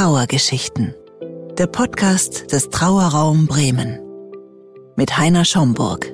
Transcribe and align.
Trauergeschichten. 0.00 0.94
Der 1.58 1.66
Podcast 1.66 2.52
des 2.52 2.70
Trauerraum 2.70 3.46
Bremen. 3.46 4.00
Mit 4.96 5.18
Heiner 5.18 5.44
Schomburg. 5.44 6.06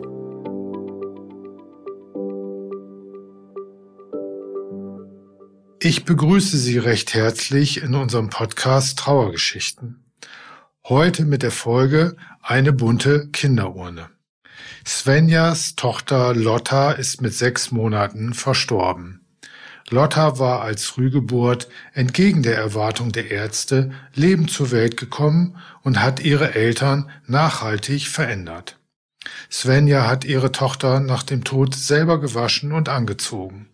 Ich 5.78 6.04
begrüße 6.04 6.58
Sie 6.58 6.78
recht 6.78 7.14
herzlich 7.14 7.80
in 7.80 7.94
unserem 7.94 8.28
Podcast 8.28 8.98
Trauergeschichten. 8.98 10.04
Heute 10.88 11.24
mit 11.24 11.44
der 11.44 11.52
Folge 11.52 12.16
Eine 12.42 12.72
bunte 12.72 13.28
Kinderurne. 13.28 14.10
Svenjas 14.84 15.76
Tochter 15.76 16.34
Lotta 16.34 16.90
ist 16.90 17.22
mit 17.22 17.34
sechs 17.34 17.70
Monaten 17.70 18.34
verstorben. 18.34 19.25
Lotta 19.88 20.38
war 20.38 20.62
als 20.62 20.84
Frühgeburt 20.84 21.68
entgegen 21.92 22.42
der 22.42 22.56
Erwartung 22.56 23.12
der 23.12 23.30
Ärzte 23.30 23.92
lebend 24.14 24.50
zur 24.50 24.72
Welt 24.72 24.96
gekommen 24.96 25.56
und 25.82 26.02
hat 26.02 26.20
ihre 26.20 26.54
Eltern 26.54 27.08
nachhaltig 27.26 28.08
verändert. 28.08 28.78
Svenja 29.50 30.06
hat 30.06 30.24
ihre 30.24 30.50
Tochter 30.50 31.00
nach 31.00 31.22
dem 31.22 31.44
Tod 31.44 31.74
selber 31.74 32.20
gewaschen 32.20 32.72
und 32.72 32.88
angezogen. 32.88 33.68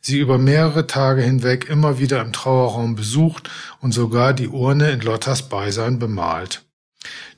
Sie 0.00 0.18
über 0.18 0.38
mehrere 0.38 0.86
Tage 0.86 1.22
hinweg 1.22 1.68
immer 1.68 1.98
wieder 1.98 2.20
im 2.22 2.32
Trauerraum 2.32 2.96
besucht 2.96 3.50
und 3.80 3.92
sogar 3.92 4.32
die 4.32 4.48
Urne 4.48 4.90
in 4.90 5.00
Lottas 5.00 5.48
Beisein 5.48 5.98
bemalt. 5.98 6.64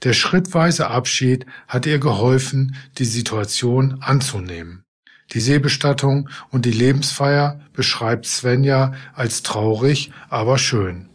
Der 0.05 0.15
schrittweise 0.15 0.89
Abschied 0.89 1.47
hat 1.69 1.85
ihr 1.87 1.99
geholfen, 1.99 2.77
die 2.99 3.05
Situation 3.05 4.01
anzunehmen. 4.01 4.85
Die 5.33 5.41
Seebestattung 5.41 6.29
und 6.51 6.65
die 6.65 6.73
Lebensfeier 6.73 7.61
beschreibt 7.73 8.27
Svenja 8.27 8.95
als 9.15 9.43
traurig, 9.43 10.11
aber 10.29 10.59
schön. 10.59 11.09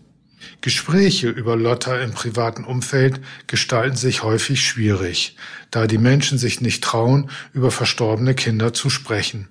Gespräche 0.62 1.30
über 1.30 1.55
Lotta 1.55 1.98
im 2.00 2.12
privaten 2.12 2.63
Umfeld 2.63 3.20
gestalten 3.48 3.98
sich 3.98 4.24
häufig 4.24 4.66
schwierig, 4.66 5.36
da 5.70 5.86
die 5.86 5.98
Menschen 5.98 6.38
sich 6.38 6.62
nicht 6.62 6.84
trauen, 6.84 7.30
über 7.54 7.71
verstorbene 7.71 8.36
Kinder 8.36 8.74
zu 8.74 8.90
sprechen. 8.90 9.49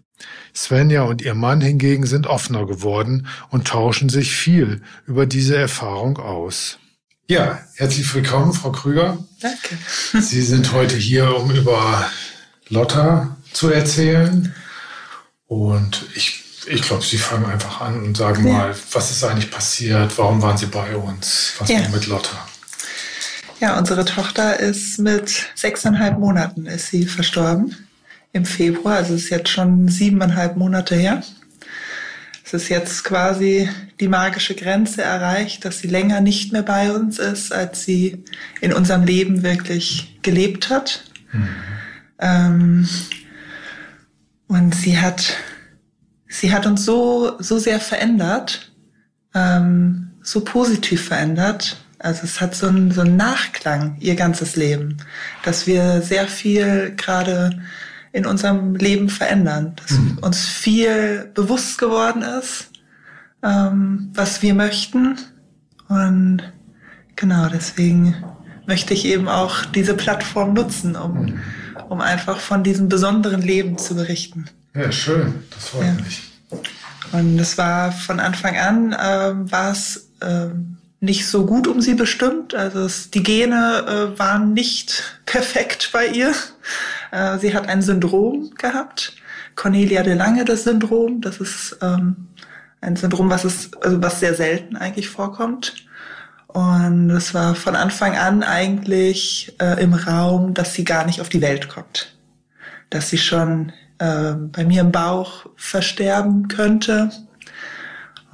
Svenja 0.54 1.02
und 1.02 1.20
ihr 1.20 1.34
Mann 1.34 1.60
hingegen 1.60 2.06
sind 2.06 2.26
offener 2.26 2.66
geworden 2.66 3.26
und 3.50 3.66
tauschen 3.66 4.08
sich 4.08 4.34
viel 4.34 4.82
über 5.06 5.26
diese 5.26 5.56
Erfahrung 5.56 6.18
aus. 6.18 6.78
Ja, 7.28 7.58
herzlich 7.74 8.14
willkommen, 8.14 8.52
Frau 8.52 8.70
Krüger. 8.70 9.18
Danke. 9.40 9.78
Sie 10.20 10.42
sind 10.42 10.72
heute 10.72 10.96
hier, 10.96 11.36
um 11.36 11.50
über 11.50 12.10
Lotta 12.68 13.36
zu 13.54 13.70
erzählen. 13.70 14.54
Und 15.46 16.04
ich, 16.14 16.42
ich 16.66 16.82
glaube, 16.82 17.02
Sie 17.02 17.18
fangen 17.18 17.46
einfach 17.46 17.80
an 17.80 18.02
und 18.02 18.16
sagen 18.16 18.46
ja. 18.46 18.52
mal, 18.52 18.76
was 18.92 19.10
ist 19.10 19.24
eigentlich 19.24 19.50
passiert? 19.50 20.16
Warum 20.18 20.42
waren 20.42 20.58
Sie 20.58 20.66
bei 20.66 20.94
uns? 20.96 21.54
Was 21.58 21.68
ja. 21.68 21.80
war 21.80 21.88
mit 21.88 22.06
Lotta? 22.06 22.46
Ja, 23.60 23.78
unsere 23.78 24.04
Tochter 24.04 24.58
ist 24.58 24.98
mit 24.98 25.46
sechseinhalb 25.54 26.18
Monaten 26.18 26.66
ist 26.66 26.88
sie 26.88 27.06
verstorben 27.06 27.74
im 28.32 28.44
Februar. 28.44 28.96
Also 28.96 29.14
es 29.14 29.24
ist 29.24 29.30
jetzt 29.30 29.48
schon 29.48 29.88
siebeneinhalb 29.88 30.56
Monate 30.56 30.96
her. 30.96 31.22
Es 32.44 32.52
ist 32.52 32.68
jetzt 32.68 33.04
quasi 33.04 33.70
die 34.00 34.08
magische 34.08 34.54
Grenze 34.54 35.02
erreicht, 35.02 35.64
dass 35.64 35.78
sie 35.78 35.88
länger 35.88 36.20
nicht 36.20 36.52
mehr 36.52 36.62
bei 36.62 36.92
uns 36.92 37.18
ist, 37.18 37.52
als 37.52 37.84
sie 37.84 38.24
in 38.60 38.72
unserem 38.72 39.04
Leben 39.04 39.42
wirklich 39.42 40.18
gelebt 40.22 40.68
hat. 40.68 41.04
Mhm. 41.32 41.48
Ähm, 42.18 42.88
und 44.48 44.74
sie 44.74 44.98
hat, 44.98 45.36
sie 46.28 46.52
hat 46.52 46.66
uns 46.66 46.84
so, 46.84 47.36
so 47.38 47.58
sehr 47.58 47.80
verändert, 47.80 48.72
ähm, 49.34 50.10
so 50.22 50.42
positiv 50.42 51.06
verändert. 51.06 51.76
Also 51.98 52.24
es 52.24 52.40
hat 52.40 52.54
so 52.54 52.66
einen, 52.68 52.90
so 52.90 53.00
einen 53.00 53.16
Nachklang, 53.16 53.96
ihr 54.00 54.14
ganzes 54.14 54.56
Leben, 54.56 54.98
dass 55.42 55.66
wir 55.66 56.02
sehr 56.02 56.28
viel 56.28 56.94
gerade 56.96 57.62
in 58.12 58.26
unserem 58.26 58.76
Leben 58.76 59.08
verändern, 59.08 59.74
dass 59.76 59.98
mhm. 59.98 60.18
uns 60.20 60.46
viel 60.46 61.30
bewusst 61.34 61.78
geworden 61.78 62.22
ist, 62.22 62.70
ähm, 63.42 64.10
was 64.14 64.42
wir 64.42 64.54
möchten. 64.54 65.18
Und 65.88 66.42
genau 67.16 67.48
deswegen 67.48 68.14
möchte 68.66 68.94
ich 68.94 69.04
eben 69.04 69.28
auch 69.28 69.64
diese 69.64 69.94
Plattform 69.94 70.54
nutzen, 70.54 70.96
um, 70.96 71.24
mhm. 71.24 71.40
Um 71.88 72.00
einfach 72.00 72.38
von 72.38 72.62
diesem 72.62 72.88
besonderen 72.88 73.42
Leben 73.42 73.78
zu 73.78 73.94
berichten. 73.94 74.46
Ja, 74.74 74.90
schön, 74.90 75.44
das 75.50 75.68
freut 75.68 75.86
ja. 75.86 75.92
mich. 75.92 76.22
Und 77.12 77.38
es 77.38 77.56
war 77.58 77.92
von 77.92 78.18
Anfang 78.18 78.56
an, 78.56 78.96
ähm, 79.00 79.50
war 79.50 79.70
es 79.70 80.10
ähm, 80.20 80.76
nicht 81.00 81.26
so 81.26 81.46
gut 81.46 81.68
um 81.68 81.80
sie 81.80 81.94
bestimmt. 81.94 82.54
Also 82.54 82.80
es, 82.80 83.10
die 83.10 83.22
Gene 83.22 84.12
äh, 84.14 84.18
waren 84.18 84.52
nicht 84.52 85.20
perfekt 85.26 85.90
bei 85.92 86.08
ihr. 86.08 86.32
Äh, 87.12 87.38
sie 87.38 87.54
hat 87.54 87.68
ein 87.68 87.82
Syndrom 87.82 88.50
gehabt, 88.56 89.14
Cornelia 89.54 90.02
de 90.02 90.14
Lange 90.14 90.44
das 90.44 90.64
Syndrom. 90.64 91.20
Das 91.20 91.38
ist 91.38 91.76
ähm, 91.82 92.28
ein 92.80 92.96
Syndrom, 92.96 93.30
was 93.30 93.44
ist, 93.44 93.82
also 93.84 94.02
was 94.02 94.20
sehr 94.20 94.34
selten 94.34 94.76
eigentlich 94.76 95.08
vorkommt. 95.08 95.74
Und 96.54 97.10
es 97.10 97.34
war 97.34 97.54
von 97.54 97.76
Anfang 97.76 98.16
an 98.16 98.42
eigentlich 98.42 99.54
äh, 99.60 99.82
im 99.82 99.92
Raum, 99.92 100.54
dass 100.54 100.72
sie 100.72 100.84
gar 100.84 101.04
nicht 101.04 101.20
auf 101.20 101.28
die 101.28 101.42
Welt 101.42 101.68
kommt, 101.68 102.16
dass 102.88 103.10
sie 103.10 103.18
schon 103.18 103.72
äh, 103.98 104.32
bei 104.32 104.64
mir 104.64 104.80
im 104.80 104.92
Bauch 104.92 105.46
versterben 105.56 106.48
könnte 106.48 107.10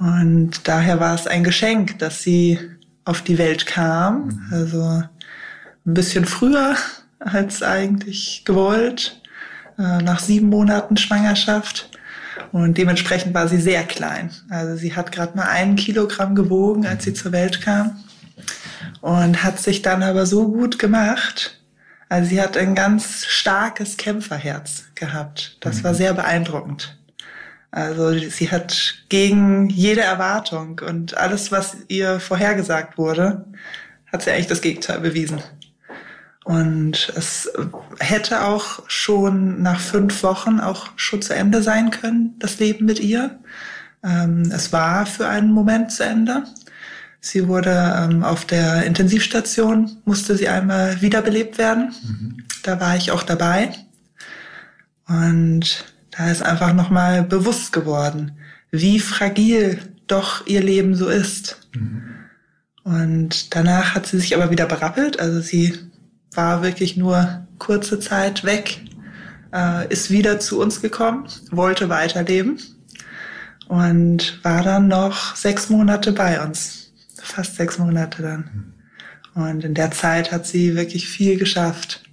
und 0.01 0.67
daher 0.67 0.99
war 0.99 1.13
es 1.13 1.27
ein 1.27 1.43
Geschenk, 1.43 1.99
dass 1.99 2.23
sie 2.23 2.57
auf 3.05 3.21
die 3.21 3.37
Welt 3.37 3.67
kam. 3.67 4.25
Mhm. 4.25 4.47
Also 4.51 4.81
ein 4.81 5.09
bisschen 5.93 6.25
früher 6.25 6.75
als 7.19 7.61
eigentlich 7.61 8.43
gewollt, 8.43 9.21
äh, 9.77 10.01
nach 10.01 10.19
sieben 10.19 10.49
Monaten 10.49 10.97
Schwangerschaft. 10.97 11.91
Und 12.51 12.79
dementsprechend 12.79 13.35
war 13.35 13.47
sie 13.47 13.61
sehr 13.61 13.83
klein. 13.83 14.31
Also 14.49 14.75
sie 14.75 14.95
hat 14.95 15.11
gerade 15.11 15.37
mal 15.37 15.47
ein 15.47 15.75
Kilogramm 15.75 16.33
gewogen, 16.33 16.87
als 16.87 17.03
sie 17.03 17.13
zur 17.13 17.31
Welt 17.31 17.61
kam. 17.61 18.03
Und 19.01 19.43
hat 19.43 19.59
sich 19.59 19.81
dann 19.81 20.03
aber 20.03 20.25
so 20.25 20.47
gut 20.47 20.79
gemacht. 20.79 21.59
Also 22.09 22.29
sie 22.29 22.41
hat 22.41 22.57
ein 22.57 22.75
ganz 22.75 23.25
starkes 23.25 23.97
Kämpferherz 23.97 24.85
gehabt. 24.95 25.57
Das 25.61 25.83
war 25.83 25.93
mhm. 25.93 25.97
sehr 25.97 26.13
beeindruckend. 26.13 26.97
Also 27.71 28.11
sie 28.17 28.51
hat 28.51 28.95
gegen 29.07 29.69
jede 29.69 30.01
Erwartung 30.01 30.81
und 30.85 31.15
alles, 31.15 31.53
was 31.53 31.77
ihr 31.87 32.19
vorhergesagt 32.19 32.97
wurde, 32.97 33.45
hat 34.11 34.23
sie 34.23 34.31
eigentlich 34.31 34.47
das 34.47 34.61
Gegenteil 34.61 34.99
bewiesen. 34.99 35.41
Und 36.43 37.13
es 37.15 37.49
hätte 37.99 38.43
auch 38.43 38.83
schon 38.87 39.61
nach 39.61 39.79
fünf 39.79 40.21
Wochen 40.23 40.59
auch 40.59 40.87
schon 40.97 41.21
zu 41.21 41.33
Ende 41.33 41.63
sein 41.63 41.91
können, 41.91 42.35
das 42.39 42.59
Leben 42.59 42.85
mit 42.85 42.99
ihr. 42.99 43.39
Ähm, 44.03 44.51
es 44.53 44.73
war 44.73 45.05
für 45.05 45.29
einen 45.29 45.51
Moment 45.51 45.91
zu 45.91 46.03
Ende. 46.03 46.43
Sie 47.21 47.47
wurde 47.47 47.95
ähm, 47.97 48.23
auf 48.23 48.45
der 48.45 48.83
Intensivstation, 48.83 49.97
musste 50.05 50.35
sie 50.35 50.47
einmal 50.47 51.01
wiederbelebt 51.01 51.59
werden. 51.59 51.93
Mhm. 52.03 52.43
Da 52.63 52.79
war 52.79 52.97
ich 52.97 53.11
auch 53.11 53.21
dabei. 53.21 53.73
Und 55.07 55.85
da 56.09 56.31
ist 56.31 56.41
einfach 56.41 56.73
nochmal 56.73 57.23
bewusst 57.23 57.73
geworden, 57.73 58.31
wie 58.71 58.99
fragil 58.99 59.79
doch 60.07 60.47
ihr 60.47 60.61
Leben 60.61 60.95
so 60.95 61.09
ist. 61.09 61.67
Mhm. 61.73 62.01
Und 62.83 63.55
danach 63.55 63.93
hat 63.93 64.07
sie 64.07 64.19
sich 64.19 64.35
aber 64.35 64.49
wieder 64.49 64.65
berappelt. 64.65 65.19
Also 65.19 65.41
sie 65.41 65.77
war 66.33 66.63
wirklich 66.63 66.97
nur 66.97 67.45
kurze 67.59 67.99
Zeit 67.99 68.43
weg, 68.43 68.81
äh, 69.53 69.87
ist 69.89 70.09
wieder 70.09 70.39
zu 70.39 70.59
uns 70.59 70.81
gekommen, 70.81 71.27
wollte 71.51 71.89
weiterleben 71.89 72.59
und 73.67 74.43
war 74.43 74.63
dann 74.63 74.87
noch 74.87 75.35
sechs 75.35 75.69
Monate 75.69 76.11
bei 76.13 76.43
uns. 76.43 76.80
Fast 77.31 77.55
sechs 77.55 77.77
Monate 77.77 78.21
dann. 78.21 78.73
Und 79.33 79.63
in 79.63 79.73
der 79.73 79.91
Zeit 79.91 80.31
hat 80.31 80.45
sie 80.45 80.75
wirklich 80.75 81.07
viel 81.07 81.37
geschafft. 81.37 82.03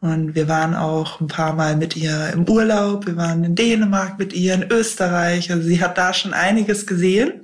Und 0.00 0.34
wir 0.34 0.46
waren 0.46 0.74
auch 0.74 1.20
ein 1.20 1.26
paar 1.26 1.54
Mal 1.54 1.76
mit 1.76 1.96
ihr 1.96 2.30
im 2.32 2.48
Urlaub. 2.48 3.06
Wir 3.06 3.16
waren 3.16 3.42
in 3.42 3.56
Dänemark 3.56 4.18
mit 4.18 4.32
ihr, 4.32 4.54
in 4.54 4.70
Österreich. 4.70 5.50
Also 5.50 5.66
sie 5.66 5.82
hat 5.82 5.98
da 5.98 6.12
schon 6.12 6.34
einiges 6.34 6.86
gesehen, 6.86 7.40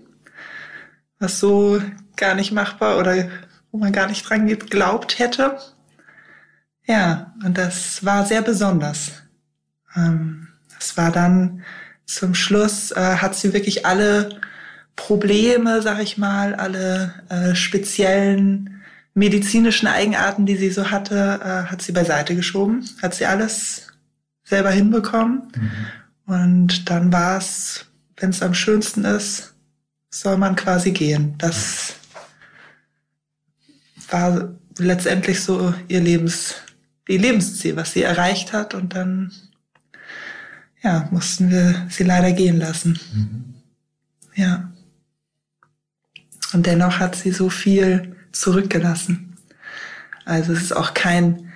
was 1.19 1.41
so 1.41 1.81
gar 2.17 2.35
nicht 2.35 2.53
machbar 2.53 2.99
oder 2.99 3.29
wo 3.73 3.79
man 3.79 3.93
gar 3.93 4.07
nicht 4.07 4.29
dran 4.29 4.47
geglaubt 4.47 5.19
hätte. 5.19 5.59
Ja, 6.87 7.35
und 7.45 7.57
das 7.57 8.05
war 8.05 8.27
sehr 8.27 8.43
besonders. 8.43 9.23
Ähm, 9.97 10.49
das 10.79 10.97
war 10.97 11.11
dann 11.11 11.63
zum 12.05 12.35
Schluss, 12.35 12.93
äh, 12.93 13.17
hat 13.17 13.35
sie 13.35 13.53
wirklich 13.55 13.87
alle 13.87 14.41
Probleme, 14.97 15.83
sag 15.83 16.01
ich 16.03 16.19
mal, 16.19 16.55
alle 16.55 17.15
äh, 17.29 17.55
speziellen 17.55 18.83
medizinischen 19.15 19.87
Eigenarten, 19.87 20.47
die 20.47 20.57
sie 20.57 20.71
so 20.71 20.91
hatte, 20.91 21.41
äh, 21.43 21.71
hat 21.71 21.83
sie 21.83 21.93
beiseite 21.93 22.35
geschoben, 22.35 22.89
hat 23.03 23.15
sie 23.15 23.27
alles 23.27 23.89
selber 24.45 24.71
hinbekommen. 24.71 25.43
Mhm. 25.57 26.35
Und 26.35 26.91
dann 26.91 27.13
war 27.13 27.39
es, 27.39 27.87
wenn 28.17 28.31
es 28.31 28.43
am 28.43 28.55
schönsten 28.55 29.05
ist, 29.05 29.55
soll 30.11 30.37
man 30.37 30.57
quasi 30.57 30.93
gehen. 30.93 31.35
Das, 31.39 31.97
war 34.15 34.55
letztendlich 34.79 35.43
so 35.43 35.75
ihr 35.89 36.01
Lebens, 36.01 36.55
ihr 37.09 37.19
Lebensziel, 37.19 37.77
was 37.77 37.93
sie 37.93 38.03
erreicht 38.03 38.53
hat. 38.53 38.75
Und 38.75 38.95
dann 38.95 39.33
ja, 40.83 41.09
mussten 41.11 41.51
wir 41.51 41.87
sie 41.91 42.05
leider 42.05 42.33
gehen 42.33 42.59
lassen. 42.59 42.99
Mhm. 43.13 43.55
Ja. 44.35 44.71
Und 46.55 46.67
dennoch 46.67 47.01
hat 47.01 47.17
sie 47.17 47.33
so 47.33 47.51
viel 47.51 48.17
zurückgelassen. 48.31 49.37
Also 50.25 50.53
es 50.53 50.63
ist 50.63 50.77
auch 50.77 50.95
kein, 50.95 51.53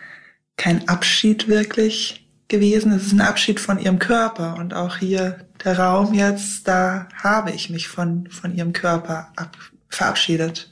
kein 0.57 0.89
Abschied 0.89 1.47
wirklich 1.47 2.29
gewesen. 2.49 2.93
Es 2.93 3.07
ist 3.07 3.13
ein 3.13 3.21
Abschied 3.21 3.61
von 3.61 3.79
ihrem 3.79 4.01
Körper. 4.01 4.57
Und 4.57 4.75
auch 4.75 4.97
hier 4.97 5.47
der 5.65 5.79
Raum 5.79 6.15
jetzt, 6.15 6.67
da 6.67 7.09
habe 7.15 7.53
ich 7.53 7.71
mich 7.71 7.87
von, 7.87 8.29
von 8.31 8.55
ihrem 8.55 8.73
Körper 8.73 9.33
ab, 9.37 9.57
verabschiedet. 9.89 10.69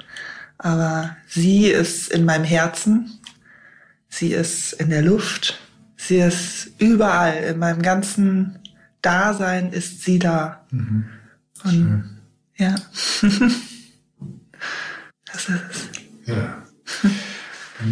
Aber 0.58 1.16
sie 1.28 1.68
ist 1.68 2.10
in 2.10 2.24
meinem 2.24 2.44
Herzen. 2.44 3.20
Sie 4.08 4.32
ist 4.32 4.72
in 4.74 4.90
der 4.90 5.02
Luft. 5.02 5.60
Sie 5.96 6.18
ist 6.18 6.72
überall. 6.78 7.44
In 7.44 7.58
meinem 7.58 7.82
ganzen 7.82 8.58
Dasein 9.02 9.72
ist 9.72 10.02
sie 10.02 10.18
da. 10.18 10.66
Mhm. 10.70 11.04
Und, 11.62 12.18
ja. 12.56 12.74
das 15.36 15.48
ist 15.48 15.90
es. 16.24 16.34
Ja. 16.34 16.62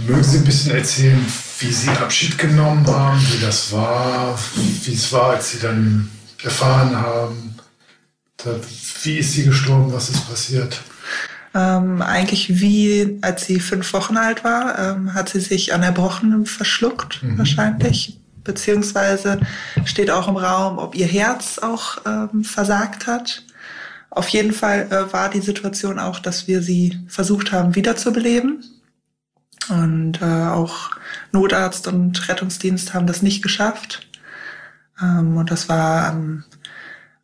Mögen 0.06 0.25
Sie 0.25 0.38
ein 0.38 0.44
bisschen 0.44 0.75
erzählen, 0.75 1.25
wie 1.58 1.70
Sie 1.70 1.91
Abschied 1.91 2.38
genommen 2.38 2.87
haben, 2.87 3.20
wie 3.32 3.44
das 3.44 3.70
war, 3.73 4.38
wie 4.56 4.94
es 4.94 5.12
war, 5.12 5.31
als 5.31 5.52
Sie 5.52 5.58
dann 5.58 6.11
erfahren 6.43 6.96
haben, 6.96 7.55
wie 9.02 9.19
ist 9.19 9.32
sie 9.32 9.44
gestorben, 9.44 9.93
was 9.93 10.11
ist 10.11 10.29
passiert? 10.29 10.81
Ähm, 11.55 12.02
eigentlich 12.02 12.61
wie 12.61 13.19
als 13.23 13.46
sie 13.46 13.61
fünf 13.61 13.93
Wochen 13.93 14.17
alt 14.17 14.44
war, 14.44 14.79
ähm, 14.79 15.14
hat 15.14 15.29
sie 15.29 15.41
sich 15.41 15.73
an 15.73 15.82
Erbrochenem 15.82 16.46
verschluckt, 16.46 17.23
mhm. 17.23 17.38
wahrscheinlich. 17.38 18.19
Beziehungsweise 18.43 19.41
steht 19.87 20.11
auch 20.11 20.29
im 20.29 20.37
Raum, 20.37 20.79
ob 20.79 20.94
ihr 20.94 21.06
Herz 21.06 21.58
auch 21.58 21.99
ähm, 22.05 22.44
versagt 22.44 23.06
hat. 23.06 23.43
Auf 24.15 24.29
jeden 24.29 24.53
Fall 24.53 24.87
äh, 24.91 25.13
war 25.13 25.29
die 25.29 25.41
Situation 25.41 25.99
auch, 25.99 26.19
dass 26.19 26.47
wir 26.47 26.63
sie 26.63 27.01
versucht 27.09 27.53
haben 27.53 27.75
wiederzubeleben. 27.75 28.65
Und 29.69 30.21
äh, 30.21 30.25
auch 30.25 30.91
Notarzt 31.33 31.89
und 31.89 32.29
Rettungsdienst 32.29 32.95
haben 32.95 33.07
das 33.07 33.23
nicht 33.23 33.43
geschafft. 33.43 34.07
Ähm, 35.01 35.37
und 35.37 35.51
das 35.51 35.69
war 35.69 36.07
am, 36.09 36.45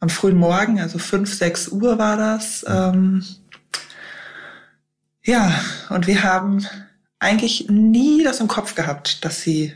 am 0.01 0.09
frühen 0.09 0.37
Morgen, 0.37 0.81
also 0.81 0.99
fünf, 0.99 1.33
sechs 1.33 1.69
Uhr 1.69 1.99
war 1.99 2.17
das. 2.17 2.65
Ähm, 2.67 3.25
ja, 5.23 5.53
und 5.91 6.07
wir 6.07 6.23
haben 6.23 6.67
eigentlich 7.19 7.69
nie 7.69 8.25
das 8.25 8.41
im 8.41 8.49
Kopf 8.49 8.75
gehabt, 8.75 9.25
dass 9.25 9.43
sie, 9.43 9.75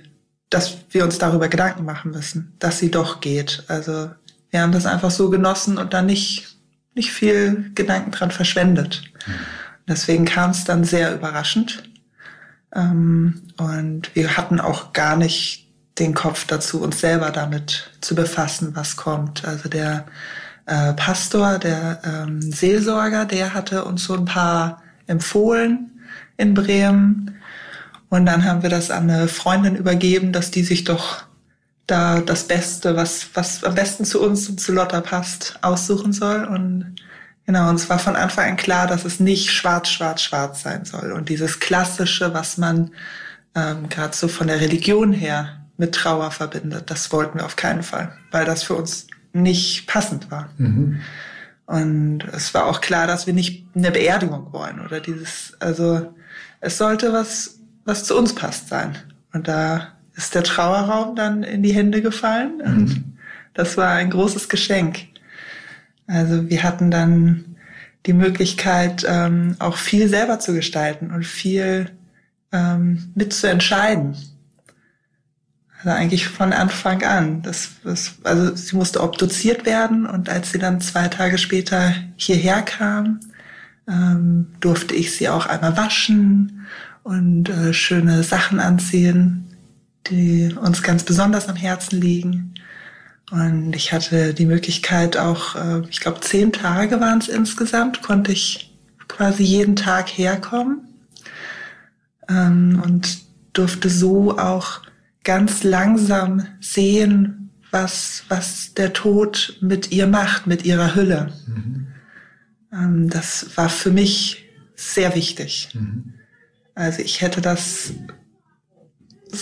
dass 0.50 0.78
wir 0.90 1.04
uns 1.04 1.18
darüber 1.18 1.48
Gedanken 1.48 1.84
machen 1.84 2.10
müssen, 2.10 2.54
dass 2.58 2.78
sie 2.78 2.90
doch 2.90 3.20
geht. 3.20 3.62
Also 3.68 4.10
wir 4.50 4.62
haben 4.62 4.72
das 4.72 4.86
einfach 4.86 5.10
so 5.10 5.30
genossen 5.30 5.78
und 5.78 5.92
dann 5.92 6.06
nicht, 6.06 6.53
nicht 6.94 7.12
viel 7.12 7.70
Gedanken 7.74 8.10
dran 8.10 8.30
verschwendet. 8.30 9.02
Mhm. 9.26 9.32
Deswegen 9.88 10.24
kam 10.24 10.50
es 10.50 10.64
dann 10.64 10.84
sehr 10.84 11.14
überraschend. 11.14 11.84
Ähm, 12.74 13.42
und 13.56 14.14
wir 14.14 14.36
hatten 14.36 14.60
auch 14.60 14.92
gar 14.92 15.16
nicht 15.16 15.68
den 15.98 16.14
Kopf 16.14 16.46
dazu, 16.46 16.82
uns 16.82 17.00
selber 17.00 17.30
damit 17.30 17.90
zu 18.00 18.14
befassen, 18.14 18.74
was 18.74 18.96
kommt. 18.96 19.44
Also 19.44 19.68
der 19.68 20.06
äh, 20.66 20.92
Pastor, 20.94 21.58
der 21.58 22.00
ähm, 22.04 22.40
Seelsorger, 22.40 23.26
der 23.26 23.54
hatte 23.54 23.84
uns 23.84 24.04
so 24.04 24.14
ein 24.14 24.24
paar 24.24 24.82
empfohlen 25.06 26.00
in 26.36 26.54
Bremen. 26.54 27.36
Und 28.08 28.26
dann 28.26 28.44
haben 28.44 28.62
wir 28.62 28.70
das 28.70 28.90
an 28.90 29.10
eine 29.10 29.28
Freundin 29.28 29.76
übergeben, 29.76 30.32
dass 30.32 30.50
die 30.50 30.62
sich 30.62 30.84
doch 30.84 31.24
da 31.86 32.20
das 32.20 32.44
Beste, 32.44 32.96
was, 32.96 33.28
was 33.34 33.64
am 33.64 33.74
besten 33.74 34.04
zu 34.04 34.22
uns 34.22 34.48
und 34.48 34.60
zu 34.60 34.72
Lotta 34.72 35.00
passt, 35.00 35.58
aussuchen 35.62 36.12
soll. 36.12 36.44
Und 36.44 36.96
genau, 37.46 37.68
und 37.68 37.76
es 37.76 37.90
war 37.90 37.98
von 37.98 38.16
Anfang 38.16 38.50
an 38.50 38.56
klar, 38.56 38.86
dass 38.86 39.04
es 39.04 39.20
nicht 39.20 39.50
schwarz, 39.50 39.88
schwarz, 39.88 40.22
schwarz 40.22 40.62
sein 40.62 40.84
soll. 40.84 41.12
Und 41.12 41.28
dieses 41.28 41.60
Klassische, 41.60 42.32
was 42.32 42.56
man 42.56 42.90
ähm, 43.54 43.88
gerade 43.88 44.16
so 44.16 44.28
von 44.28 44.46
der 44.46 44.60
Religion 44.60 45.12
her 45.12 45.60
mit 45.76 45.94
Trauer 45.94 46.30
verbindet. 46.30 46.90
Das 46.90 47.12
wollten 47.12 47.38
wir 47.38 47.46
auf 47.46 47.56
keinen 47.56 47.82
Fall, 47.82 48.12
weil 48.30 48.44
das 48.44 48.62
für 48.62 48.74
uns 48.74 49.06
nicht 49.32 49.86
passend 49.86 50.30
war. 50.30 50.50
Mhm. 50.58 51.00
Und 51.66 52.24
es 52.32 52.52
war 52.54 52.66
auch 52.66 52.80
klar, 52.80 53.06
dass 53.06 53.26
wir 53.26 53.34
nicht 53.34 53.66
eine 53.74 53.90
Beerdigung 53.90 54.52
wollen 54.52 54.80
oder 54.80 55.00
dieses, 55.00 55.54
also 55.60 56.14
es 56.60 56.78
sollte 56.78 57.12
was, 57.12 57.58
was 57.84 58.04
zu 58.04 58.16
uns 58.16 58.34
passt 58.34 58.68
sein. 58.68 58.96
Und 59.32 59.48
da 59.48 59.93
ist 60.16 60.34
der 60.34 60.44
Trauerraum 60.44 61.16
dann 61.16 61.42
in 61.42 61.62
die 61.62 61.74
Hände 61.74 62.02
gefallen 62.02 62.58
mhm. 62.58 62.64
und 62.64 63.04
das 63.54 63.76
war 63.76 63.90
ein 63.92 64.10
großes 64.10 64.48
Geschenk. 64.48 65.06
Also 66.06 66.48
wir 66.50 66.62
hatten 66.62 66.90
dann 66.90 67.56
die 68.06 68.12
Möglichkeit, 68.12 69.04
ähm, 69.08 69.56
auch 69.58 69.76
viel 69.76 70.08
selber 70.08 70.38
zu 70.38 70.52
gestalten 70.52 71.10
und 71.10 71.24
viel 71.24 71.90
ähm, 72.52 73.12
mitzuentscheiden. 73.14 74.16
Also 75.78 75.90
eigentlich 75.90 76.28
von 76.28 76.52
Anfang 76.52 77.02
an. 77.02 77.42
Das, 77.42 77.70
das, 77.82 78.16
also 78.24 78.54
sie 78.54 78.76
musste 78.76 79.02
obduziert 79.02 79.64
werden 79.64 80.06
und 80.06 80.28
als 80.28 80.52
sie 80.52 80.58
dann 80.58 80.80
zwei 80.80 81.08
Tage 81.08 81.38
später 81.38 81.94
hierher 82.16 82.62
kam, 82.62 83.20
ähm, 83.88 84.48
durfte 84.60 84.94
ich 84.94 85.16
sie 85.16 85.28
auch 85.28 85.46
einmal 85.46 85.76
waschen 85.76 86.66
und 87.02 87.48
äh, 87.48 87.72
schöne 87.72 88.22
Sachen 88.22 88.60
anziehen, 88.60 89.44
die 90.06 90.54
uns 90.60 90.82
ganz 90.82 91.02
besonders 91.02 91.48
am 91.48 91.56
Herzen 91.56 92.00
liegen. 92.00 92.54
Und 93.30 93.74
ich 93.74 93.92
hatte 93.92 94.34
die 94.34 94.46
Möglichkeit 94.46 95.16
auch, 95.16 95.56
äh, 95.56 95.82
ich 95.88 96.00
glaube 96.00 96.20
zehn 96.20 96.52
Tage 96.52 97.00
waren 97.00 97.18
es 97.18 97.28
insgesamt, 97.28 98.02
konnte 98.02 98.32
ich 98.32 98.76
quasi 99.08 99.42
jeden 99.42 99.76
Tag 99.76 100.08
herkommen 100.08 100.88
ähm, 102.28 102.82
und 102.84 103.18
durfte 103.52 103.88
so 103.88 104.38
auch 104.38 104.82
ganz 105.22 105.62
langsam 105.62 106.46
sehen, 106.60 107.50
was, 107.70 108.24
was 108.28 108.74
der 108.74 108.92
Tod 108.92 109.58
mit 109.60 109.90
ihr 109.90 110.06
macht, 110.06 110.46
mit 110.46 110.64
ihrer 110.64 110.94
Hülle. 110.94 111.32
Mhm. 111.46 111.86
Ähm, 112.72 113.10
das 113.10 113.56
war 113.56 113.68
für 113.68 113.90
mich 113.90 114.44
sehr 114.76 115.14
wichtig. 115.14 115.70
Mhm. 115.74 116.14
Also 116.74 117.02
ich 117.02 117.20
hätte 117.20 117.40
das, 117.40 117.92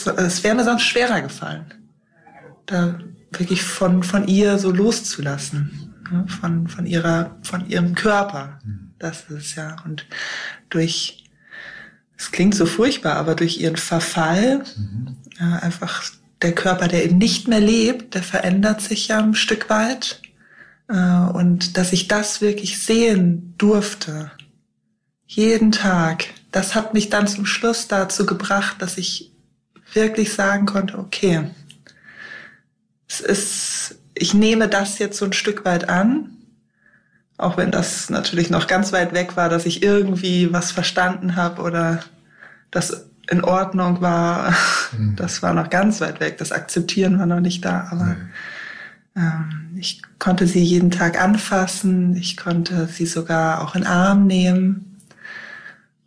es 0.06 0.44
wäre 0.44 0.54
mir 0.54 0.64
sonst 0.64 0.82
schwerer 0.82 1.20
gefallen, 1.22 1.66
da 2.66 2.98
wirklich 3.30 3.62
von, 3.62 4.02
von 4.02 4.28
ihr 4.28 4.58
so 4.58 4.70
loszulassen, 4.70 5.94
ne? 6.10 6.26
von, 6.28 6.68
von 6.68 6.86
ihrer, 6.86 7.36
von 7.42 7.68
ihrem 7.68 7.94
Körper. 7.94 8.58
Mhm. 8.64 8.92
Das 8.98 9.30
ist 9.30 9.56
ja, 9.56 9.76
und 9.84 10.06
durch, 10.70 11.24
es 12.16 12.30
klingt 12.30 12.54
so 12.54 12.66
furchtbar, 12.66 13.16
aber 13.16 13.34
durch 13.34 13.58
ihren 13.58 13.76
Verfall, 13.76 14.64
mhm. 14.76 15.16
äh, 15.38 15.64
einfach 15.64 16.02
der 16.42 16.54
Körper, 16.54 16.88
der 16.88 17.04
eben 17.04 17.18
nicht 17.18 17.48
mehr 17.48 17.60
lebt, 17.60 18.14
der 18.14 18.22
verändert 18.22 18.80
sich 18.80 19.08
ja 19.08 19.18
ein 19.18 19.34
Stück 19.34 19.70
weit. 19.70 20.20
Äh, 20.88 20.94
und 20.94 21.76
dass 21.76 21.92
ich 21.92 22.08
das 22.08 22.40
wirklich 22.40 22.80
sehen 22.82 23.54
durfte, 23.58 24.30
jeden 25.26 25.72
Tag, 25.72 26.26
das 26.50 26.74
hat 26.74 26.92
mich 26.92 27.08
dann 27.08 27.26
zum 27.26 27.46
Schluss 27.46 27.88
dazu 27.88 28.26
gebracht, 28.26 28.76
dass 28.80 28.98
ich 28.98 29.31
wirklich 29.94 30.32
sagen 30.32 30.66
konnte, 30.66 30.98
okay, 30.98 31.50
es 33.08 33.20
ist, 33.20 33.98
ich 34.14 34.34
nehme 34.34 34.68
das 34.68 34.98
jetzt 34.98 35.18
so 35.18 35.24
ein 35.24 35.32
Stück 35.32 35.64
weit 35.64 35.88
an, 35.88 36.30
auch 37.36 37.56
wenn 37.56 37.70
das 37.70 38.08
natürlich 38.08 38.50
noch 38.50 38.66
ganz 38.66 38.92
weit 38.92 39.12
weg 39.12 39.36
war, 39.36 39.48
dass 39.48 39.66
ich 39.66 39.82
irgendwie 39.82 40.52
was 40.52 40.70
verstanden 40.70 41.36
habe 41.36 41.62
oder 41.62 42.00
das 42.70 43.06
in 43.28 43.44
Ordnung 43.44 44.00
war, 44.00 44.54
mhm. 44.96 45.16
das 45.16 45.42
war 45.42 45.54
noch 45.54 45.70
ganz 45.70 46.00
weit 46.00 46.20
weg. 46.20 46.38
Das 46.38 46.52
Akzeptieren 46.52 47.18
war 47.18 47.26
noch 47.26 47.40
nicht 47.40 47.64
da, 47.64 47.88
aber 47.90 48.16
ähm, 49.16 49.76
ich 49.76 50.02
konnte 50.18 50.46
sie 50.46 50.62
jeden 50.62 50.90
Tag 50.90 51.20
anfassen, 51.20 52.16
ich 52.16 52.36
konnte 52.36 52.86
sie 52.86 53.06
sogar 53.06 53.62
auch 53.62 53.74
in 53.74 53.86
Arm 53.86 54.26
nehmen 54.26 54.98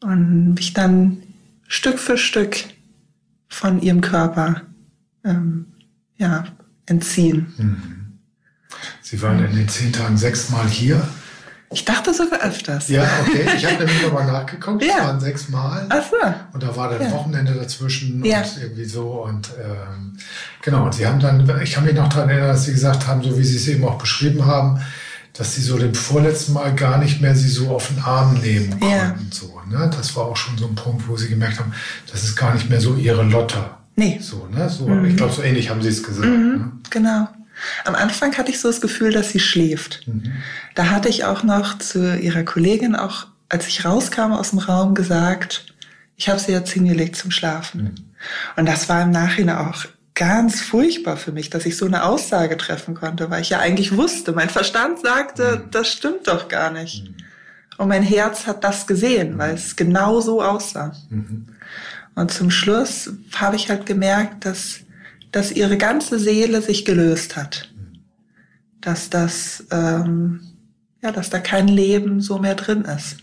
und 0.01 0.55
mich 0.55 0.73
dann 0.73 1.17
Stück 1.67 1.99
für 1.99 2.17
Stück 2.17 2.57
von 3.47 3.81
ihrem 3.81 4.01
Körper 4.01 4.61
ähm, 5.23 5.67
ja, 6.17 6.45
entziehen. 6.85 7.53
Mhm. 7.57 8.19
Sie 9.01 9.21
waren 9.21 9.43
in 9.43 9.55
den 9.55 9.69
zehn 9.69 9.93
Tagen 9.93 10.17
sechsmal 10.17 10.67
hier. 10.67 11.07
Ich 11.71 11.83
dachte 11.83 12.13
sogar 12.13 12.39
öfters. 12.41 12.87
Ja, 12.89 13.03
okay. 13.21 13.47
Ich 13.55 13.65
habe 13.65 13.83
nämlich 13.83 14.01
nochmal 14.03 14.25
nachgeguckt. 14.25 14.83
Es 14.83 14.89
waren 14.89 15.19
sechs 15.19 15.49
Mal. 15.49 15.85
Ach 15.89 16.03
so. 16.09 16.15
Und 16.53 16.63
da 16.63 16.75
war 16.75 16.89
dann 16.89 17.01
ja. 17.01 17.11
Wochenende 17.11 17.53
dazwischen 17.53 18.23
ja. 18.23 18.39
und 18.39 18.57
irgendwie 18.61 18.85
so. 18.85 19.23
Und 19.23 19.49
ähm, 19.61 20.17
genau, 20.61 20.85
und 20.85 20.93
sie 20.93 21.05
haben 21.05 21.19
dann, 21.19 21.61
ich 21.61 21.73
kann 21.73 21.85
mich 21.85 21.95
noch 21.95 22.07
daran 22.09 22.29
erinnern, 22.29 22.49
dass 22.49 22.65
sie 22.65 22.71
gesagt 22.71 23.07
haben, 23.07 23.23
so 23.23 23.37
wie 23.37 23.43
sie 23.43 23.57
es 23.57 23.67
eben 23.67 23.83
auch 23.83 23.97
beschrieben 23.97 24.45
haben, 24.45 24.79
dass 25.37 25.55
sie 25.55 25.61
so 25.61 25.77
dem 25.77 25.93
vorletzten 25.93 26.53
Mal 26.53 26.73
gar 26.75 26.97
nicht 26.97 27.21
mehr 27.21 27.35
sie 27.35 27.49
so 27.49 27.69
auf 27.69 27.87
den 27.89 27.99
Arm 27.99 28.35
nehmen 28.35 28.69
konnten. 28.71 28.89
Ja. 28.89 29.15
So, 29.31 29.61
ne? 29.69 29.89
Das 29.95 30.15
war 30.15 30.25
auch 30.25 30.37
schon 30.37 30.57
so 30.57 30.67
ein 30.67 30.75
Punkt, 30.75 31.07
wo 31.07 31.17
sie 31.17 31.27
gemerkt 31.27 31.59
haben, 31.59 31.73
das 32.11 32.23
ist 32.23 32.35
gar 32.35 32.53
nicht 32.53 32.69
mehr 32.69 32.79
so 32.79 32.95
ihre 32.95 33.23
Lotta. 33.23 33.79
Nee. 33.95 34.19
So, 34.21 34.47
ne? 34.47 34.69
So, 34.69 34.89
Ich 35.03 35.17
glaube, 35.17 35.33
so 35.33 35.41
ähnlich 35.41 35.69
haben 35.69 35.81
sie 35.81 35.89
es 35.89 36.03
gesagt. 36.03 36.27
Ne? 36.27 36.71
Genau. 36.89 37.27
Am 37.85 37.95
Anfang 37.95 38.37
hatte 38.37 38.51
ich 38.51 38.59
so 38.59 38.67
das 38.67 38.81
Gefühl, 38.81 39.11
dass 39.11 39.29
sie 39.29 39.39
schläft. 39.39 40.05
Da 40.73 40.89
hatte 40.89 41.07
ich 41.07 41.23
auch 41.23 41.43
noch 41.43 41.77
zu 41.77 42.17
ihrer 42.17 42.43
Kollegin, 42.43 42.95
auch 42.95 43.27
als 43.47 43.67
ich 43.67 43.85
rauskam 43.85 44.33
aus 44.33 44.49
dem 44.49 44.59
Raum, 44.59 44.93
gesagt, 44.93 45.73
ich 46.17 46.29
habe 46.29 46.39
sie 46.39 46.51
jetzt 46.51 46.71
hingelegt 46.71 47.15
zum 47.15 47.31
Schlafen. 47.31 48.13
Und 48.55 48.65
das 48.65 48.89
war 48.89 49.03
im 49.03 49.11
Nachhinein 49.11 49.57
auch 49.57 49.85
ganz 50.15 50.61
furchtbar 50.61 51.17
für 51.17 51.33
mich, 51.33 51.49
dass 51.49 51.65
ich 51.65 51.77
so 51.77 51.85
eine 51.85 52.03
Aussage 52.05 52.57
treffen 52.57 52.95
konnte, 52.95 53.29
weil 53.29 53.41
ich 53.41 53.49
ja 53.49 53.59
eigentlich 53.59 53.95
wusste, 53.95 54.31
mein 54.31 54.49
Verstand 54.49 54.99
sagte, 54.99 55.67
das 55.71 55.89
stimmt 55.89 56.27
doch 56.27 56.47
gar 56.47 56.71
nicht. 56.71 57.11
Und 57.77 57.89
mein 57.89 58.03
Herz 58.03 58.47
hat 58.47 58.63
das 58.63 58.87
gesehen, 58.87 59.37
weil 59.37 59.53
es 59.53 59.75
genau 59.75 60.21
so 60.21 60.41
aussah. 60.41 60.95
Und 62.15 62.31
zum 62.31 62.49
Schluss 62.49 63.11
habe 63.35 63.57
ich 63.57 63.69
halt 63.69 63.85
gemerkt, 63.85 64.45
dass, 64.45 64.79
dass 65.31 65.51
ihre 65.51 65.77
ganze 65.77 66.17
Seele 66.17 66.61
sich 66.61 66.85
gelöst 66.85 67.35
hat. 67.35 67.69
Dass 68.79 69.09
das, 69.09 69.65
ähm, 69.71 70.39
ja, 71.03 71.11
dass 71.11 71.29
da 71.29 71.39
kein 71.39 71.67
Leben 71.67 72.21
so 72.21 72.39
mehr 72.39 72.55
drin 72.55 72.85
ist. 72.85 73.17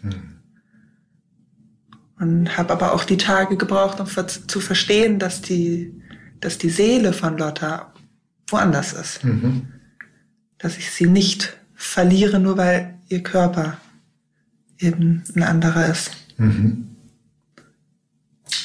Und 2.21 2.59
habe 2.59 2.75
aber 2.75 2.93
auch 2.93 3.05
die 3.05 3.17
Tage 3.17 3.57
gebraucht, 3.57 3.99
um 3.99 4.07
zu 4.07 4.61
verstehen, 4.61 5.19
dass 5.19 5.41
die, 5.41 6.03
dass 6.43 6.59
die 6.59 6.69
Seele 6.71 7.15
von 7.15 7.39
Lotta 7.39 7.93
woanders 8.49 8.93
ist. 8.93 9.25
Mhm. 9.25 9.69
Dass 10.59 10.77
ich 10.77 10.91
sie 10.91 11.07
nicht 11.07 11.57
verliere, 11.75 12.39
nur 12.39 12.59
weil 12.59 12.95
ihr 13.09 13.23
Körper 13.23 13.79
eben 14.79 15.25
ein 15.35 15.43
anderer 15.43 15.87
ist. 15.87 16.11
Mhm. 16.37 16.89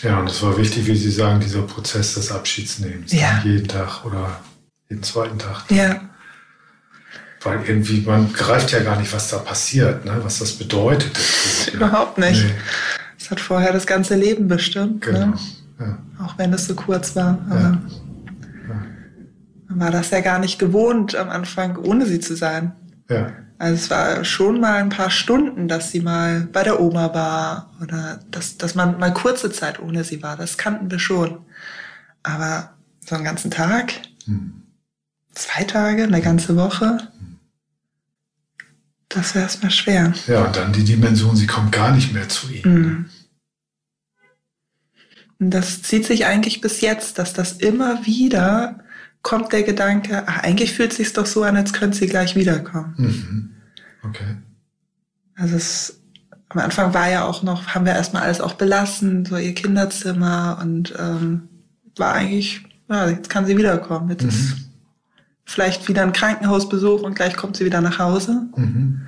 Ja, 0.04 0.20
und 0.20 0.30
es 0.30 0.42
war 0.44 0.58
wichtig, 0.58 0.86
wie 0.88 0.96
Sie 0.96 1.10
sagen, 1.12 1.40
dieser 1.40 1.62
Prozess 1.62 2.16
des 2.16 2.32
Abschiedsnehmens. 2.32 3.14
Ja. 3.14 3.42
Jeden 3.44 3.68
Tag 3.68 4.06
oder 4.06 4.42
jeden 4.90 5.02
zweiten 5.04 5.40
Tag. 5.40 5.64
Ja, 5.72 6.02
Weil 7.42 7.64
irgendwie, 7.68 8.02
man 8.02 8.32
greift 8.34 8.72
ja 8.72 8.80
gar 8.80 9.00
nicht, 9.00 9.12
was 9.14 9.30
da 9.30 9.38
passiert, 9.38 10.06
ne? 10.06 10.20
was 10.24 10.40
das 10.40 10.54
bedeutet. 10.54 11.14
ne? 11.16 11.72
überhaupt 11.74 12.18
nicht. 12.18 12.44
Nee, 12.44 12.52
Es 13.20 13.32
hat 13.32 13.40
vorher 13.40 13.74
das 13.74 13.88
ganze 13.88 14.16
Leben 14.16 14.48
bestimmt, 14.48 15.02
genau. 15.02 15.28
ne? 15.28 15.40
Ja. 15.80 15.98
auch 16.24 16.38
wenn 16.38 16.52
es 16.54 16.66
so 16.68 16.76
kurz 16.76 17.16
war. 17.16 17.38
Aber 17.50 17.60
Ja. 17.60 17.82
man 19.70 19.80
war 19.80 19.92
das 19.92 20.10
ja 20.12 20.22
gar 20.22 20.40
nicht 20.40 20.58
gewohnt, 20.60 21.16
am 21.16 21.30
Anfang 21.30 21.78
ohne 21.78 22.06
sie 22.06 22.20
zu 22.20 22.36
sein. 22.36 22.74
Ja. 23.10 23.32
Also 23.60 23.74
es 23.76 23.90
war 23.90 24.24
schon 24.24 24.60
mal 24.60 24.76
ein 24.76 24.90
paar 24.90 25.10
Stunden, 25.10 25.68
dass 25.68 25.92
sie 25.92 26.02
mal 26.02 26.42
bei 26.54 26.64
der 26.64 26.80
Oma 26.80 27.14
war 27.14 27.72
oder 27.82 28.20
dass, 28.30 28.58
dass 28.58 28.76
man 28.76 29.00
mal 29.00 29.14
kurze 29.14 29.52
Zeit 29.52 29.80
ohne 29.80 30.04
sie 30.04 30.22
war. 30.22 30.36
Das 30.38 30.58
kannten 30.58 30.92
wir 30.92 31.00
schon. 31.00 31.40
Aber 32.24 32.74
so 33.06 33.16
einen 33.16 33.24
ganzen 33.24 33.50
Tag, 33.52 33.94
Hm. 34.26 34.62
zwei 35.34 35.64
Tage, 35.64 36.04
eine 36.04 36.22
ganze 36.22 36.56
Woche, 36.56 37.00
das 39.10 39.34
wäre 39.36 39.44
erstmal 39.46 39.72
schwer. 39.72 40.14
ja, 40.28 40.44
und 40.44 40.56
dann 40.56 40.74
die 40.74 40.84
Dimension, 40.84 41.36
sie 41.36 41.48
kommt 41.48 41.72
gar 41.72 41.92
nicht 41.94 42.14
mehr 42.14 42.28
zu 42.28 42.52
Ihnen. 42.52 42.74
Mhm. 42.84 43.06
Und 45.40 45.52
das 45.52 45.82
zieht 45.84 46.06
sich 46.06 46.26
eigentlich 46.26 46.62
bis 46.62 46.82
jetzt, 46.82 47.20
dass 47.20 47.34
das 47.34 47.54
immer 47.54 48.06
wieder 48.06 48.80
kommt 49.22 49.52
der 49.52 49.64
Gedanke, 49.64 50.24
ach, 50.26 50.44
eigentlich 50.44 50.74
fühlt 50.74 50.92
es 50.92 50.98
sich 50.98 51.14
doch 51.14 51.26
so 51.26 51.44
an, 51.44 51.58
als 51.58 51.74
könnte 51.74 51.98
sie 51.98 52.08
gleich 52.08 52.36
wiederkommen. 52.36 52.94
Mhm. 52.98 53.50
Okay. 54.10 54.38
Also 55.36 55.56
es, 55.56 56.00
am 56.50 56.62
Anfang 56.62 56.94
war 56.94 57.10
ja 57.10 57.26
auch 57.26 57.44
noch, 57.44 57.68
haben 57.76 57.86
wir 57.86 57.94
erstmal 57.94 58.24
alles 58.24 58.40
auch 58.40 58.54
belassen, 58.54 59.26
so 59.26 59.36
ihr 59.36 59.54
Kinderzimmer 59.54 60.60
und 60.62 60.94
ähm, 60.98 61.50
war 61.98 62.14
eigentlich, 62.14 62.64
ja, 62.90 63.10
jetzt 63.10 63.30
kann 63.30 63.46
sie 63.46 63.58
wiederkommen. 63.58 64.10
Jetzt 64.10 64.24
Mhm. 64.24 64.30
ist 64.30 64.56
vielleicht 65.44 65.88
wieder 65.88 66.04
ein 66.04 66.14
Krankenhausbesuch 66.14 67.02
und 67.02 67.16
gleich 67.16 67.36
kommt 67.36 67.58
sie 67.58 67.66
wieder 67.66 67.82
nach 67.82 68.00
Hause. 68.00 68.48
Mhm. 68.56 69.02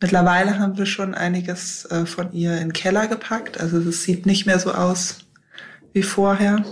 Mittlerweile 0.00 0.58
haben 0.58 0.76
wir 0.78 0.86
schon 0.86 1.14
einiges 1.14 1.84
äh, 1.86 2.06
von 2.06 2.32
ihr 2.32 2.52
in 2.54 2.68
den 2.68 2.72
Keller 2.72 3.06
gepackt. 3.08 3.58
Also 3.60 3.78
es 3.78 4.02
sieht 4.04 4.26
nicht 4.26 4.46
mehr 4.46 4.58
so 4.58 4.72
aus 4.72 5.20
wie 5.92 6.02
vorher. 6.02 6.64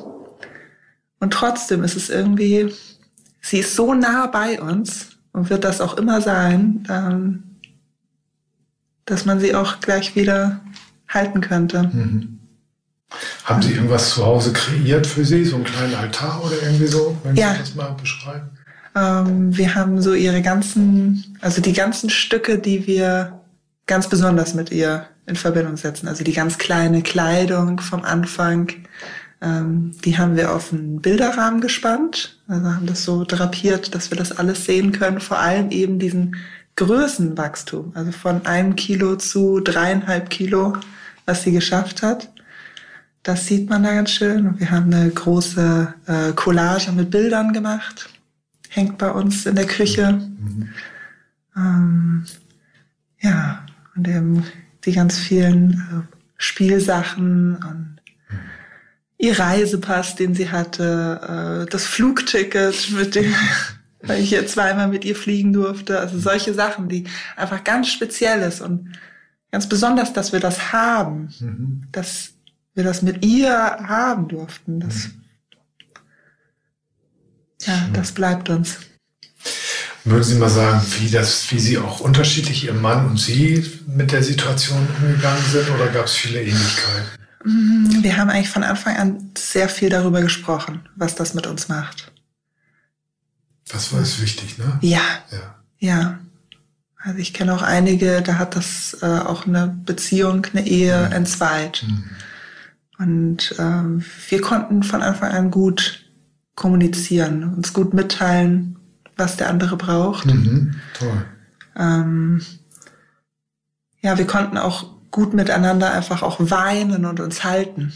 Und 1.20 1.32
trotzdem 1.32 1.82
ist 1.85 1.96
es 1.96 2.11
irgendwie, 2.11 2.73
sie 3.40 3.58
ist 3.58 3.75
so 3.75 3.94
nah 3.94 4.26
bei 4.26 4.61
uns 4.61 5.08
und 5.32 5.50
wird 5.50 5.64
das 5.64 5.80
auch 5.80 5.96
immer 5.96 6.20
sein, 6.20 6.85
ähm, 6.90 7.42
dass 9.04 9.25
man 9.25 9.40
sie 9.40 9.54
auch 9.54 9.80
gleich 9.80 10.16
wieder 10.16 10.61
halten 11.08 11.40
könnte. 11.40 11.85
Mhm. 11.85 12.38
Haben 13.44 13.62
Sie 13.62 13.73
irgendwas 13.73 14.11
zu 14.11 14.26
Hause 14.26 14.52
kreiert 14.52 15.06
für 15.06 15.25
Sie? 15.25 15.44
So 15.44 15.56
einen 15.56 15.64
kleinen 15.64 15.94
Altar 15.94 16.44
oder 16.44 16.61
irgendwie 16.61 16.88
so? 16.88 17.16
Wenn 17.23 17.37
Ja. 17.37 17.52
Sie 17.52 17.61
das 17.61 17.75
mal 17.76 17.92
beschreiben. 17.92 18.50
Ähm, 18.96 19.56
wir 19.56 19.75
haben 19.75 20.02
so 20.02 20.14
ihre 20.14 20.42
ganzen, 20.42 21.38
also 21.40 21.61
die 21.62 21.73
ganzen 21.73 22.11
Stücke, 22.11 22.58
die 22.58 22.87
wir 22.87 23.40
ganz 23.87 24.08
besonders 24.08 24.54
mit 24.54 24.73
ihr 24.73 25.06
in 25.26 25.37
Verbindung 25.37 25.76
setzen. 25.76 26.09
Also 26.09 26.25
die 26.25 26.33
ganz 26.33 26.59
kleine 26.59 27.02
Kleidung 27.02 27.80
vom 27.80 28.02
Anfang, 28.02 28.73
ähm, 29.40 29.92
die 30.04 30.18
haben 30.18 30.37
wir 30.37 30.54
auf 30.54 30.73
einen 30.73 31.00
Bilderrahmen 31.00 31.61
gespannt. 31.61 32.38
Also 32.49 32.66
haben 32.73 32.87
das 32.87 33.04
so 33.04 33.25
drapiert, 33.25 33.95
dass 33.95 34.11
wir 34.11 34.18
das 34.18 34.38
alles 34.38 34.64
sehen 34.64 34.92
können. 34.92 35.21
Vor 35.21 35.38
allem 35.38 35.71
eben 35.71 35.99
diesen 35.99 36.37
Größenwachstum, 36.76 37.92
also 37.95 38.12
von 38.12 38.47
einem 38.47 38.76
Kilo 38.76 39.16
zu 39.16 39.61
dreieinhalb 39.61 40.30
Kilo, 40.30 40.76
was 41.25 41.42
sie 41.42 41.52
geschafft 41.52 42.02
hat. 42.02 42.30
Das 43.23 43.47
sieht 43.47 43.68
man 43.68 43.83
da 43.83 43.92
ganz 43.92 44.11
schön. 44.11 44.47
Und 44.47 44.61
wir 44.61 44.71
haben 44.71 44.92
eine 44.95 45.11
große 45.11 45.95
äh, 46.06 46.33
Collage 46.33 46.92
mit 46.92 47.11
Bildern 47.11 47.52
gemacht. 47.52 48.09
Hängt 48.68 48.99
bei 48.99 49.11
uns 49.11 49.47
in 49.47 49.56
der 49.56 49.66
Küche. 49.66 50.12
Mhm. 50.12 50.68
Ähm, 51.56 52.25
ja, 53.21 53.64
und 53.97 54.06
eben 54.06 54.45
die 54.87 54.93
ganz 54.93 55.19
vielen 55.19 55.73
äh, 55.73 56.16
Spielsachen 56.38 57.57
und 57.57 57.97
ihr 59.19 59.38
Reisepass, 59.38 60.14
den 60.14 60.35
sie 60.35 60.50
hatte, 60.50 61.64
äh, 61.66 61.71
das 61.71 61.85
Flugticket, 61.85 62.90
mit 62.93 63.14
dem 63.14 63.35
weil 64.02 64.21
ich 64.23 64.28
hier 64.28 64.47
zweimal 64.47 64.88
mit 64.88 65.05
ihr 65.05 65.16
fliegen 65.16 65.52
durfte. 65.52 65.99
Also 65.99 66.19
solche 66.19 66.55
Sachen, 66.55 66.88
die 66.88 67.05
einfach 67.37 67.64
ganz 67.64 67.88
speziell 67.88 68.43
ist 68.43 68.61
und 68.61 68.93
ganz 69.50 69.69
besonders, 69.69 70.12
dass 70.12 70.33
wir 70.33 70.40
das 70.40 70.73
haben, 70.73 71.28
Mhm. 71.40 71.88
dass 71.93 72.35
wir 72.75 72.85
das 72.85 73.02
mit 73.02 73.25
ihr 73.25 73.52
haben 73.52 74.28
durften. 74.28 74.81
Das, 74.81 75.09
ja, 77.62 77.88
das 77.95 78.12
bleibt 78.12 78.50
uns. 78.50 78.78
Würden 80.06 80.22
Sie 80.22 80.36
mal 80.36 80.48
sagen, 80.48 80.80
wie, 81.00 81.10
das, 81.10 81.50
wie 81.50 81.58
Sie 81.58 81.78
auch 81.78 81.98
unterschiedlich 81.98 82.64
Ihr 82.64 82.75
Mann 82.75 83.06
und 83.06 83.18
Sie 83.18 83.68
mit 83.88 84.12
der 84.12 84.22
Situation 84.22 84.86
umgegangen 85.02 85.42
sind 85.50 85.68
oder 85.68 85.88
gab 85.88 86.04
es 86.06 86.12
viele 86.14 86.40
Ähnlichkeiten? 86.42 87.08
Mm, 87.44 88.02
Wir 88.04 88.16
haben 88.16 88.30
eigentlich 88.30 88.48
von 88.48 88.62
Anfang 88.62 88.96
an 88.96 89.30
sehr 89.36 89.68
viel 89.68 89.88
darüber 89.88 90.20
gesprochen, 90.22 90.88
was 90.94 91.16
das 91.16 91.34
mit 91.34 91.48
uns 91.48 91.66
macht. 91.68 92.12
Das 93.68 93.92
war 93.92 94.00
es 94.00 94.22
wichtig, 94.22 94.58
ne? 94.58 94.78
Ja, 94.80 95.00
Ja. 95.32 95.54
ja. 95.80 96.18
Also 96.98 97.18
ich 97.18 97.34
kenne 97.34 97.52
auch 97.54 97.62
einige, 97.62 98.22
da 98.22 98.38
hat 98.38 98.54
das 98.54 98.96
äh, 99.02 99.06
auch 99.06 99.46
eine 99.46 99.76
Beziehung, 99.84 100.46
eine 100.52 100.66
Ehe 100.66 100.94
entzweit. 101.12 101.84
Mhm. 101.86 102.04
Und 102.98 103.54
ähm, 103.58 104.04
wir 104.28 104.40
konnten 104.40 104.84
von 104.84 105.02
Anfang 105.02 105.32
an 105.32 105.50
gut 105.50 106.04
kommunizieren, 106.54 107.54
uns 107.54 107.72
gut 107.72 107.92
mitteilen, 107.92 108.76
was 109.16 109.37
der 109.37 109.49
andere 109.49 109.76
braucht. 109.76 110.26
Mhm. 110.26 110.75
Toll. 110.99 111.25
Ähm, 111.76 112.42
ja, 114.00 114.18
wir 114.18 114.26
konnten 114.26 114.58
auch 114.58 114.96
gut 115.11 115.35
miteinander 115.35 115.92
einfach 115.92 116.23
auch 116.23 116.37
weinen 116.38 117.04
und 117.04 117.20
uns 117.20 117.44
halten. 117.44 117.92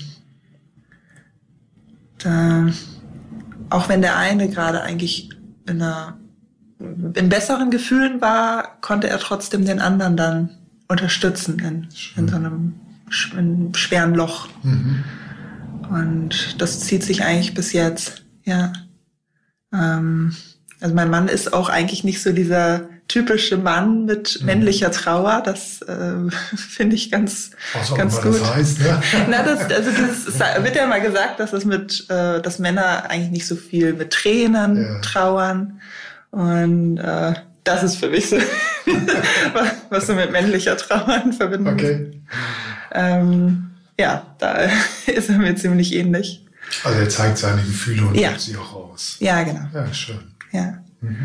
Da, 2.18 2.66
auch 3.70 3.88
wenn 3.88 4.02
der 4.02 4.16
eine 4.16 4.48
gerade 4.48 4.82
eigentlich 4.82 5.30
in, 5.66 5.82
einer, 5.82 6.18
in 6.78 7.28
besseren 7.28 7.70
Gefühlen 7.70 8.20
war, 8.20 8.80
konnte 8.80 9.08
er 9.08 9.18
trotzdem 9.18 9.64
den 9.64 9.80
anderen 9.80 10.16
dann 10.16 10.50
unterstützen 10.88 11.58
in, 11.58 11.88
in 12.16 12.28
so 12.28 12.36
einem 12.36 12.74
in 13.36 13.74
schweren 13.74 14.14
Loch. 14.14 14.48
Mhm. 14.62 15.04
Und 15.90 16.60
das 16.60 16.80
zieht 16.80 17.02
sich 17.02 17.24
eigentlich 17.24 17.54
bis 17.54 17.72
jetzt, 17.72 18.24
ja. 18.44 18.72
Ähm, 19.72 20.34
also 20.80 20.94
mein 20.94 21.10
Mann 21.10 21.28
ist 21.28 21.52
auch 21.52 21.68
eigentlich 21.68 22.04
nicht 22.04 22.22
so 22.22 22.32
dieser 22.32 22.88
typische 23.08 23.56
Mann 23.56 24.04
mit 24.04 24.38
Mhm. 24.40 24.46
männlicher 24.46 24.90
Trauer. 24.92 25.42
Das 25.44 25.82
äh, 25.82 26.12
finde 26.56 26.96
ich 26.96 27.10
ganz, 27.10 27.50
auch 27.74 27.96
ganz 27.96 28.20
gut. 28.22 28.40
das 28.40 28.54
heißt, 28.54 28.80
ne? 28.80 29.02
Na, 29.30 29.42
das, 29.42 29.60
also 29.70 29.90
das 29.90 30.64
wird 30.64 30.76
ja 30.76 30.86
mal 30.86 31.00
gesagt, 31.00 31.40
dass 31.40 31.52
es 31.52 31.64
mit, 31.64 32.06
äh, 32.08 32.40
dass 32.40 32.58
Männer 32.58 33.10
eigentlich 33.10 33.30
nicht 33.30 33.46
so 33.46 33.56
viel 33.56 33.92
mit 33.94 34.10
Tränen 34.12 34.76
Ja. 34.82 34.98
trauern. 35.00 35.80
Und 36.30 36.98
äh, 36.98 37.34
Das 37.64 37.82
ist 37.82 37.96
für 37.96 38.08
mich 38.08 38.28
so, 38.30 38.36
was 39.90 40.06
so 40.06 40.14
mit 40.14 40.30
männlicher 40.32 40.76
Trauer 40.76 41.20
in 41.24 41.32
Verbindung 41.32 41.74
Okay. 41.74 42.10
ähm, 42.92 43.70
ja, 43.98 44.24
da 44.38 44.68
ist 45.06 45.28
er 45.28 45.36
mir 45.38 45.54
ziemlich 45.56 45.94
ähnlich. 45.94 46.46
Also 46.84 46.98
er 47.00 47.08
zeigt 47.08 47.38
seine 47.38 47.60
Gefühle 47.62 48.06
und 48.06 48.14
Ja. 48.16 48.28
gibt 48.30 48.40
sie 48.42 48.56
auch 48.56 48.72
aus. 48.74 49.16
Ja, 49.18 49.42
genau. 49.42 49.60
Ja, 49.74 49.92
schön. 49.92 50.29
Ja. 50.52 50.82
Mhm. 51.00 51.16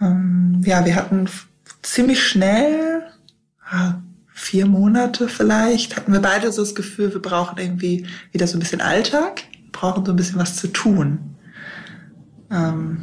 Ähm, 0.00 0.60
ja, 0.64 0.84
wir 0.84 0.96
hatten 0.96 1.28
ziemlich 1.82 2.26
schnell, 2.26 3.02
ah, 3.68 3.94
vier 4.26 4.66
Monate 4.66 5.28
vielleicht, 5.28 5.96
hatten 5.96 6.12
wir 6.12 6.20
beide 6.20 6.50
so 6.52 6.62
das 6.62 6.74
Gefühl, 6.74 7.12
wir 7.12 7.22
brauchen 7.22 7.58
irgendwie 7.58 8.06
wieder 8.32 8.46
so 8.46 8.56
ein 8.56 8.60
bisschen 8.60 8.80
Alltag, 8.80 9.44
brauchen 9.72 10.04
so 10.04 10.12
ein 10.12 10.16
bisschen 10.16 10.38
was 10.38 10.56
zu 10.56 10.68
tun. 10.68 11.36
Ähm, 12.50 12.98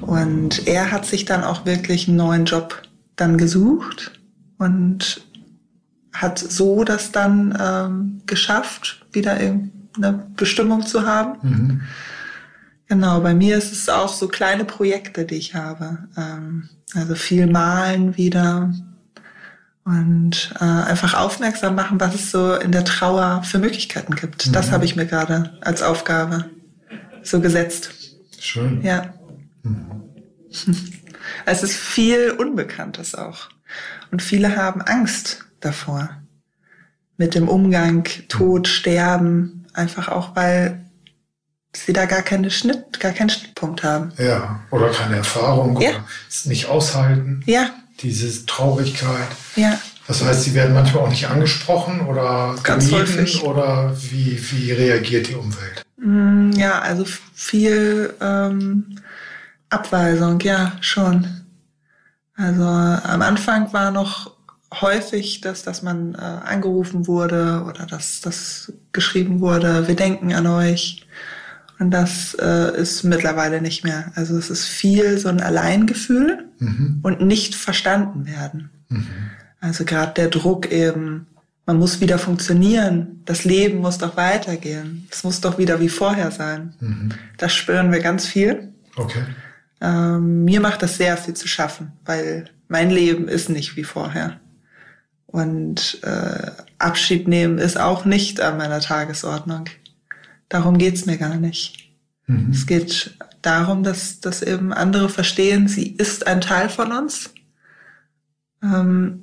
und 0.00 0.66
er 0.66 0.90
hat 0.90 1.06
sich 1.06 1.24
dann 1.24 1.44
auch 1.44 1.66
wirklich 1.66 2.08
einen 2.08 2.16
neuen 2.16 2.44
Job 2.44 2.82
dann 3.16 3.36
gesucht 3.36 4.18
und 4.58 5.22
hat 6.12 6.38
so 6.38 6.84
das 6.84 7.12
dann 7.12 7.56
ähm, 7.60 8.22
geschafft, 8.26 9.06
wieder 9.12 9.40
irgendeine 9.40 10.26
Bestimmung 10.36 10.86
zu 10.86 11.06
haben. 11.06 11.38
Mhm. 11.42 11.80
Genau, 12.88 13.20
bei 13.20 13.34
mir 13.34 13.56
ist 13.58 13.72
es 13.72 13.88
auch 13.88 14.08
so 14.12 14.28
kleine 14.28 14.64
Projekte, 14.64 15.24
die 15.24 15.34
ich 15.36 15.54
habe. 15.54 15.98
Ähm, 16.16 16.68
also 16.94 17.14
viel 17.14 17.46
malen 17.46 18.16
wieder 18.16 18.72
und 19.84 20.54
äh, 20.60 20.64
einfach 20.64 21.14
aufmerksam 21.14 21.74
machen, 21.74 22.00
was 22.00 22.14
es 22.14 22.30
so 22.30 22.54
in 22.54 22.72
der 22.72 22.84
Trauer 22.84 23.42
für 23.44 23.58
Möglichkeiten 23.58 24.14
gibt. 24.14 24.54
Das 24.54 24.68
Mhm. 24.68 24.72
habe 24.72 24.84
ich 24.84 24.96
mir 24.96 25.06
gerade 25.06 25.58
als 25.60 25.82
Aufgabe 25.82 26.46
so 27.22 27.40
gesetzt. 27.40 27.90
Schön. 28.38 28.82
Ja. 28.82 29.14
Es 31.44 31.62
ist 31.62 31.74
viel 31.76 32.30
Unbekanntes 32.30 33.14
auch. 33.14 33.50
Und 34.10 34.22
viele 34.22 34.56
haben 34.56 34.80
Angst 34.80 35.44
davor. 35.60 36.08
Mit 37.18 37.34
dem 37.34 37.48
Umgang, 37.48 38.04
Tod, 38.28 38.66
Sterben, 38.66 39.66
einfach 39.74 40.08
auch, 40.08 40.34
weil 40.34 40.86
sie 41.86 41.92
da 41.92 42.06
gar 42.06 42.22
keine 42.22 42.50
Schnitt, 42.50 43.00
gar 43.00 43.12
keinen 43.12 43.30
Schnittpunkt 43.30 43.82
haben. 43.84 44.12
Ja, 44.18 44.60
oder 44.70 44.90
keine 44.90 45.16
Erfahrung 45.16 45.80
Ja. 45.80 45.90
oder 45.90 46.04
es 46.28 46.46
nicht 46.46 46.66
aushalten, 46.66 47.42
Ja, 47.46 47.70
diese 48.00 48.46
Traurigkeit. 48.46 49.28
ja. 49.56 49.78
Das 50.06 50.24
heißt, 50.24 50.44
sie 50.44 50.54
werden 50.54 50.72
manchmal 50.74 51.02
auch 51.04 51.10
nicht 51.10 51.28
angesprochen 51.28 52.00
oder 52.00 52.54
Ganz 52.62 52.88
gemieden 52.88 53.06
häufig. 53.18 53.42
oder 53.44 53.94
wie, 54.10 54.40
wie 54.52 54.72
reagiert 54.72 55.28
die 55.28 55.34
Umwelt? 55.34 55.82
Mm, 55.98 56.52
Ja, 56.52 56.78
also 56.80 57.04
viel 57.34 58.14
ähm, 58.20 58.98
Abweisung, 59.68 60.40
ja, 60.40 60.72
schon. 60.80 61.26
Also 62.36 62.62
am 62.64 63.20
Anfang 63.20 63.70
war 63.74 63.90
noch 63.90 64.32
häufig, 64.80 65.40
dass, 65.42 65.62
dass 65.62 65.82
man 65.82 66.14
äh, 66.14 66.18
angerufen 66.18 67.06
wurde 67.06 67.64
oder 67.68 67.84
dass 67.84 68.20
das 68.22 68.72
geschrieben 68.92 69.40
wurde, 69.40 69.88
wir 69.88 69.96
denken 69.96 70.32
an 70.32 70.46
euch. 70.46 71.06
Und 71.78 71.90
das 71.92 72.34
äh, 72.40 72.76
ist 72.80 73.04
mittlerweile 73.04 73.60
nicht 73.62 73.84
mehr. 73.84 74.10
Also 74.16 74.36
es 74.36 74.50
ist 74.50 74.64
viel 74.66 75.18
so 75.18 75.28
ein 75.28 75.40
Alleingefühl 75.40 76.44
Mhm. 76.58 76.98
und 77.02 77.20
nicht 77.20 77.54
verstanden 77.54 78.26
werden. 78.26 78.70
Mhm. 78.88 79.06
Also 79.60 79.84
gerade 79.84 80.12
der 80.14 80.28
Druck 80.28 80.70
eben, 80.72 81.28
man 81.66 81.76
muss 81.78 82.00
wieder 82.00 82.18
funktionieren, 82.18 83.22
das 83.26 83.44
Leben 83.44 83.78
muss 83.78 83.98
doch 83.98 84.16
weitergehen, 84.16 85.06
es 85.10 85.22
muss 85.22 85.40
doch 85.40 85.58
wieder 85.58 85.78
wie 85.78 85.88
vorher 85.88 86.32
sein. 86.32 86.74
Mhm. 86.80 87.10
Das 87.36 87.54
spüren 87.54 87.92
wir 87.92 88.00
ganz 88.00 88.26
viel. 88.26 88.72
Okay. 88.96 89.22
Ähm, 89.80 90.44
mir 90.44 90.60
macht 90.60 90.82
das 90.82 90.96
sehr 90.96 91.16
viel 91.16 91.34
zu 91.34 91.46
schaffen, 91.46 91.92
weil 92.04 92.50
mein 92.66 92.90
Leben 92.90 93.28
ist 93.28 93.48
nicht 93.50 93.76
wie 93.76 93.84
vorher. 93.84 94.40
Und 95.26 96.00
äh, 96.02 96.50
Abschied 96.78 97.28
nehmen 97.28 97.58
ist 97.58 97.78
auch 97.78 98.04
nicht 98.04 98.40
an 98.40 98.56
meiner 98.56 98.80
Tagesordnung. 98.80 99.66
Darum 100.48 100.78
geht's 100.78 101.06
mir 101.06 101.18
gar 101.18 101.36
nicht. 101.36 101.90
Mhm. 102.26 102.50
Es 102.50 102.66
geht 102.66 103.16
darum, 103.42 103.82
dass, 103.82 104.20
dass 104.20 104.42
eben 104.42 104.72
andere 104.72 105.08
verstehen, 105.08 105.68
sie 105.68 105.88
ist 105.88 106.26
ein 106.26 106.40
Teil 106.40 106.68
von 106.68 106.92
uns. 106.92 107.30
Ähm, 108.62 109.22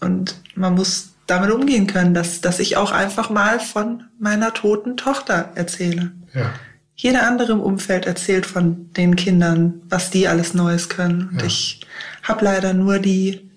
und 0.00 0.36
man 0.54 0.74
muss 0.74 1.10
damit 1.26 1.50
umgehen 1.50 1.86
können, 1.86 2.12
dass, 2.14 2.40
dass 2.40 2.60
ich 2.60 2.76
auch 2.76 2.92
einfach 2.92 3.30
mal 3.30 3.58
von 3.60 4.04
meiner 4.18 4.52
toten 4.52 4.96
Tochter 4.96 5.52
erzähle. 5.54 6.12
Ja. 6.34 6.52
Jeder 6.96 7.26
andere 7.26 7.52
im 7.52 7.60
Umfeld 7.60 8.06
erzählt 8.06 8.46
von 8.46 8.92
den 8.92 9.16
Kindern, 9.16 9.80
was 9.88 10.10
die 10.10 10.28
alles 10.28 10.54
Neues 10.54 10.88
können. 10.88 11.30
Und 11.32 11.40
Ja. 11.40 11.46
ich 11.46 11.80
habe 12.22 12.44
leider 12.44 12.74
nur 12.74 12.98
die, 12.98 13.50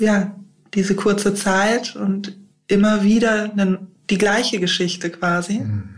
ja, 0.00 0.34
diese 0.74 0.96
kurze 0.96 1.34
Zeit 1.34 1.94
und 1.96 2.36
immer 2.66 3.02
wieder 3.02 3.52
eine, 3.52 3.86
die 4.10 4.18
gleiche 4.18 4.60
Geschichte 4.60 5.10
quasi. 5.10 5.60
Mhm. 5.60 5.94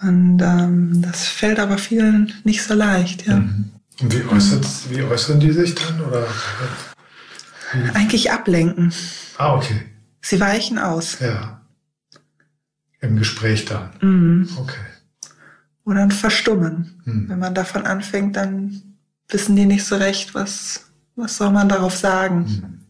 Und 0.00 0.42
ähm, 0.42 1.02
das 1.02 1.26
fällt 1.26 1.58
aber 1.58 1.78
vielen 1.78 2.32
nicht 2.44 2.62
so 2.62 2.74
leicht, 2.74 3.26
ja. 3.26 3.36
Mhm. 3.36 3.70
Und 4.00 4.12
wie, 4.12 4.24
äußert, 4.24 4.66
wie 4.90 5.02
äußern 5.02 5.40
die 5.40 5.52
sich 5.52 5.74
dann? 5.74 6.00
Oder? 6.02 6.26
Eigentlich 7.94 8.30
ablenken. 8.30 8.92
Ah, 9.38 9.54
okay. 9.54 9.82
Sie 10.20 10.38
weichen 10.38 10.78
aus. 10.78 11.18
Ja. 11.20 11.62
Im 13.00 13.16
Gespräch 13.16 13.64
dann. 13.64 13.90
Mhm. 14.00 14.48
Okay. 14.58 14.84
Oder 15.84 16.02
ein 16.02 16.10
Verstummen. 16.10 17.00
Mhm. 17.04 17.28
Wenn 17.28 17.38
man 17.38 17.54
davon 17.54 17.86
anfängt, 17.86 18.36
dann 18.36 18.82
wissen 19.28 19.56
die 19.56 19.66
nicht 19.66 19.84
so 19.84 19.96
recht, 19.96 20.34
was, 20.34 20.86
was 21.14 21.36
soll 21.36 21.50
man 21.50 21.68
darauf 21.68 21.96
sagen. 21.96 22.38
Mhm. 22.40 22.80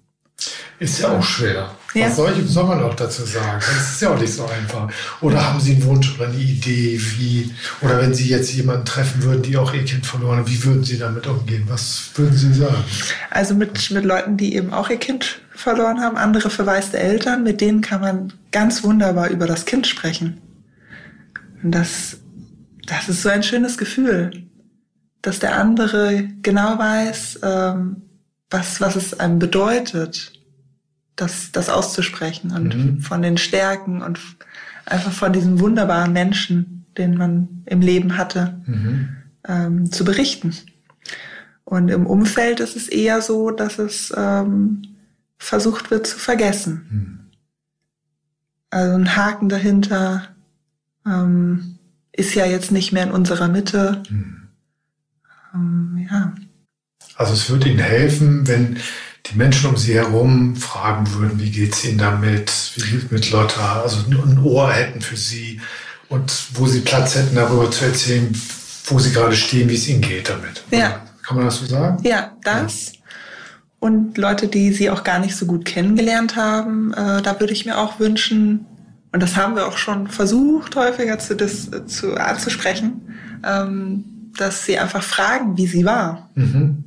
Ist 0.79 1.01
ja 1.01 1.11
auch 1.11 1.23
schwer. 1.23 1.75
Ja. 1.97 2.09
Was 2.09 2.17
soll, 2.17 2.35
ich, 2.39 2.47
soll 2.51 2.65
man 2.65 2.83
auch 2.83 2.95
dazu 2.95 3.25
sagen? 3.25 3.59
Das 3.59 3.93
ist 3.93 4.03
ja 4.03 4.11
auch 4.11 4.21
nicht 4.21 4.33
so 4.33 4.45
einfach. 4.45 4.91
Oder 5.23 5.47
haben 5.47 5.59
Sie 5.59 5.73
einen 5.73 5.85
Wunsch 5.85 6.15
oder 6.15 6.29
eine 6.29 6.37
Idee, 6.37 7.01
wie, 7.17 7.55
oder 7.81 7.99
wenn 7.99 8.13
Sie 8.13 8.29
jetzt 8.29 8.53
jemanden 8.53 8.85
treffen 8.85 9.23
würden, 9.23 9.41
die 9.41 9.57
auch 9.57 9.73
Ihr 9.73 9.83
Kind 9.85 10.05
verloren 10.05 10.39
haben, 10.39 10.47
wie 10.47 10.63
würden 10.63 10.85
Sie 10.85 10.99
damit 10.99 11.27
umgehen? 11.27 11.65
Was 11.69 12.11
würden 12.15 12.37
Sie 12.37 12.53
sagen? 12.53 12.85
Also 13.31 13.55
mit, 13.55 13.91
mit 13.91 14.05
Leuten, 14.05 14.37
die 14.37 14.57
eben 14.57 14.75
auch 14.75 14.91
ihr 14.91 14.99
Kind 14.99 15.41
verloren 15.55 16.01
haben, 16.01 16.19
andere 16.19 16.51
verwaiste 16.51 16.99
Eltern, 16.99 17.43
mit 17.43 17.63
denen 17.63 17.81
kann 17.81 18.03
man 18.03 18.33
ganz 18.53 18.85
wunderbar 18.85 19.31
über 19.31 19.47
das 19.47 19.65
Kind 19.65 19.87
sprechen. 19.87 20.43
Und 21.63 21.71
das, 21.71 22.19
das 22.87 23.09
ist 23.09 23.23
so 23.23 23.31
ein 23.31 23.43
schönes 23.43 23.79
Gefühl, 23.79 24.45
dass 25.23 25.39
der 25.39 25.57
andere 25.57 26.29
genau 26.43 26.79
weiß, 26.79 27.41
ähm, 27.43 28.03
was, 28.51 28.83
was 28.83 28.97
es 28.97 29.19
einem 29.19 29.39
bedeutet, 29.39 30.36
das, 31.17 31.51
das 31.53 31.69
auszusprechen 31.69 32.53
und 32.53 32.75
Mhm. 32.77 33.01
von 33.01 33.23
den 33.23 33.37
Stärken 33.39 34.03
und 34.03 34.19
einfach 34.85 35.13
von 35.13 35.33
diesem 35.33 35.59
wunderbaren 35.61 36.13
Menschen, 36.13 36.85
den 36.97 37.17
man 37.17 37.63
im 37.67 37.81
Leben 37.81 38.17
hatte 38.17 38.61
Mhm. 38.67 39.09
ähm, 39.49 39.91
zu 39.93 40.05
berichten. 40.05 40.55
Und 41.65 41.89
im 41.89 42.07
Umfeld 42.07 42.61
ist 42.61 42.77
es 42.77 42.89
eher 42.89 43.21
so, 43.23 43.51
dass 43.51 43.79
es 43.79 44.13
ähm, 44.17 44.83
versucht 45.39 45.91
wird 45.91 46.07
zu 46.07 46.19
vergessen. 46.19 46.87
Mhm. 46.91 47.19
Also 48.71 48.95
ein 48.97 49.17
Haken 49.17 49.49
dahinter 49.49 50.29
ähm, 51.07 51.79
ist 52.13 52.35
ja 52.35 52.47
jetzt 52.47 52.73
nicht 52.73 52.93
mehr 52.93 53.05
in 53.05 53.11
unserer 53.11 53.49
Mitte. 53.49 54.03
Mhm. 54.09 54.49
Ähm, 55.55 56.07
ja, 56.11 56.35
Also 57.17 57.33
es 57.33 57.49
würde 57.51 57.69
Ihnen 57.69 57.79
helfen, 57.79 58.47
wenn 58.47 58.77
die 59.31 59.37
Menschen 59.37 59.71
um 59.71 59.77
Sie 59.77 59.95
herum 59.95 60.57
fragen 60.57 61.13
würden, 61.15 61.41
wie 61.41 61.51
geht's 61.51 61.85
Ihnen 61.85 61.99
damit, 61.99 62.53
wie 62.77 62.91
geht's 62.91 63.11
mit 63.11 63.31
Lotta, 63.31 63.83
also 63.83 63.99
ein 64.09 64.39
Ohr 64.43 64.73
hätten 64.73 65.01
für 65.01 65.17
Sie 65.17 65.61
und 66.09 66.33
wo 66.55 66.67
Sie 66.67 66.81
Platz 66.81 67.17
hätten, 67.17 67.35
darüber 67.35 67.71
zu 67.71 67.85
erzählen, 67.85 68.31
wo 68.87 68.99
Sie 68.99 69.13
gerade 69.13 69.35
stehen, 69.35 69.69
wie 69.69 69.75
es 69.75 69.89
Ihnen 69.89 70.01
geht 70.01 70.29
damit. 70.29 70.63
Ja. 70.71 71.03
Kann 71.23 71.37
man 71.37 71.47
das 71.47 71.57
so 71.59 71.67
sagen? 71.67 71.99
ja 72.05 72.33
das. 72.45 72.93
Und 73.79 74.17
Leute, 74.17 74.49
die 74.49 74.73
sie 74.73 74.91
auch 74.91 75.05
gar 75.05 75.19
nicht 75.19 75.37
so 75.37 75.47
gut 75.47 75.65
kennengelernt 75.65 76.37
haben, 76.37 76.95
äh, 76.95 77.21
da 77.21 77.39
würde 77.39 77.53
ich 77.53 77.67
mir 77.67 77.79
auch 77.79 77.99
wünschen, 77.99 78.65
und 79.13 79.23
das 79.23 79.37
haben 79.37 79.55
wir 79.55 79.67
auch 79.67 79.77
schon 79.77 80.09
versucht, 80.09 80.77
häufiger 80.77 81.19
zu, 81.19 81.37
das, 81.37 81.71
zu 81.87 82.15
anzusprechen, 82.15 83.15
ähm, 83.45 84.05
dass 84.37 84.65
sie 84.65 84.79
einfach 84.79 85.03
fragen, 85.03 85.57
wie 85.57 85.67
sie 85.67 85.85
war. 85.85 86.31
Mhm. 86.35 86.85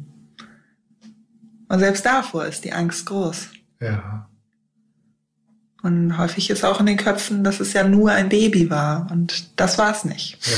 Und 1.70 1.80
selbst 1.80 2.06
davor 2.06 2.46
ist 2.46 2.66
die 2.66 2.74
Angst 2.74 3.06
groß. 3.06 3.50
Ja. 3.80 4.28
Und 5.82 6.18
häufig 6.18 6.50
ist 6.50 6.66
auch 6.66 6.82
in 6.82 6.88
den 6.88 6.98
Köpfen, 6.98 7.44
dass 7.44 7.62
es 7.62 7.72
ja 7.72 7.86
nur 7.86 8.12
ein 8.12 8.28
Baby 8.28 8.70
war. 8.70 9.08
Und 9.12 9.58
das 9.58 9.78
war 9.78 9.92
es 9.92 10.04
nicht. 10.04 10.38
ja. 10.46 10.58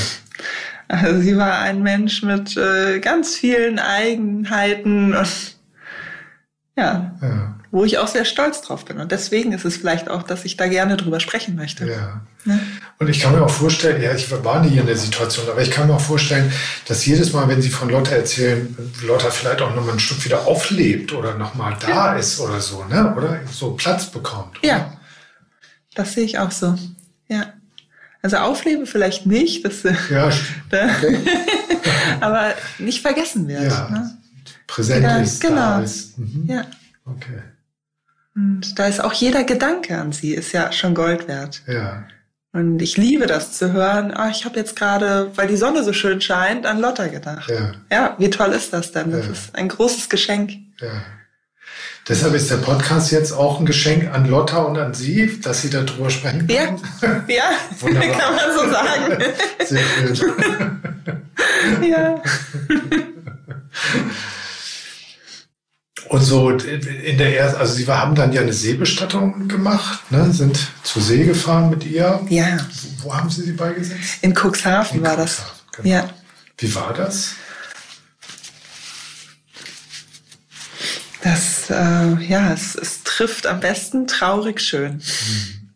Also 0.88 1.21
sie 1.21 1.38
war 1.38 1.60
ein 1.60 1.84
Mensch 1.84 2.21
mit 2.21 2.58
äh, 2.58 3.00
ganz 3.00 3.36
vielen 3.36 3.80
Eigenheiten 3.80 5.13
und 5.13 5.58
ja, 6.76 7.15
ja. 7.21 7.61
Wo 7.72 7.86
ich 7.86 7.98
auch 7.98 8.08
sehr 8.08 8.26
stolz 8.26 8.62
drauf 8.62 8.84
bin. 8.84 9.00
Und 9.00 9.12
deswegen 9.12 9.54
ist 9.54 9.64
es 9.64 9.78
vielleicht 9.78 10.10
auch, 10.10 10.24
dass 10.24 10.44
ich 10.44 10.58
da 10.58 10.68
gerne 10.68 10.98
drüber 10.98 11.22
sprechen 11.22 11.56
möchte. 11.56 11.86
Ja. 11.86 12.22
ja. 12.46 12.60
Und 13.00 13.10
ich 13.10 13.22
kann 13.22 13.34
mir 13.34 13.44
auch 13.44 13.50
vorstellen, 13.50 14.02
ja, 14.02 14.14
ich 14.14 14.30
war 14.30 14.64
nie 14.64 14.78
in 14.78 14.86
der 14.86 14.98
Situation, 14.98 15.48
aber 15.50 15.62
ich 15.62 15.72
kann 15.72 15.88
mir 15.88 15.96
auch 15.96 16.02
vorstellen, 16.02 16.52
dass 16.88 17.06
jedes 17.06 17.32
Mal, 17.32 17.48
wenn 17.48 17.62
Sie 17.62 17.70
von 17.70 17.90
Lotta 17.90 18.12
erzählen, 18.12 18.76
Lotta 19.04 19.32
vielleicht 19.32 19.62
auch 19.62 19.74
nochmal 19.74 19.94
ein 19.94 20.00
Stück 20.00 20.24
wieder 20.26 20.46
auflebt 20.46 21.14
oder 21.14 21.36
nochmal 21.36 21.78
da 21.80 21.90
ja. 21.90 22.14
ist 22.16 22.40
oder 22.42 22.60
so, 22.60 22.84
ne? 22.84 23.16
Oder 23.16 23.40
so 23.50 23.72
Platz 23.72 24.06
bekommt. 24.06 24.60
Oder? 24.60 24.68
Ja. 24.68 24.98
Das 25.96 26.14
sehe 26.14 26.26
ich 26.26 26.40
auch 26.40 26.52
so. 26.52 26.78
Ja. 27.30 27.54
Also 28.22 28.38
aufleben 28.38 28.86
vielleicht 28.86 29.26
nicht, 29.26 29.66
das, 29.66 29.84
ja, 30.10 30.28
okay. 30.68 31.20
aber 32.20 32.54
nicht 32.78 33.02
vergessen 33.02 33.48
wird. 33.48 33.64
Ja. 33.64 33.90
Ne? 33.90 34.18
Präsent 34.68 35.24
ist, 35.24 35.42
genau. 35.42 35.56
da 35.56 35.82
ist. 35.82 36.18
Mhm. 36.20 36.46
Ja. 36.48 36.66
Okay. 37.06 37.42
Und 38.36 38.80
da 38.80 38.88
ist 38.88 39.04
auch 39.04 39.13
jeder 39.13 39.44
Gedanke 39.44 39.98
an 39.98 40.12
sie, 40.12 40.34
ist 40.34 40.54
ja 40.54 40.72
schon 40.72 40.96
Gold 40.96 41.28
wert. 41.28 41.62
Ja. 41.67 42.06
Und 42.54 42.82
ich 42.82 42.98
liebe 42.98 43.28
das 43.28 43.58
zu 43.58 43.72
hören, 43.72 44.12
ah, 44.13 44.30
ich 44.30 44.44
habe 44.44 44.58
jetzt 44.60 44.76
gerade, 44.76 45.32
weil 45.36 45.48
die 45.48 45.56
Sonne 45.56 45.84
so 45.84 45.94
schön 45.94 46.20
scheint, 46.20 46.65
an 46.65 46.80
Lotta 46.80 47.08
gedacht. 47.08 47.50
Ja, 47.50 47.72
ja 47.89 48.15
wie 48.17 48.30
toll 48.30 48.50
ist 48.50 48.74
das 48.74 48.91
denn? 48.91 49.12
Das 49.12 49.26
ja. 49.26 49.32
ist 49.32 49.56
ein 49.56 49.70
großes 49.70 50.10
Geschenk. 50.10 50.52
Ja. 50.80 51.04
Deshalb 52.10 52.34
ist 52.34 52.50
der 52.50 52.58
Podcast 52.58 53.12
jetzt 53.12 53.32
auch 53.32 53.60
ein 53.60 53.65
Geschenk 53.65 54.13
an 54.13 54.28
Lotta 54.28 54.58
und 54.63 54.78
an 54.78 54.94
Sie, 54.94 55.39
dass 55.39 55.62
Sie 55.62 55.70
darüber 55.70 56.10
sprechen 56.10 56.48
können. 56.48 56.82
Ja, 57.02 57.24
ja 57.28 57.52
kann 57.80 58.36
man 58.36 58.52
so 58.54 58.70
sagen. 58.70 59.24
Sehr 59.65 60.15
schön. 60.15 60.82
ja. 61.89 62.22
Und 66.12 66.24
so 66.24 66.50
in 66.50 67.17
der 67.17 67.39
ersten, 67.39 67.62
also 67.62 67.74
Sie 67.74 67.88
haben 67.88 68.15
dann 68.15 68.34
ja 68.34 68.41
eine 68.41 68.52
Seebestattung 68.52 69.47
gemacht, 69.47 70.12
ne? 70.12 70.30
sind 70.34 70.60
zur 70.84 71.02
See 71.02 71.24
gefahren 71.24 71.69
mit 71.69 71.86
ihr. 71.86 72.19
Ja. 72.28 72.58
Wo, 73.02 73.15
haben 73.15 73.30
Sie 73.30 73.43
sie 73.43 73.54
beigesetzt? 73.54 74.21
In 74.21 74.34
Cuxhaven 74.34 74.97
In 74.97 75.06
war 75.06 75.15
Cuxhaven, 75.15 75.24
das. 75.24 75.41
Genau. 75.71 75.88
Ja. 75.88 76.10
Wie 76.58 76.76
war 76.76 76.93
das? 76.93 77.36
Das, 81.24 81.69
äh, 81.69 82.21
ja, 82.28 82.52
es, 82.52 82.76
es 82.76 83.04
trifft 83.04 83.47
am 83.47 83.62
besten 83.62 84.06
traurig 84.06 84.60
schön. 84.60 84.95
Mhm. 84.95 85.69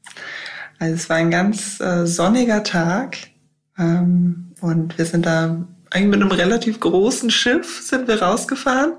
Also 0.79 0.95
es 0.95 1.09
war 1.09 1.15
ein 1.15 1.31
ganz 1.31 1.79
äh, 1.79 2.05
sonniger 2.05 2.65
Tag 2.65 3.19
ähm, 3.77 4.51
und 4.59 4.97
wir 4.97 5.05
sind 5.05 5.25
da 5.25 5.65
eigentlich 5.91 6.19
mit 6.19 6.21
einem 6.21 6.31
relativ 6.31 6.81
großen 6.81 7.29
Schiff 7.31 7.81
sind 7.81 8.09
wir 8.09 8.21
rausgefahren. 8.21 8.95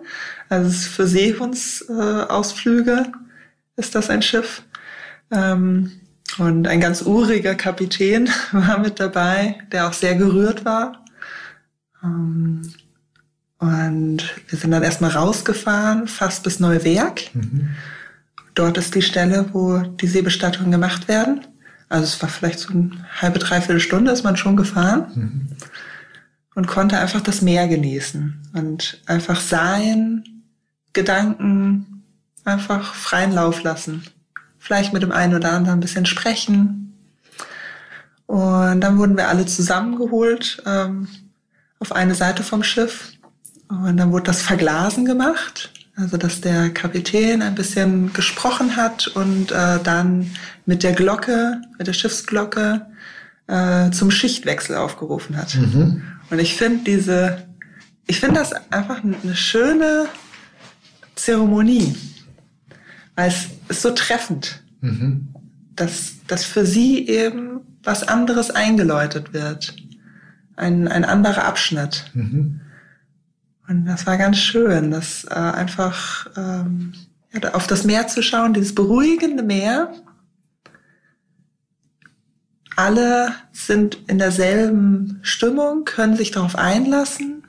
Also 0.48 0.70
für 0.70 1.06
Seehundsausflüge 1.06 3.12
ist 3.76 3.94
das 3.94 4.10
ein 4.10 4.22
Schiff. 4.22 4.62
Ähm, 5.30 5.92
und 6.38 6.68
ein 6.68 6.80
ganz 6.80 7.02
uriger 7.02 7.54
Kapitän 7.54 8.28
war 8.52 8.78
mit 8.78 9.00
dabei, 9.00 9.58
der 9.72 9.88
auch 9.88 9.92
sehr 9.92 10.14
gerührt 10.14 10.64
war. 10.64 11.04
Ähm, 12.02 12.62
und 13.58 14.22
wir 14.48 14.58
sind 14.58 14.70
dann 14.70 14.82
erstmal 14.82 15.12
rausgefahren, 15.12 16.08
fast 16.08 16.42
bis 16.42 16.60
Neuwerk. 16.60 17.34
Mhm. 17.34 17.70
Dort 18.54 18.76
ist 18.76 18.94
die 18.94 19.02
Stelle, 19.02 19.46
wo 19.52 19.78
die 19.78 20.06
Seebestattungen 20.06 20.70
gemacht 20.70 21.08
werden. 21.08 21.46
Also 21.88 22.04
es 22.04 22.20
war 22.20 22.28
vielleicht 22.28 22.58
so 22.58 22.72
eine 22.72 22.90
halbe, 23.20 23.38
dreiviertel 23.38 23.80
Stunde 23.80 24.10
ist 24.10 24.24
man 24.24 24.36
schon 24.36 24.56
gefahren. 24.56 25.06
Mhm. 25.14 25.48
Und 26.54 26.66
konnte 26.66 26.98
einfach 26.98 27.20
das 27.20 27.42
Meer 27.42 27.68
genießen 27.68 28.50
und 28.54 29.02
einfach 29.06 29.40
sein, 29.40 30.24
Gedanken 30.96 32.02
einfach 32.44 32.94
freien 32.94 33.32
Lauf 33.32 33.62
lassen. 33.62 34.04
Vielleicht 34.58 34.92
mit 34.92 35.02
dem 35.02 35.12
einen 35.12 35.34
oder 35.34 35.52
anderen 35.52 35.78
ein 35.78 35.80
bisschen 35.80 36.06
sprechen. 36.06 36.94
Und 38.26 38.80
dann 38.80 38.98
wurden 38.98 39.16
wir 39.16 39.28
alle 39.28 39.46
zusammengeholt 39.46 40.62
ähm, 40.66 41.06
auf 41.78 41.92
eine 41.92 42.16
Seite 42.16 42.42
vom 42.42 42.64
Schiff 42.64 43.12
und 43.68 43.96
dann 43.96 44.12
wurde 44.12 44.24
das 44.24 44.42
Verglasen 44.42 45.04
gemacht, 45.04 45.70
also 45.96 46.16
dass 46.16 46.40
der 46.40 46.70
Kapitän 46.70 47.42
ein 47.42 47.54
bisschen 47.54 48.12
gesprochen 48.12 48.76
hat 48.76 49.08
und 49.08 49.52
äh, 49.52 49.78
dann 49.82 50.30
mit 50.66 50.82
der 50.82 50.92
Glocke, 50.92 51.60
mit 51.78 51.86
der 51.86 51.92
Schiffsglocke 51.92 52.86
äh, 53.46 53.90
zum 53.90 54.10
Schichtwechsel 54.10 54.76
aufgerufen 54.76 55.36
hat. 55.36 55.54
Mhm. 55.54 56.02
Und 56.30 56.38
ich 56.38 56.56
finde 56.56 56.84
diese, 56.84 57.46
ich 58.06 58.20
finde 58.20 58.40
das 58.40 58.52
einfach 58.72 59.02
eine 59.04 59.36
schöne 59.36 60.06
Zeremonie, 61.16 61.96
weil 63.16 63.28
es 63.28 63.48
ist 63.68 63.82
so 63.82 63.90
treffend, 63.90 64.62
mhm. 64.80 65.28
dass, 65.74 66.14
dass 66.26 66.44
für 66.44 66.64
sie 66.64 67.08
eben 67.08 67.60
was 67.82 68.06
anderes 68.06 68.50
eingeläutet 68.50 69.32
wird, 69.32 69.74
ein, 70.56 70.88
ein 70.88 71.04
anderer 71.04 71.44
Abschnitt. 71.44 72.10
Mhm. 72.14 72.60
Und 73.68 73.86
das 73.86 74.06
war 74.06 74.16
ganz 74.16 74.38
schön, 74.38 74.90
das 74.90 75.24
äh, 75.24 75.34
einfach 75.34 76.28
ähm, 76.36 76.92
ja, 77.32 77.54
auf 77.54 77.66
das 77.66 77.84
Meer 77.84 78.06
zu 78.06 78.22
schauen, 78.22 78.54
dieses 78.54 78.74
beruhigende 78.74 79.42
Meer. 79.42 79.92
Alle 82.76 83.32
sind 83.52 83.98
in 84.06 84.18
derselben 84.18 85.18
Stimmung, 85.22 85.84
können 85.84 86.16
sich 86.16 86.30
darauf 86.30 86.56
einlassen. 86.56 87.45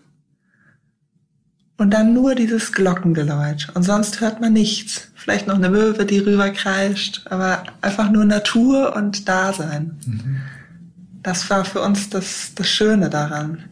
Und 1.77 1.91
dann 1.91 2.13
nur 2.13 2.33
dieses 2.33 2.73
Glockengeläut. 2.73 3.67
Und 3.75 3.83
sonst 3.83 4.19
hört 4.19 4.41
man 4.41 4.53
nichts. 4.53 5.09
Vielleicht 5.13 5.47
noch 5.47 5.55
eine 5.55 5.69
Möwe, 5.69 6.05
die 6.05 6.19
rüberkreischt, 6.19 7.27
aber 7.29 7.63
einfach 7.81 8.09
nur 8.09 8.25
Natur 8.25 8.95
und 8.95 9.27
Dasein. 9.27 9.97
Mhm. 10.05 10.37
Das 11.21 11.49
war 11.49 11.65
für 11.65 11.81
uns 11.81 12.09
das, 12.09 12.53
das 12.55 12.67
Schöne 12.67 13.09
daran 13.09 13.63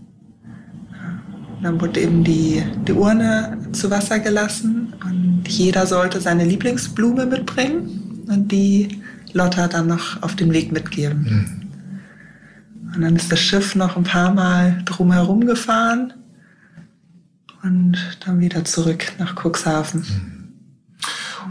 dann 1.66 1.82
wurde 1.82 2.00
eben 2.02 2.24
die, 2.24 2.64
die 2.88 2.94
Urne 2.94 3.58
zu 3.72 3.90
Wasser 3.90 4.20
gelassen 4.20 4.94
und 5.04 5.44
jeder 5.48 5.88
sollte 5.88 6.22
seine 6.22 6.46
Lieblingsblume 6.46 7.26
mitbringen 7.26 8.24
und 8.28 8.52
die 8.52 9.02
Lotta 9.34 9.68
dann 9.68 9.88
noch 9.88 10.22
auf 10.22 10.36
den 10.36 10.54
Weg 10.54 10.72
mitgeben. 10.72 11.24
Mhm. 11.24 12.94
Und 12.94 13.02
dann 13.02 13.16
ist 13.16 13.32
das 13.32 13.40
Schiff 13.40 13.74
noch 13.76 13.98
ein 13.98 14.04
paar 14.04 14.32
Mal 14.32 14.82
drumherum 14.86 15.46
gefahren 15.46 16.14
und 17.66 18.20
dann 18.26 18.40
wieder 18.40 18.64
zurück 18.64 19.14
nach 19.18 19.36
Cuxhaven. 19.36 20.35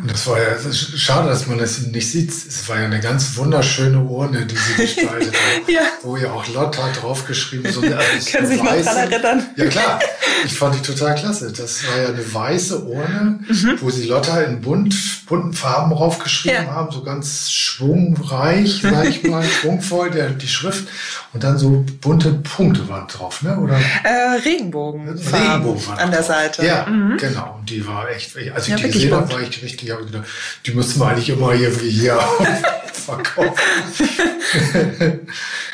Und 0.01 0.11
das 0.11 0.27
war 0.27 0.39
ja 0.39 0.51
das 0.63 0.77
schade, 0.77 1.29
dass 1.29 1.47
man 1.47 1.59
das 1.59 1.81
nicht 1.81 2.11
sieht. 2.11 2.31
Es 2.31 2.69
war 2.69 2.79
ja 2.79 2.87
eine 2.87 3.01
ganz 3.01 3.37
wunderschöne 3.37 4.01
Urne, 4.01 4.47
die 4.47 4.57
sie 4.57 4.75
gestaltet 4.83 5.35
hat, 5.35 5.69
ja. 5.69 5.83
wo 6.03 6.17
ja 6.17 6.33
auch 6.33 6.47
Lotta 6.49 6.91
draufgeschrieben 6.93 7.73
so 7.73 7.81
eine, 7.81 7.99
Können 8.31 8.47
sich 8.47 8.63
noch 8.63 8.77
dran 8.77 8.97
erinnern? 8.97 9.47
Ja 9.57 9.67
klar, 9.67 10.01
ich 10.45 10.55
fand 10.55 10.75
die 10.75 10.83
total 10.83 11.15
klasse. 11.15 11.53
Das 11.53 11.87
war 11.87 12.03
ja 12.03 12.09
eine 12.09 12.35
weiße 12.35 12.85
Urne, 12.85 13.41
mhm. 13.47 13.79
wo 13.81 13.91
sie 13.91 14.07
Lotta 14.07 14.41
in 14.43 14.61
bunt, 14.61 14.95
bunten 15.27 15.53
Farben 15.53 15.95
draufgeschrieben 15.95 16.67
ja. 16.67 16.73
haben, 16.73 16.93
so 16.93 17.03
ganz 17.03 17.51
schwungreich, 17.51 18.81
sag 18.83 19.09
ich 19.09 19.23
mal, 19.25 19.45
schwungvoll, 19.61 20.11
der, 20.11 20.31
die 20.31 20.49
Schrift. 20.49 20.89
Und 21.33 21.43
dann 21.43 21.59
so 21.59 21.85
bunte 22.01 22.33
Punkte 22.33 22.89
waren 22.89 23.09
drauf, 23.09 23.43
ne? 23.43 23.59
Oder? 23.59 23.77
Äh, 24.05 24.39
Regenbogen. 24.45 25.09
Regenbogen 25.09 25.83
an 25.97 26.11
der 26.11 26.23
Seite. 26.23 26.65
Ja, 26.65 26.87
mhm. 26.87 27.17
genau. 27.17 27.57
Und 27.59 27.69
die 27.69 27.87
war 27.87 28.09
echt, 28.09 28.37
als 28.55 28.67
ich 28.67 28.71
ja, 28.71 28.77
die 28.77 28.91
gesehen 28.91 29.15
habe, 29.15 29.33
war 29.33 29.41
ich 29.41 29.63
richtig, 29.63 29.84
habe 29.91 30.05
gedacht, 30.05 30.27
die 30.67 30.73
müssen 30.73 31.01
wir 31.01 31.09
eigentlich 31.09 31.29
immer 31.31 31.55
irgendwie 31.55 31.91
hier 31.91 32.19
verkaufen. 32.93 33.61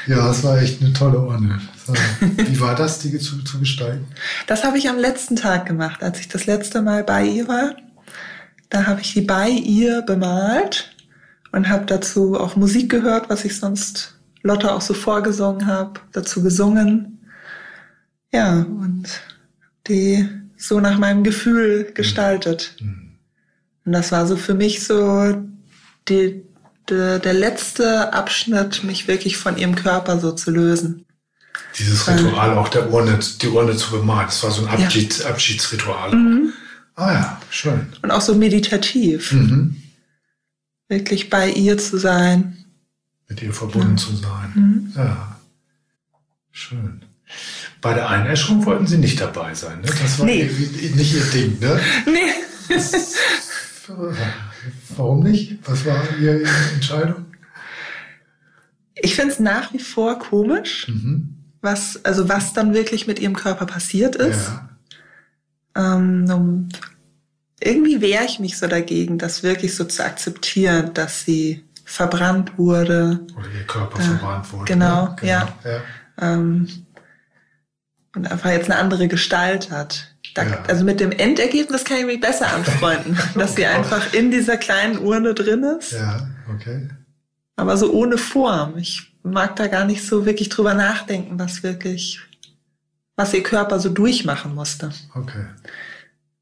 ja, 0.07 0.29
das 0.29 0.43
war 0.43 0.61
echt 0.61 0.81
eine 0.81 0.93
tolle 0.93 1.21
Urne. 1.21 1.61
Wie 2.21 2.61
war 2.61 2.75
das, 2.75 3.01
die 3.01 3.19
zu, 3.19 3.43
zu 3.43 3.59
gestalten? 3.59 4.07
Das 4.47 4.65
habe 4.65 4.79
ich 4.79 4.89
am 4.89 4.99
letzten 4.99 5.37
Tag 5.37 5.67
gemacht, 5.67 6.03
als 6.03 6.21
ich 6.21 6.29
das 6.29 6.47
letzte 6.47 6.83
Mal 6.83 7.05
bei 7.05 7.25
ihr 7.25 7.49
war. 7.49 7.75
Da 8.69 8.87
habe 8.87 9.01
ich 9.01 9.13
die 9.13 9.23
bei 9.23 9.49
ihr 9.49 10.03
bemalt 10.03 10.95
und 11.53 11.69
habe 11.69 11.87
dazu 11.87 12.39
auch 12.39 12.57
Musik 12.57 12.91
gehört, 12.91 13.29
was 13.29 13.45
ich 13.45 13.59
sonst 13.59 14.17
Lotte 14.43 14.73
auch 14.73 14.81
so 14.81 14.95
vorgesungen 14.95 15.67
habe, 15.67 16.01
dazu 16.13 16.43
gesungen. 16.43 17.19
Ja, 18.33 18.61
und 18.61 19.09
die 19.89 20.29
so 20.57 20.79
nach 20.79 20.99
meinem 20.99 21.25
Gefühl 21.25 21.91
gestaltet. 21.93 22.77
Mhm. 22.81 23.10
Und 23.85 23.93
das 23.93 24.13
war 24.13 24.27
so 24.27 24.37
für 24.37 24.55
mich 24.55 24.85
so 24.85 25.43
die, 26.09 26.43
die, 26.89 27.19
der 27.21 27.33
letzte 27.33 28.13
Abschnitt, 28.13 28.85
mich 28.85 29.09
wirklich 29.09 29.37
von 29.37 29.57
ihrem 29.57 29.75
Körper 29.75 30.19
so 30.19 30.33
zu 30.33 30.51
lösen. 30.51 31.07
Dieses 31.79 32.09
Ritual 32.09 32.59
auch 32.59 32.69
der 32.69 32.91
Urne, 32.91 33.19
die 33.41 33.49
Urne 33.49 33.77
zu 33.77 33.93
bemalen, 33.93 34.27
das 34.27 34.43
war 34.43 34.51
so 34.51 34.67
ein 34.67 34.69
Abschied, 34.69 35.19
ja. 35.19 35.27
Abschiedsritual. 35.27 36.15
Mhm. 36.15 36.53
Ah 36.97 37.13
ja, 37.13 37.43
schön. 37.49 37.93
Und 38.03 38.11
auch 38.11 38.21
so 38.21 38.35
meditativ. 38.35 39.33
Mhm. 39.33 39.77
Wirklich 40.89 41.31
bei 41.31 41.49
ihr 41.49 41.79
zu 41.79 41.99
sein, 41.99 42.61
mit 43.31 43.41
ihr 43.43 43.55
verbunden 43.55 43.93
ja. 43.93 43.97
zu 43.97 44.17
sein. 44.17 44.53
Mhm. 44.55 44.93
Ja, 44.97 45.41
schön. 46.51 47.03
Bei 47.81 47.95
der 47.95 48.11
Einäscherung 48.11 48.67
wollten 48.67 48.89
Sie 48.89 48.99
nicht 48.99 49.21
dabei 49.21 49.55
sein, 49.55 49.81
ne? 49.81 49.87
Das 49.87 50.19
war 50.19 50.27
nee. 50.27 50.51
nicht 50.95 51.15
Ihr 51.15 51.25
Ding, 51.27 51.61
ne? 51.61 51.81
Nee. 52.07 52.77
Warum 54.97 55.23
nicht? 55.23 55.59
Was 55.69 55.85
war 55.87 56.03
Ihre 56.21 56.43
Entscheidung? 56.75 57.27
Ich 58.95 59.15
finde 59.15 59.33
es 59.33 59.41
nach 59.41 59.73
wie 59.73 59.79
vor 59.79 60.19
komisch, 60.19 60.89
mhm. 60.89 61.37
was, 61.61 62.05
also 62.05 62.29
was 62.29 62.53
dann 62.53 62.75
wirklich 62.75 63.07
mit 63.07 63.19
ihrem 63.19 63.37
Körper 63.37 63.67
passiert 63.67 64.17
ist. 64.17 64.49
Ja. 64.49 65.97
Ähm, 65.97 66.69
irgendwie 67.63 68.01
wehre 68.01 68.25
ich 68.25 68.41
mich 68.41 68.59
so 68.59 68.67
dagegen, 68.67 69.19
das 69.19 69.43
wirklich 69.43 69.75
so 69.75 69.85
zu 69.85 70.05
akzeptieren, 70.05 70.93
dass 70.95 71.25
sie 71.25 71.65
verbrannt 71.85 72.59
wurde. 72.59 73.21
Oder 73.37 73.49
ihr 73.51 73.67
Körper 73.67 73.99
äh, 73.99 74.03
verbrannt 74.03 74.53
wurde. 74.53 74.65
Genau, 74.65 75.05
ne? 75.05 75.17
genau. 75.21 75.33
ja. 75.33 75.55
ja. 75.65 75.81
Ähm, 76.21 76.69
und 78.15 78.31
einfach 78.31 78.51
jetzt 78.51 78.71
eine 78.71 78.81
andere 78.81 79.09
Gestalt 79.09 79.71
hat. 79.71 80.10
Da, 80.35 80.45
ja. 80.45 80.63
Also 80.69 80.85
mit 80.85 81.01
dem 81.01 81.13
Endergebnis 81.13 81.85
kann 81.85 81.99
ich 81.99 82.07
mich 82.07 82.21
besser 82.21 82.53
anfreunden, 82.53 83.19
dass 83.35 83.57
sie 83.57 83.67
einfach 83.67 84.13
in 84.13 84.31
dieser 84.31 84.57
kleinen 84.57 84.99
Urne 84.99 85.35
drin 85.35 85.65
ist. 85.65 85.93
Ja, 85.93 86.29
okay. 86.55 86.89
Aber 87.57 87.77
so 87.77 87.93
ohne 87.93 88.17
Form. 88.17 88.77
Ich 88.79 89.13
mag 89.23 89.57
da 89.57 89.67
gar 89.67 89.85
nicht 89.85 90.05
so 90.05 90.25
wirklich 90.25 90.49
drüber 90.49 90.75
nachdenken, 90.75 91.39
was 91.39 91.63
wirklich, 91.63 92.21
was 93.17 93.35
ihr 93.35 93.43
Körper 93.43 93.81
so 93.81 93.91
durchmachen 93.91 94.55
musste. 94.55 94.91
Okay. 95.15 95.45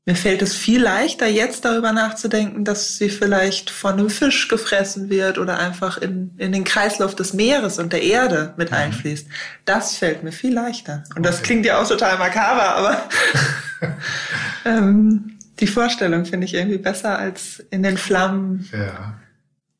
Mir 0.08 0.16
fällt 0.16 0.40
es 0.40 0.54
viel 0.54 0.82
leichter, 0.82 1.26
jetzt 1.26 1.66
darüber 1.66 1.92
nachzudenken, 1.92 2.64
dass 2.64 2.96
sie 2.96 3.10
vielleicht 3.10 3.68
von 3.68 3.92
einem 3.92 4.08
Fisch 4.08 4.48
gefressen 4.48 5.10
wird 5.10 5.36
oder 5.36 5.58
einfach 5.58 5.98
in, 5.98 6.30
in 6.38 6.50
den 6.50 6.64
Kreislauf 6.64 7.14
des 7.14 7.34
Meeres 7.34 7.78
und 7.78 7.92
der 7.92 8.02
Erde 8.02 8.54
mit 8.56 8.70
mhm. 8.70 8.78
einfließt. 8.78 9.26
Das 9.66 9.96
fällt 9.96 10.22
mir 10.22 10.32
viel 10.32 10.54
leichter. 10.54 11.04
Und 11.14 11.26
das 11.26 11.42
klingt 11.42 11.66
ja 11.66 11.78
auch 11.78 11.86
total 11.86 12.16
makaber, 12.16 12.74
aber 12.74 13.02
ähm, 14.64 15.36
die 15.60 15.66
Vorstellung 15.66 16.24
finde 16.24 16.46
ich 16.46 16.54
irgendwie 16.54 16.78
besser 16.78 17.18
als 17.18 17.62
in 17.70 17.82
den 17.82 17.98
Flammen. 17.98 18.66
Ja. 18.72 19.12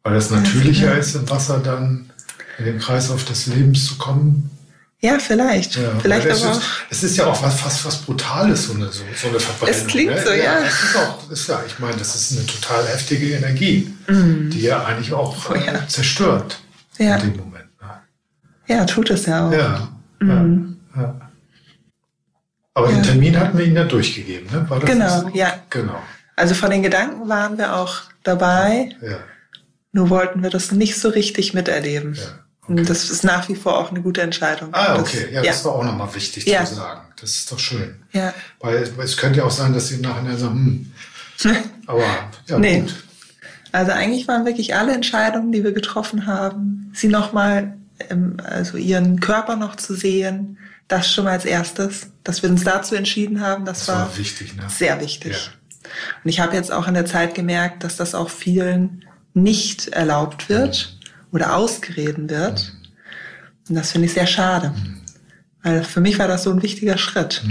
Weil 0.02 0.16
es 0.16 0.28
natürlicher 0.28 0.94
ist, 0.98 1.14
im 1.14 1.30
Wasser 1.30 1.58
dann 1.60 2.10
in 2.58 2.66
den 2.66 2.78
Kreislauf 2.78 3.24
des 3.24 3.46
Lebens 3.46 3.86
zu 3.86 3.96
kommen, 3.96 4.50
ja, 5.00 5.18
vielleicht. 5.18 5.76
Ja, 5.76 5.90
vielleicht 6.00 6.26
aber 6.26 6.52
ist, 6.52 6.62
es 6.90 7.02
ist 7.04 7.16
ja 7.16 7.26
auch 7.26 7.42
was, 7.42 7.60
fast 7.60 7.84
was 7.84 7.98
Brutales, 7.98 8.66
so 8.66 8.74
eine, 8.74 8.86
so, 8.86 9.04
so 9.14 9.28
eine 9.28 9.38
Verbrennung. 9.38 9.80
Es 9.80 9.86
klingt 9.86 10.14
ne? 10.14 10.22
so, 10.24 10.30
ja. 10.32 10.36
ja. 10.36 10.58
Es 10.60 10.82
ist 10.82 10.96
auch, 10.96 11.30
ist 11.30 11.48
ja, 11.48 11.62
ich 11.66 11.78
meine, 11.78 11.96
das 11.96 12.14
ist 12.14 12.32
eine 12.36 12.46
total 12.46 12.86
heftige 12.86 13.34
Energie, 13.34 13.94
mm. 14.08 14.50
die 14.50 14.62
ja 14.62 14.84
eigentlich 14.84 15.12
auch 15.12 15.50
oh, 15.50 15.54
ja. 15.54 15.74
Äh, 15.74 15.88
zerstört 15.88 16.58
ja. 16.98 17.16
in 17.16 17.32
dem 17.32 17.36
Moment. 17.36 17.64
Ja, 18.66 18.84
tut 18.84 19.10
es 19.10 19.24
ja 19.26 19.48
auch. 19.48 19.52
Ja. 19.52 19.88
Mm. 20.20 20.76
Aber 22.74 22.88
den 22.88 23.02
Termin 23.02 23.38
hatten 23.38 23.56
wir 23.58 23.64
Ihnen 23.64 23.76
ja 23.76 23.84
durchgegeben, 23.84 24.50
ne? 24.52 24.68
War 24.68 24.78
das 24.78 24.90
genau, 24.90 25.20
so? 25.22 25.30
ja. 25.32 25.54
Genau. 25.70 26.00
Also 26.36 26.54
von 26.54 26.70
den 26.70 26.82
Gedanken 26.82 27.28
waren 27.28 27.58
wir 27.58 27.74
auch 27.74 28.02
dabei. 28.22 28.90
Ja. 29.00 29.18
Nur 29.92 30.10
wollten 30.10 30.42
wir 30.42 30.50
das 30.50 30.70
nicht 30.70 31.00
so 31.00 31.08
richtig 31.08 31.54
miterleben. 31.54 32.14
Ja. 32.14 32.44
Das 32.68 33.08
ist 33.10 33.24
nach 33.24 33.48
wie 33.48 33.54
vor 33.54 33.78
auch 33.78 33.90
eine 33.90 34.02
gute 34.02 34.20
Entscheidung. 34.20 34.68
Ah, 34.72 34.98
okay. 34.98 35.28
Ja, 35.32 35.42
ja. 35.42 35.50
das 35.50 35.64
war 35.64 35.72
auch 35.72 35.84
nochmal 35.84 36.14
wichtig 36.14 36.46
ja. 36.46 36.64
zu 36.64 36.74
sagen. 36.74 37.00
Das 37.18 37.30
ist 37.30 37.50
doch 37.50 37.58
schön. 37.58 37.96
Ja. 38.12 38.34
Weil 38.60 38.92
es 38.98 39.16
könnte 39.16 39.38
ja 39.38 39.44
auch 39.44 39.50
sein, 39.50 39.72
dass 39.72 39.88
sie 39.88 39.98
nachher 39.98 40.36
sagen, 40.36 40.92
hm, 41.40 41.56
aber 41.86 42.04
ja, 42.46 42.58
nee. 42.58 42.80
gut. 42.80 42.94
Also 43.72 43.92
eigentlich 43.92 44.28
waren 44.28 44.44
wirklich 44.44 44.74
alle 44.74 44.92
Entscheidungen, 44.92 45.52
die 45.52 45.64
wir 45.64 45.72
getroffen 45.72 46.26
haben, 46.26 46.90
sie 46.94 47.08
nochmal, 47.08 47.74
also 48.44 48.76
ihren 48.76 49.20
Körper 49.20 49.56
noch 49.56 49.76
zu 49.76 49.94
sehen, 49.94 50.58
das 50.88 51.12
schon 51.12 51.24
mal 51.24 51.32
als 51.32 51.44
erstes, 51.44 52.08
dass 52.24 52.42
wir 52.42 52.50
uns 52.50 52.64
dazu 52.64 52.94
entschieden 52.94 53.40
haben, 53.40 53.64
das, 53.64 53.80
das 53.80 53.88
war, 53.88 54.08
war, 54.08 54.16
wichtig, 54.16 54.56
ne? 54.56 54.64
sehr 54.68 55.00
wichtig. 55.00 55.32
Ja. 55.32 55.90
Und 56.24 56.30
ich 56.30 56.40
habe 56.40 56.56
jetzt 56.56 56.72
auch 56.72 56.88
in 56.88 56.94
der 56.94 57.06
Zeit 57.06 57.34
gemerkt, 57.34 57.84
dass 57.84 57.96
das 57.96 58.14
auch 58.14 58.30
vielen 58.30 59.04
nicht 59.34 59.88
erlaubt 59.88 60.48
wird. 60.48 60.90
Mhm 60.92 60.97
oder 61.32 61.56
ausgereden 61.56 62.30
wird. 62.30 62.72
Und 63.68 63.74
das 63.74 63.92
finde 63.92 64.06
ich 64.06 64.14
sehr 64.14 64.26
schade. 64.26 64.74
Weil 65.62 65.84
für 65.84 66.00
mich 66.00 66.18
war 66.18 66.28
das 66.28 66.44
so 66.44 66.50
ein 66.50 66.62
wichtiger 66.62 66.98
Schritt. 66.98 67.42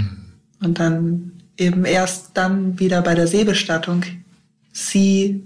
Und 0.60 0.80
dann 0.80 1.32
eben 1.56 1.84
erst 1.84 2.30
dann 2.34 2.78
wieder 2.78 3.02
bei 3.02 3.14
der 3.14 3.26
Seebestattung 3.26 4.04
sie 4.72 5.42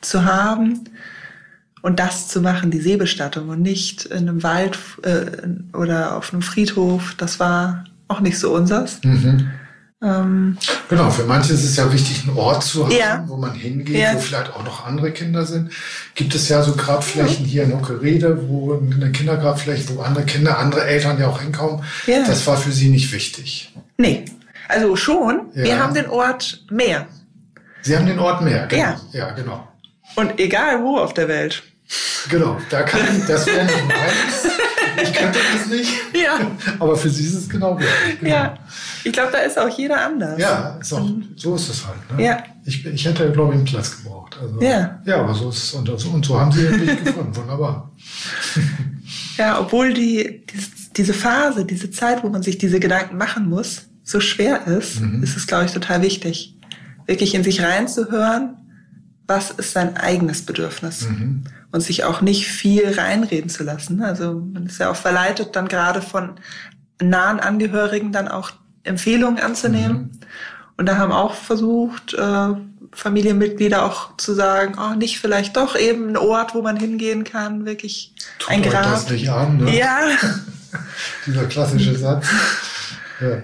zu 0.00 0.24
haben 0.24 0.80
und 1.80 1.98
das 1.98 2.28
zu 2.28 2.40
machen, 2.40 2.70
die 2.70 2.80
Seebestattung 2.80 3.48
und 3.48 3.62
nicht 3.62 4.06
in 4.06 4.28
einem 4.28 4.42
Wald 4.42 4.78
äh, 5.02 5.26
oder 5.76 6.16
auf 6.16 6.32
einem 6.32 6.42
Friedhof, 6.42 7.14
das 7.16 7.40
war 7.40 7.84
auch 8.08 8.20
nicht 8.20 8.38
so 8.38 8.54
unseres. 8.54 9.02
Mhm. 9.02 9.50
Ähm, 10.02 10.58
genau, 10.88 11.10
für 11.10 11.24
manche 11.24 11.52
ist 11.52 11.62
es 11.62 11.76
ja 11.76 11.92
wichtig, 11.92 12.24
einen 12.26 12.36
Ort 12.36 12.64
zu 12.64 12.84
haben, 12.84 12.92
ja. 12.92 13.24
wo 13.28 13.36
man 13.36 13.54
hingeht, 13.54 13.96
ja. 13.96 14.14
wo 14.14 14.18
vielleicht 14.18 14.52
auch 14.52 14.64
noch 14.64 14.84
andere 14.84 15.12
Kinder 15.12 15.46
sind. 15.46 15.70
Gibt 16.16 16.34
es 16.34 16.48
ja 16.48 16.62
so 16.62 16.74
Grabflächen 16.74 17.44
hier 17.44 17.62
in 17.62 17.72
Ockerede, 17.72 18.48
wo 18.48 18.74
eine 18.74 19.12
Kindergrabfläche, 19.12 19.96
wo 19.96 20.02
andere 20.02 20.24
Kinder, 20.24 20.58
andere 20.58 20.84
Eltern 20.86 21.20
ja 21.20 21.28
auch 21.28 21.40
hinkommen. 21.40 21.84
Ja. 22.06 22.24
Das 22.26 22.44
war 22.48 22.56
für 22.56 22.72
Sie 22.72 22.88
nicht 22.88 23.12
wichtig. 23.12 23.72
Nee, 23.96 24.24
also 24.68 24.96
schon. 24.96 25.42
Wir 25.54 25.78
haben 25.78 25.94
den 25.94 26.08
Ort 26.08 26.64
mehr. 26.70 27.06
Sie 27.82 27.96
haben 27.96 28.06
den 28.06 28.18
Ort 28.18 28.42
mehr, 28.42 28.66
genau. 28.66 28.82
Ja, 28.82 29.00
ja 29.12 29.30
genau. 29.30 29.68
Und 30.16 30.40
egal 30.40 30.82
wo 30.82 30.98
auf 30.98 31.14
der 31.14 31.28
Welt. 31.28 31.62
Genau, 32.28 32.56
da 32.70 32.82
kann 32.82 33.00
das 33.28 33.46
wäre 33.46 33.64
nicht 33.64 33.88
meins. 33.88 34.48
Ich 35.00 35.12
könnte 35.12 35.38
das 35.52 35.66
nicht. 35.68 35.90
Ja. 36.14 36.38
Aber 36.78 36.96
für 36.96 37.08
sie 37.08 37.24
ist 37.24 37.34
es 37.34 37.48
genau 37.48 37.76
gleich. 37.76 37.88
Genau. 38.20 38.30
Ja. 38.30 38.54
Ich 39.04 39.12
glaube, 39.12 39.32
da 39.32 39.38
ist 39.38 39.58
auch 39.58 39.68
jeder 39.68 40.04
anders. 40.04 40.40
Ja, 40.40 40.78
ist 40.80 40.92
auch, 40.92 41.08
so 41.36 41.54
ist 41.54 41.68
es 41.68 41.86
halt. 41.86 42.18
Ne? 42.18 42.24
Ja. 42.24 42.42
Ich, 42.64 42.84
ich 42.84 43.04
hätte, 43.04 43.30
glaube 43.32 43.52
ich, 43.52 43.58
einen 43.58 43.64
Platz 43.64 44.02
gebraucht. 44.02 44.36
Also, 44.40 44.60
ja. 44.60 45.00
Ja, 45.04 45.16
aber 45.20 45.34
so 45.34 45.48
ist 45.50 45.64
es. 45.64 45.74
Und, 45.74 45.88
und 45.88 46.24
so 46.24 46.38
haben 46.38 46.52
sie 46.52 46.62
mich 46.68 47.04
gefunden. 47.04 47.36
Wunderbar. 47.36 47.90
Ja, 49.38 49.60
obwohl 49.60 49.94
die, 49.94 50.44
die, 50.46 50.58
diese 50.96 51.14
Phase, 51.14 51.64
diese 51.64 51.90
Zeit, 51.90 52.22
wo 52.22 52.28
man 52.28 52.42
sich 52.42 52.58
diese 52.58 52.80
Gedanken 52.80 53.16
machen 53.16 53.48
muss, 53.48 53.86
so 54.02 54.20
schwer 54.20 54.66
ist, 54.66 55.00
mhm. 55.00 55.22
ist 55.22 55.36
es, 55.36 55.46
glaube 55.46 55.64
ich, 55.64 55.72
total 55.72 56.02
wichtig, 56.02 56.58
wirklich 57.06 57.34
in 57.34 57.44
sich 57.44 57.62
reinzuhören, 57.62 58.56
was 59.32 59.50
ist 59.50 59.72
sein 59.72 59.96
eigenes 59.96 60.46
Bedürfnis. 60.46 61.08
Mhm 61.08 61.44
und 61.72 61.80
sich 61.80 62.04
auch 62.04 62.20
nicht 62.20 62.46
viel 62.46 62.92
reinreden 62.98 63.50
zu 63.50 63.64
lassen. 63.64 64.02
Also 64.02 64.34
man 64.34 64.66
ist 64.66 64.78
ja 64.78 64.90
auch 64.90 64.96
verleitet, 64.96 65.56
dann 65.56 65.68
gerade 65.68 66.02
von 66.02 66.34
nahen 67.00 67.40
Angehörigen 67.40 68.12
dann 68.12 68.28
auch 68.28 68.52
Empfehlungen 68.84 69.42
anzunehmen. 69.42 69.96
Mhm. 69.96 70.10
Und 70.76 70.86
da 70.86 70.98
haben 70.98 71.12
auch 71.12 71.34
versucht, 71.34 72.14
äh, 72.14 72.48
Familienmitglieder 72.92 73.84
auch 73.84 74.16
zu 74.18 74.34
sagen, 74.34 74.76
oh, 74.78 74.94
nicht 74.94 75.18
vielleicht 75.18 75.56
doch 75.56 75.76
eben 75.76 76.10
ein 76.10 76.16
Ort, 76.18 76.54
wo 76.54 76.60
man 76.60 76.76
hingehen 76.76 77.24
kann, 77.24 77.64
wirklich 77.64 78.14
Tut 78.38 78.50
ein 78.50 78.62
Grab. 78.62 78.84
das 78.84 79.08
nicht 79.08 79.30
an, 79.30 79.58
ne? 79.58 79.78
Ja. 79.78 79.98
Dieser 81.26 81.46
klassische 81.46 81.96
Satz. 81.96 82.26
Ja. 83.20 83.42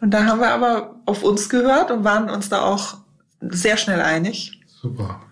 Und 0.00 0.10
da 0.10 0.24
haben 0.26 0.40
wir 0.40 0.50
aber 0.50 0.96
auf 1.06 1.22
uns 1.22 1.48
gehört 1.48 1.90
und 1.90 2.04
waren 2.04 2.28
uns 2.28 2.50
da 2.50 2.60
auch 2.60 2.98
sehr 3.40 3.78
schnell 3.78 4.02
einig. 4.02 4.60
Super. 4.84 5.22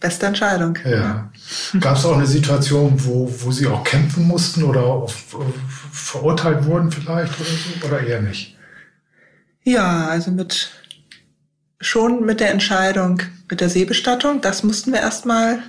Beste 0.00 0.26
Entscheidung. 0.26 0.76
Ja. 0.84 1.30
Gab 1.78 1.96
es 1.96 2.04
auch 2.04 2.16
eine 2.16 2.26
Situation, 2.26 2.94
wo, 2.96 3.32
wo 3.40 3.52
Sie 3.52 3.68
auch 3.68 3.84
kämpfen 3.84 4.26
mussten 4.26 4.64
oder 4.64 4.82
auf, 4.82 5.36
verurteilt 5.92 6.64
wurden 6.64 6.90
vielleicht 6.90 7.38
oder 7.38 7.50
so? 7.50 7.86
Oder 7.86 8.00
eher 8.04 8.20
nicht? 8.20 8.56
Ja, 9.62 10.08
also 10.08 10.32
mit 10.32 10.70
schon 11.80 12.24
mit 12.24 12.40
der 12.40 12.50
Entscheidung 12.50 13.22
mit 13.48 13.60
der 13.60 13.68
Seebestattung, 13.68 14.40
das 14.40 14.64
mussten 14.64 14.92
wir 14.92 15.00
erstmal 15.00 15.62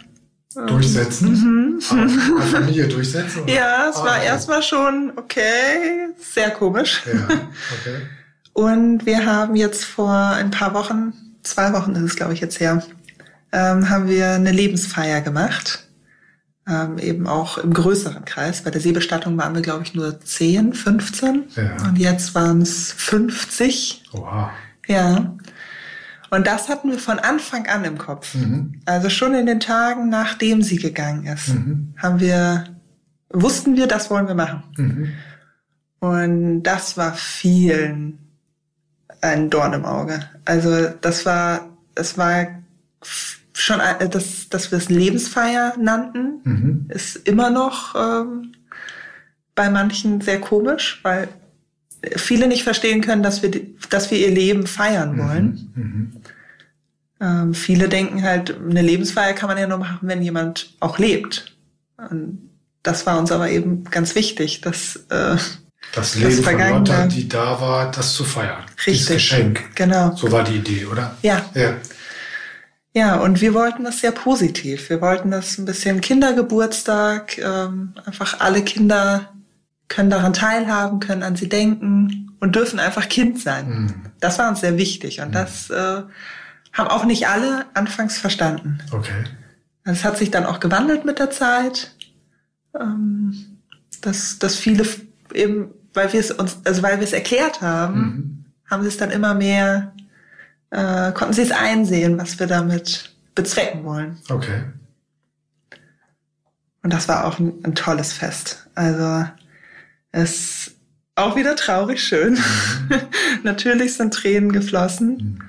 ähm, 0.57 0.67
durchsetzen. 0.67 1.29
Mhm. 1.29 1.79
Ah, 1.91 2.41
Familie 2.41 2.87
durchsetzen? 2.87 3.43
Oder? 3.43 3.53
Ja, 3.53 3.89
es 3.89 3.97
ah, 3.97 4.05
war 4.05 4.17
okay. 4.17 4.25
erstmal 4.25 4.63
schon 4.63 5.13
okay, 5.15 6.09
sehr 6.17 6.49
komisch. 6.49 7.03
Ja, 7.05 7.25
okay. 7.25 8.01
Und 8.53 9.05
wir 9.05 9.25
haben 9.25 9.55
jetzt 9.55 9.83
vor 9.83 10.11
ein 10.11 10.49
paar 10.49 10.73
Wochen, 10.73 11.13
zwei 11.43 11.73
Wochen 11.73 11.91
ist 11.95 12.03
es 12.03 12.15
glaube 12.15 12.33
ich 12.33 12.41
jetzt 12.41 12.59
her, 12.59 12.83
ähm, 13.51 13.89
haben 13.89 14.07
wir 14.07 14.31
eine 14.31 14.51
Lebensfeier 14.51 15.21
gemacht. 15.21 15.87
Ähm, 16.65 16.97
eben 16.97 17.27
auch 17.27 17.57
im 17.57 17.73
größeren 17.73 18.23
Kreis. 18.23 18.63
Bei 18.63 18.71
der 18.71 18.79
Seebestattung 18.79 19.37
waren 19.37 19.53
wir, 19.53 19.61
glaube 19.61 19.83
ich, 19.83 19.93
nur 19.95 20.21
10, 20.21 20.73
15. 20.73 21.43
Ja. 21.55 21.75
Und 21.85 21.97
jetzt 21.97 22.35
waren 22.35 22.61
es 22.61 22.93
50. 22.93 24.03
Wow. 24.13 24.49
Ja. 24.87 25.35
Und 26.29 26.47
das 26.47 26.69
hatten 26.69 26.89
wir 26.89 26.99
von 26.99 27.19
Anfang 27.19 27.67
an 27.67 27.83
im 27.83 27.97
Kopf. 27.97 28.33
Mhm. 28.35 28.81
Also 28.85 29.09
schon 29.09 29.35
in 29.35 29.45
den 29.45 29.59
Tagen, 29.59 30.09
nachdem 30.09 30.61
sie 30.61 30.77
gegangen 30.77 31.25
ist, 31.25 31.49
mhm. 31.49 31.93
haben 31.97 32.21
wir, 32.21 32.63
wussten 33.29 33.75
wir, 33.75 33.85
das 33.85 34.09
wollen 34.09 34.27
wir 34.27 34.33
machen. 34.33 34.63
Mhm. 34.77 35.13
Und 35.99 36.63
das 36.63 36.97
war 36.97 37.13
vielen 37.13 38.22
ein 39.23 39.49
Dorn 39.49 39.73
im 39.73 39.85
Auge. 39.85 40.19
Also 40.45 40.89
das 41.01 41.25
war, 41.25 41.69
es 41.95 42.17
war 42.17 42.47
schon, 43.53 43.79
dass, 44.09 44.49
dass 44.49 44.71
wir 44.71 44.77
es 44.77 44.89
Lebensfeier 44.89 45.75
nannten, 45.79 46.41
mhm. 46.43 46.85
ist 46.89 47.15
immer 47.27 47.49
noch 47.49 47.95
ähm, 47.95 48.53
bei 49.55 49.69
manchen 49.69 50.21
sehr 50.21 50.41
komisch, 50.41 50.99
weil 51.03 51.29
viele 52.15 52.47
nicht 52.47 52.63
verstehen 52.63 53.01
können, 53.01 53.23
dass 53.23 53.41
wir, 53.41 53.51
dass 53.89 54.11
wir 54.11 54.17
ihr 54.17 54.31
Leben 54.31 54.67
feiern 54.67 55.15
mhm. 55.15 55.19
wollen. 55.19 55.71
Mhm. 55.75 56.11
Ähm, 57.21 57.53
viele 57.53 57.87
denken 57.87 58.23
halt, 58.23 58.57
eine 58.59 58.81
Lebensfeier 58.81 59.33
kann 59.33 59.47
man 59.47 59.57
ja 59.57 59.67
nur 59.67 59.77
machen, 59.77 59.99
wenn 60.01 60.21
jemand 60.21 60.73
auch 60.79 60.99
lebt. 60.99 61.55
Und 61.97 62.49
das 62.81 63.05
war 63.05 63.17
uns 63.17 63.31
aber 63.31 63.49
eben 63.49 63.85
ganz 63.85 64.15
wichtig, 64.15 64.59
dass 64.59 65.05
äh, 65.09 65.37
das 65.93 66.15
Leben 66.15 66.35
das 66.35 66.45
von 66.45 66.59
Lotta, 66.59 67.05
die 67.07 67.29
da 67.29 67.61
war, 67.61 67.91
das 67.91 68.13
zu 68.13 68.23
feiern. 68.23 68.63
Richtig. 68.77 68.93
Dieses 68.93 69.07
Geschenk. 69.09 69.75
Genau. 69.75 70.15
So 70.15 70.31
war 70.31 70.43
die 70.43 70.57
Idee, 70.57 70.85
oder? 70.85 71.15
Ja. 71.21 71.45
Ja. 71.53 71.75
Ja, 72.95 73.15
und 73.15 73.41
wir 73.41 73.53
wollten 73.55 73.83
das 73.85 73.99
sehr 73.99 74.11
positiv. 74.11 74.89
Wir 74.89 75.01
wollten 75.01 75.31
das 75.31 75.57
ein 75.57 75.65
bisschen 75.65 75.99
Kindergeburtstag, 76.01 77.39
ähm, 77.39 77.93
einfach 78.05 78.39
alle 78.39 78.63
Kinder 78.63 79.33
können 79.87 80.09
daran 80.09 80.33
teilhaben, 80.33 80.99
können 80.99 81.23
an 81.23 81.35
sie 81.35 81.49
denken 81.49 82.35
und 82.39 82.55
dürfen 82.55 82.79
einfach 82.79 83.09
Kind 83.09 83.39
sein. 83.39 83.69
Mhm. 83.69 83.93
Das 84.19 84.37
war 84.39 84.49
uns 84.49 84.61
sehr 84.61 84.77
wichtig 84.77 85.21
und 85.21 85.29
mhm. 85.29 85.33
das 85.33 85.69
äh, 85.69 86.01
haben 86.73 86.87
auch 86.87 87.05
nicht 87.05 87.27
alle 87.27 87.65
anfangs 87.73 88.17
verstanden. 88.17 88.79
Okay. 88.91 89.23
Es 89.85 90.03
hat 90.03 90.17
sich 90.17 90.31
dann 90.31 90.45
auch 90.45 90.59
gewandelt 90.59 91.05
mit 91.05 91.19
der 91.19 91.31
Zeit, 91.31 91.95
ähm, 92.79 93.59
dass, 94.01 94.39
dass 94.39 94.55
viele 94.55 94.85
eben, 95.33 95.71
weil 95.93 96.11
wir 96.11 96.19
es 96.19 96.31
uns, 96.31 96.57
also 96.63 96.83
weil 96.83 96.99
wir 96.99 97.03
es 97.03 97.13
erklärt 97.13 97.61
haben, 97.61 97.99
mhm. 97.99 98.45
haben 98.69 98.81
sie 98.83 98.89
es 98.89 98.97
dann 98.97 99.11
immer 99.11 99.33
mehr 99.33 99.93
äh, 100.73 101.11
konnten 101.11 101.33
sie 101.33 101.43
es 101.43 101.51
einsehen, 101.51 102.17
was 102.17 102.39
wir 102.39 102.47
damit 102.47 103.13
bezwecken 103.35 103.83
wollen. 103.83 104.17
Okay. 104.29 104.63
Und 106.81 106.91
das 106.91 107.07
war 107.07 107.25
auch 107.25 107.39
ein, 107.39 107.53
ein 107.63 107.75
tolles 107.75 108.11
Fest. 108.11 108.67
Also 108.75 109.27
es 110.11 110.71
auch 111.15 111.35
wieder 111.35 111.55
traurig 111.55 112.03
schön. 112.03 112.33
Mhm. 112.33 113.01
Natürlich 113.43 113.95
sind 113.95 114.13
Tränen 114.13 114.51
geflossen. 114.51 115.09
Mhm. 115.09 115.39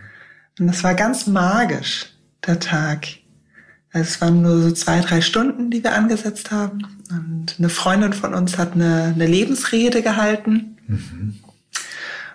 Und 0.61 0.69
es 0.69 0.85
war 0.85 0.95
ganz 0.95 1.27
magisch, 1.27 2.13
der 2.47 2.61
Tag. 2.61 3.09
Also 3.93 4.09
es 4.09 4.21
waren 4.21 4.43
nur 4.43 4.61
so 4.61 4.73
zwei, 4.73 5.01
drei 5.01 5.23
Stunden, 5.23 5.71
die 5.71 5.83
wir 5.83 5.95
angesetzt 5.95 6.51
haben. 6.51 6.87
Und 7.17 7.57
eine 7.59 7.69
Freundin 7.69 8.13
von 8.13 8.35
uns 8.35 8.59
hat 8.59 8.73
eine, 8.73 9.13
eine 9.15 9.27
Lebensrede 9.27 10.03
gehalten. 10.03 10.77
Mhm. 10.87 11.41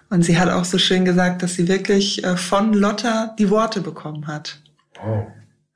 Und 0.10 0.24
sie 0.24 0.39
hat 0.39 0.50
auch 0.50 0.65
so 0.65 0.78
schön 0.78 1.06
gesagt, 1.06 1.44
dass 1.44 1.54
sie 1.54 1.68
wirklich 1.68 2.24
äh, 2.24 2.36
von 2.36 2.74
Lotta 2.74 3.36
die 3.38 3.50
Worte 3.50 3.82
bekommen 3.82 4.28
hat. 4.28 4.60
Oh. 5.04 5.28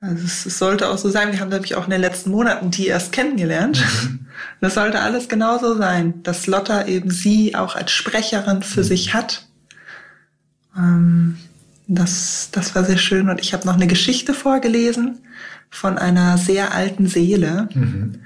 Also 0.02 0.26
es, 0.26 0.46
es, 0.46 0.60
sollte 0.60 0.90
auch 0.90 0.98
so 0.98 1.10
sein. 1.10 1.32
Wir 1.32 1.40
haben 1.40 1.50
nämlich 1.50 1.76
auch 1.76 1.86
in 1.86 1.92
den 1.92 2.02
letzten 2.02 2.32
Monaten 2.32 2.72
die 2.72 2.88
erst 2.88 3.12
kennengelernt. 3.12 3.84
Mhm. 4.04 4.26
Das 4.60 4.74
sollte 4.74 5.00
alles 5.00 5.30
genauso 5.30 5.78
sein, 5.78 6.24
dass 6.24 6.48
Lotta 6.48 6.88
eben 6.88 7.12
sie 7.12 7.56
auch 7.56 7.76
als 7.76 7.92
Sprecherin 7.92 8.64
für 8.64 8.82
mhm. 8.82 8.86
sich 8.86 9.14
hat. 9.14 9.48
Ähm, 10.76 11.38
das, 11.88 12.50
das 12.52 12.76
war 12.76 12.84
sehr 12.84 12.98
schön. 12.98 13.30
Und 13.30 13.40
ich 13.40 13.54
habe 13.54 13.66
noch 13.68 13.76
eine 13.76 13.88
Geschichte 13.88 14.34
vorgelesen 14.34 15.20
von 15.70 15.98
einer 15.98 16.38
sehr 16.38 16.74
alten 16.74 17.08
Seele. 17.08 17.70
Mhm. 17.74 18.20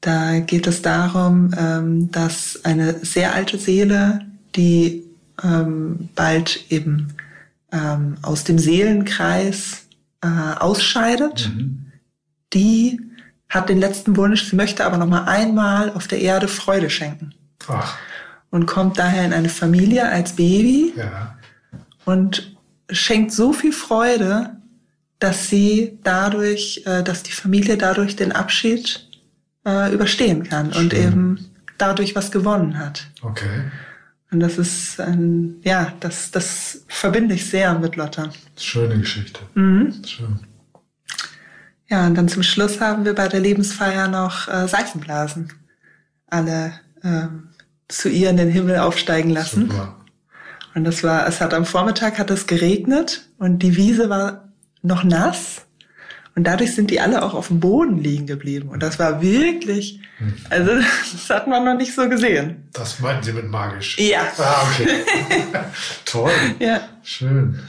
Da 0.00 0.40
geht 0.40 0.66
es 0.66 0.82
darum, 0.82 1.54
ähm, 1.56 2.10
dass 2.10 2.64
eine 2.64 3.04
sehr 3.04 3.34
alte 3.34 3.58
Seele, 3.58 4.20
die 4.56 5.04
ähm, 5.42 6.08
bald 6.14 6.70
eben 6.70 7.14
ähm, 7.72 8.16
aus 8.22 8.44
dem 8.44 8.58
Seelenkreis 8.58 9.82
äh, 10.22 10.26
ausscheidet. 10.58 11.50
Mhm. 11.54 11.92
Die 12.52 13.00
hat 13.48 13.68
den 13.68 13.78
letzten 13.78 14.16
Wunsch, 14.16 14.44
sie 14.44 14.56
möchte 14.56 14.84
aber 14.84 14.96
noch 14.96 15.06
mal 15.06 15.24
einmal 15.24 15.92
auf 15.92 16.08
der 16.08 16.20
Erde 16.20 16.48
Freude 16.48 16.88
schenken. 16.88 17.34
Ach. 17.68 17.96
Und 18.50 18.66
kommt 18.66 18.98
daher 18.98 19.24
in 19.24 19.32
eine 19.32 19.48
Familie 19.48 20.08
als 20.08 20.34
Baby 20.36 20.94
ja. 20.96 21.36
und 22.04 22.56
schenkt 22.90 23.32
so 23.32 23.52
viel 23.52 23.72
Freude, 23.72 24.56
dass 25.18 25.48
sie 25.48 25.98
dadurch, 26.02 26.82
äh, 26.86 27.02
dass 27.02 27.22
die 27.22 27.32
Familie 27.32 27.76
dadurch 27.76 28.16
den 28.16 28.32
Abschied 28.32 29.09
äh, 29.66 29.92
überstehen 29.92 30.44
kann 30.44 30.72
Schön. 30.72 30.82
und 30.82 30.94
eben 30.94 31.50
dadurch 31.78 32.14
was 32.14 32.30
gewonnen 32.30 32.78
hat. 32.78 33.06
Okay. 33.22 33.64
Und 34.30 34.40
das 34.40 34.58
ist 34.58 35.00
ein, 35.00 35.56
ja, 35.62 35.92
das, 36.00 36.30
das 36.30 36.84
verbinde 36.88 37.34
ich 37.34 37.50
sehr 37.50 37.78
mit 37.78 37.96
Lotta. 37.96 38.30
Schöne 38.56 38.98
Geschichte. 38.98 39.40
Mhm. 39.54 39.94
Schön. 40.06 40.40
Ja, 41.88 42.06
und 42.06 42.14
dann 42.14 42.28
zum 42.28 42.44
Schluss 42.44 42.80
haben 42.80 43.04
wir 43.04 43.14
bei 43.14 43.26
der 43.26 43.40
Lebensfeier 43.40 44.06
noch 44.06 44.46
äh, 44.46 44.68
Seifenblasen 44.68 45.52
alle 46.28 46.72
ähm, 47.02 47.48
zu 47.88 48.08
ihr 48.08 48.30
in 48.30 48.36
den 48.36 48.50
Himmel 48.50 48.78
aufsteigen 48.78 49.30
lassen. 49.30 49.68
Super. 49.68 49.96
Und 50.74 50.84
das 50.84 51.02
war, 51.02 51.26
es 51.26 51.40
hat 51.40 51.52
am 51.52 51.64
Vormittag 51.64 52.18
hat 52.18 52.30
es 52.30 52.46
geregnet 52.46 53.28
und 53.38 53.58
die 53.60 53.76
Wiese 53.76 54.08
war 54.08 54.52
noch 54.82 55.02
nass. 55.02 55.66
Und 56.40 56.44
dadurch 56.44 56.74
sind 56.74 56.90
die 56.90 57.00
alle 57.00 57.22
auch 57.22 57.34
auf 57.34 57.48
dem 57.48 57.60
Boden 57.60 57.98
liegen 57.98 58.26
geblieben. 58.26 58.70
Und 58.70 58.82
das 58.82 58.98
war 58.98 59.20
wirklich, 59.20 60.00
hm. 60.16 60.34
also 60.48 60.70
das 61.12 61.28
hat 61.28 61.46
man 61.46 61.66
noch 61.66 61.76
nicht 61.76 61.94
so 61.94 62.08
gesehen. 62.08 62.66
Das 62.72 62.98
meinten 62.98 63.24
Sie 63.24 63.34
mit 63.34 63.50
magisch? 63.50 63.98
Ja. 63.98 64.22
Ah, 64.38 64.62
okay. 64.72 65.02
Toll. 66.06 66.30
Ja. 66.58 66.80
Schön. 67.02 67.60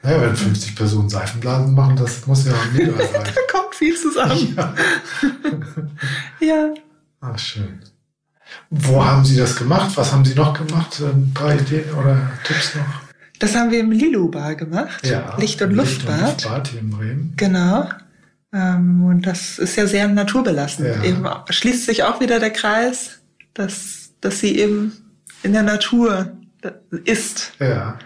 Naja, 0.00 0.22
wenn 0.22 0.36
50 0.36 0.76
Personen 0.76 1.08
Seifenblasen 1.08 1.74
machen, 1.74 1.96
das 1.96 2.24
muss 2.28 2.46
ja 2.46 2.52
auch 2.52 2.72
mega 2.72 2.96
sein. 2.96 3.24
da 3.34 3.40
kommt 3.52 3.74
viel 3.74 3.96
zusammen. 3.96 4.56
Ja. 4.56 4.74
ja. 6.40 6.74
Ach, 7.20 7.36
schön. 7.36 7.80
Wo 8.70 9.04
haben 9.04 9.24
Sie 9.24 9.36
das 9.36 9.56
gemacht? 9.56 9.90
Was 9.96 10.12
haben 10.12 10.24
Sie 10.24 10.36
noch 10.36 10.54
gemacht? 10.54 11.00
Ein 11.00 11.34
paar 11.34 11.52
Ideen 11.52 11.92
oder 11.94 12.30
Tipps 12.44 12.76
noch? 12.76 13.07
Das 13.38 13.54
haben 13.54 13.70
wir 13.70 13.80
im 13.80 13.92
Lilu-Bar 13.92 14.54
gemacht. 14.56 15.06
Ja, 15.06 15.36
Licht- 15.38 15.62
und 15.62 15.72
Luftbad. 15.72 16.20
Licht- 16.20 16.46
und 16.46 16.52
Luftbad 16.52 16.68
hier 16.68 16.80
in 16.80 16.90
Bremen. 16.90 17.32
Genau. 17.36 17.88
Ähm, 18.52 19.04
und 19.04 19.26
das 19.26 19.58
ist 19.58 19.76
ja 19.76 19.86
sehr 19.86 20.08
naturbelassen. 20.08 20.86
Ja. 20.86 21.02
Eben 21.02 21.26
schließt 21.48 21.86
sich 21.86 22.02
auch 22.04 22.20
wieder 22.20 22.40
der 22.40 22.50
Kreis, 22.50 23.20
dass, 23.54 24.12
dass 24.20 24.40
sie 24.40 24.58
eben 24.58 24.92
in 25.42 25.52
der 25.52 25.62
Natur 25.62 26.32
ist. 27.04 27.52
Ja. 27.58 27.98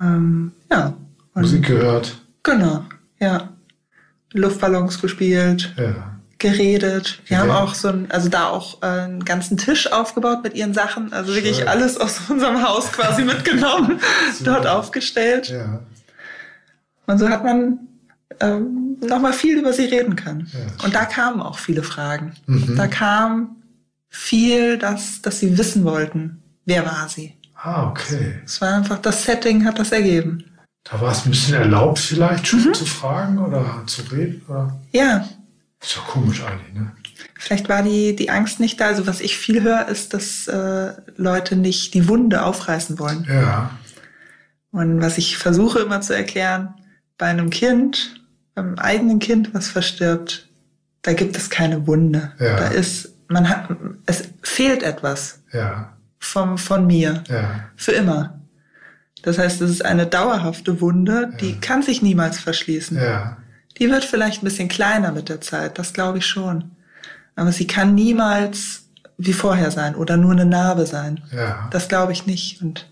Ähm, 0.00 0.52
ja. 0.70 0.96
Und 1.34 1.42
Musik 1.42 1.66
gehört. 1.66 2.20
Genau, 2.42 2.84
ja. 3.20 3.52
Luftballons 4.32 5.00
gespielt. 5.00 5.74
Ja 5.76 6.17
geredet. 6.38 7.20
Wir 7.26 7.38
okay. 7.38 7.48
haben 7.48 7.56
auch 7.56 7.74
so 7.74 7.88
ein, 7.88 8.10
also 8.10 8.28
da 8.28 8.48
auch 8.48 8.82
äh, 8.82 8.86
einen 8.86 9.24
ganzen 9.24 9.56
Tisch 9.56 9.90
aufgebaut 9.90 10.42
mit 10.42 10.54
ihren 10.54 10.72
Sachen. 10.72 11.12
Also 11.12 11.32
Schön. 11.32 11.42
wirklich 11.42 11.68
alles 11.68 11.98
aus 11.98 12.20
unserem 12.28 12.62
Haus 12.66 12.92
quasi 12.92 13.24
mitgenommen, 13.24 14.00
dort 14.44 14.66
aufgestellt. 14.66 15.48
Ja. 15.48 15.80
Und 17.06 17.18
so 17.18 17.28
hat 17.28 17.42
man 17.42 17.80
ähm, 18.40 18.98
nochmal 19.00 19.32
viel 19.32 19.58
über 19.58 19.72
sie 19.72 19.86
reden 19.86 20.14
können. 20.14 20.50
Ja, 20.52 20.84
und 20.84 20.94
da 20.94 21.04
kamen 21.04 21.40
auch 21.40 21.58
viele 21.58 21.82
Fragen. 21.82 22.34
Mhm. 22.46 22.76
Da 22.76 22.86
kam 22.86 23.56
viel, 24.08 24.78
dass, 24.78 25.22
dass 25.22 25.40
sie 25.40 25.58
wissen 25.58 25.84
wollten, 25.84 26.42
wer 26.64 26.84
war 26.84 27.08
sie. 27.08 27.34
Ah, 27.54 27.88
okay. 27.88 28.40
Es 28.44 28.60
war 28.60 28.74
einfach, 28.74 28.98
das 28.98 29.24
Setting 29.24 29.64
hat 29.64 29.78
das 29.78 29.90
ergeben. 29.90 30.44
Da 30.84 31.00
war 31.00 31.10
es 31.12 31.24
ein 31.24 31.30
bisschen 31.30 31.54
erlaubt, 31.54 31.98
vielleicht 31.98 32.46
schon 32.46 32.64
mhm. 32.64 32.74
zu 32.74 32.86
fragen 32.86 33.38
oder 33.38 33.82
zu 33.86 34.02
reden? 34.02 34.42
Oder? 34.48 34.78
Ja, 34.92 35.28
ist 35.80 35.96
ja 35.96 36.02
komisch 36.02 36.42
eigentlich, 36.42 36.74
ne? 36.74 36.92
Vielleicht 37.38 37.68
war 37.68 37.82
die, 37.82 38.16
die 38.16 38.30
Angst 38.30 38.58
nicht 38.58 38.80
da. 38.80 38.86
Also 38.86 39.06
was 39.06 39.20
ich 39.20 39.38
viel 39.38 39.62
höre, 39.62 39.88
ist, 39.88 40.12
dass 40.12 40.48
äh, 40.48 40.92
Leute 41.16 41.56
nicht 41.56 41.94
die 41.94 42.08
Wunde 42.08 42.42
aufreißen 42.42 42.98
wollen. 42.98 43.26
Ja. 43.28 43.70
Und 44.70 45.00
was 45.00 45.18
ich 45.18 45.38
versuche 45.38 45.78
immer 45.80 46.00
zu 46.00 46.14
erklären, 46.14 46.74
bei 47.16 47.26
einem 47.26 47.50
Kind, 47.50 48.22
beim 48.54 48.78
eigenen 48.78 49.18
Kind, 49.18 49.54
was 49.54 49.68
verstirbt, 49.68 50.48
da 51.02 51.12
gibt 51.12 51.36
es 51.36 51.48
keine 51.48 51.86
Wunde. 51.86 52.32
Ja. 52.38 52.56
Da 52.56 52.68
ist, 52.68 53.10
man 53.28 53.48
hat, 53.48 53.68
es 54.06 54.24
fehlt 54.42 54.82
etwas. 54.82 55.40
Ja. 55.52 55.96
Vom, 56.18 56.58
von 56.58 56.86
mir. 56.86 57.22
Ja. 57.28 57.64
Für 57.76 57.92
immer. 57.92 58.40
Das 59.22 59.38
heißt, 59.38 59.60
es 59.60 59.70
ist 59.70 59.84
eine 59.84 60.06
dauerhafte 60.06 60.80
Wunde, 60.80 61.32
die 61.40 61.52
ja. 61.52 61.58
kann 61.60 61.82
sich 61.82 62.02
niemals 62.02 62.38
verschließen. 62.40 62.96
Ja. 62.96 63.36
Die 63.78 63.90
wird 63.90 64.04
vielleicht 64.04 64.42
ein 64.42 64.44
bisschen 64.44 64.68
kleiner 64.68 65.12
mit 65.12 65.28
der 65.28 65.40
Zeit, 65.40 65.78
das 65.78 65.92
glaube 65.92 66.18
ich 66.18 66.26
schon. 66.26 66.72
Aber 67.36 67.52
sie 67.52 67.66
kann 67.66 67.94
niemals 67.94 68.88
wie 69.16 69.32
vorher 69.32 69.70
sein 69.70 69.94
oder 69.94 70.16
nur 70.16 70.32
eine 70.32 70.46
Narbe 70.46 70.86
sein. 70.86 71.22
Ja. 71.32 71.68
Das 71.70 71.88
glaube 71.88 72.12
ich 72.12 72.26
nicht. 72.26 72.62
Und 72.62 72.88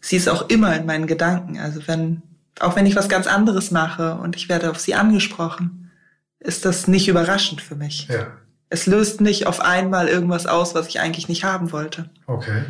sie 0.00 0.16
ist 0.16 0.28
auch 0.28 0.48
immer 0.48 0.74
in 0.76 0.86
meinen 0.86 1.06
Gedanken. 1.06 1.58
Also 1.58 1.86
wenn, 1.86 2.22
auch 2.60 2.76
wenn 2.76 2.86
ich 2.86 2.96
was 2.96 3.08
ganz 3.08 3.26
anderes 3.26 3.70
mache 3.70 4.14
und 4.16 4.36
ich 4.36 4.48
werde 4.48 4.70
auf 4.70 4.78
sie 4.78 4.94
angesprochen, 4.94 5.90
ist 6.38 6.64
das 6.64 6.88
nicht 6.88 7.08
überraschend 7.08 7.60
für 7.60 7.76
mich. 7.76 8.08
Ja. 8.08 8.28
Es 8.68 8.86
löst 8.86 9.20
nicht 9.20 9.46
auf 9.46 9.60
einmal 9.60 10.08
irgendwas 10.08 10.46
aus, 10.46 10.74
was 10.74 10.88
ich 10.88 10.98
eigentlich 10.98 11.28
nicht 11.28 11.44
haben 11.44 11.72
wollte. 11.72 12.08
Okay. 12.26 12.64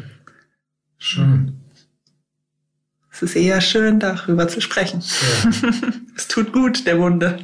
Schön. 0.98 1.61
Es 3.12 3.22
ist 3.22 3.36
eher 3.36 3.60
schön, 3.60 4.00
darüber 4.00 4.48
zu 4.48 4.60
sprechen. 4.60 5.00
Ja. 5.02 5.50
es 6.16 6.28
tut 6.28 6.52
gut, 6.52 6.86
der 6.86 6.98
Wunde. 6.98 7.38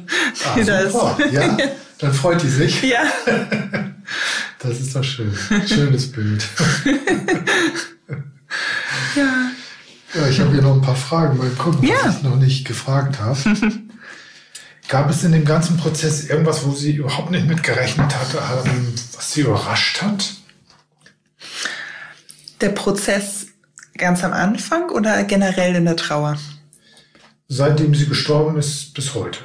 Ah, 0.45 0.55
super. 0.89 1.17
Ja, 1.31 1.57
dann 1.99 2.13
freut 2.13 2.41
die 2.43 2.49
sich. 2.49 2.81
Ja. 2.83 3.03
Das 4.61 4.77
ist 4.77 4.93
doch 4.93 5.03
schön. 5.03 5.31
Schönes 5.67 6.11
Bild. 6.11 6.43
ja. 9.15 9.51
Ja, 10.15 10.27
ich 10.27 10.39
habe 10.39 10.51
hier 10.51 10.61
noch 10.63 10.73
ein 10.73 10.81
paar 10.81 10.95
Fragen 10.95 11.37
beim 11.37 11.55
Gucken, 11.57 11.87
Ja. 11.87 11.95
was 12.03 12.17
ich 12.17 12.23
noch 12.23 12.35
nicht 12.37 12.65
gefragt 12.67 13.19
habe. 13.19 13.37
Gab 14.87 15.09
es 15.09 15.23
in 15.23 15.31
dem 15.31 15.45
ganzen 15.45 15.77
Prozess 15.77 16.25
irgendwas, 16.25 16.65
wo 16.65 16.71
sie 16.73 16.95
überhaupt 16.95 17.29
nicht 17.29 17.45
mit 17.47 17.61
gerechnet 17.61 18.13
hatte, 18.15 18.39
ähm, 18.65 18.93
was 19.15 19.31
sie 19.33 19.41
überrascht 19.41 20.01
hat? 20.01 20.33
Der 22.59 22.69
Prozess 22.69 23.45
ganz 23.99 24.23
am 24.23 24.33
Anfang 24.33 24.89
oder 24.89 25.23
generell 25.23 25.75
in 25.75 25.85
der 25.85 25.95
Trauer? 25.95 26.37
Seitdem 27.47 27.93
sie 27.95 28.07
gestorben 28.07 28.57
ist 28.57 28.93
bis 28.93 29.13
heute. 29.15 29.39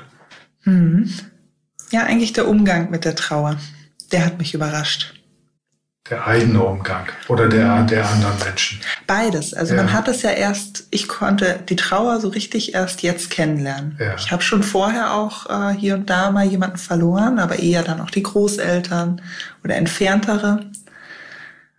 Ja, 1.90 2.02
eigentlich 2.04 2.32
der 2.32 2.48
Umgang 2.48 2.90
mit 2.90 3.04
der 3.04 3.14
Trauer. 3.14 3.56
Der 4.12 4.24
hat 4.24 4.38
mich 4.38 4.54
überrascht. 4.54 5.14
Der 6.10 6.26
eigene 6.26 6.62
Umgang 6.62 7.06
oder 7.28 7.48
der, 7.48 7.82
der 7.84 8.06
anderen 8.06 8.38
Menschen. 8.38 8.78
Beides. 9.06 9.54
Also 9.54 9.74
Ja. 9.74 9.82
man 9.82 9.92
hat 9.94 10.06
es 10.06 10.20
ja 10.20 10.30
erst, 10.30 10.86
ich 10.90 11.08
konnte 11.08 11.60
die 11.66 11.76
Trauer 11.76 12.20
so 12.20 12.28
richtig 12.28 12.74
erst 12.74 13.02
jetzt 13.02 13.30
kennenlernen. 13.30 13.96
Ja. 13.98 14.14
Ich 14.16 14.30
habe 14.30 14.42
schon 14.42 14.62
vorher 14.62 15.14
auch 15.14 15.48
äh, 15.48 15.74
hier 15.74 15.94
und 15.94 16.10
da 16.10 16.30
mal 16.30 16.44
jemanden 16.44 16.76
verloren, 16.76 17.38
aber 17.38 17.58
eher 17.58 17.82
dann 17.82 18.02
auch 18.02 18.10
die 18.10 18.22
Großeltern 18.22 19.22
oder 19.64 19.76
entferntere. 19.76 20.66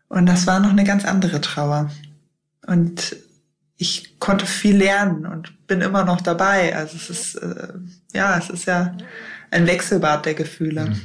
Und 0.08 0.26
das 0.26 0.48
war 0.48 0.60
noch 0.60 0.72
eine 0.72 0.86
ganz 0.86 1.06
andere 1.06 1.40
Trauer. 1.42 1.92
Und 2.68 3.16
ich 3.78 4.20
konnte 4.20 4.45
viel 4.45 4.78
lernen 4.78 5.26
und 5.26 5.68
bin 5.68 5.82
immer 5.82 6.05
noch 6.05 6.22
dabei. 6.22 6.76
Also 6.76 6.95
es 6.97 7.09
ist, 7.09 7.36
äh, 7.36 7.74
ja, 8.13 8.38
es 8.38 8.49
ist 8.49 8.66
ja 8.66 8.95
ein 9.51 9.68
Wechselbad 9.68 10.26
der 10.26 10.34
Gefühle. 10.34 10.86
Mhm. 10.86 11.01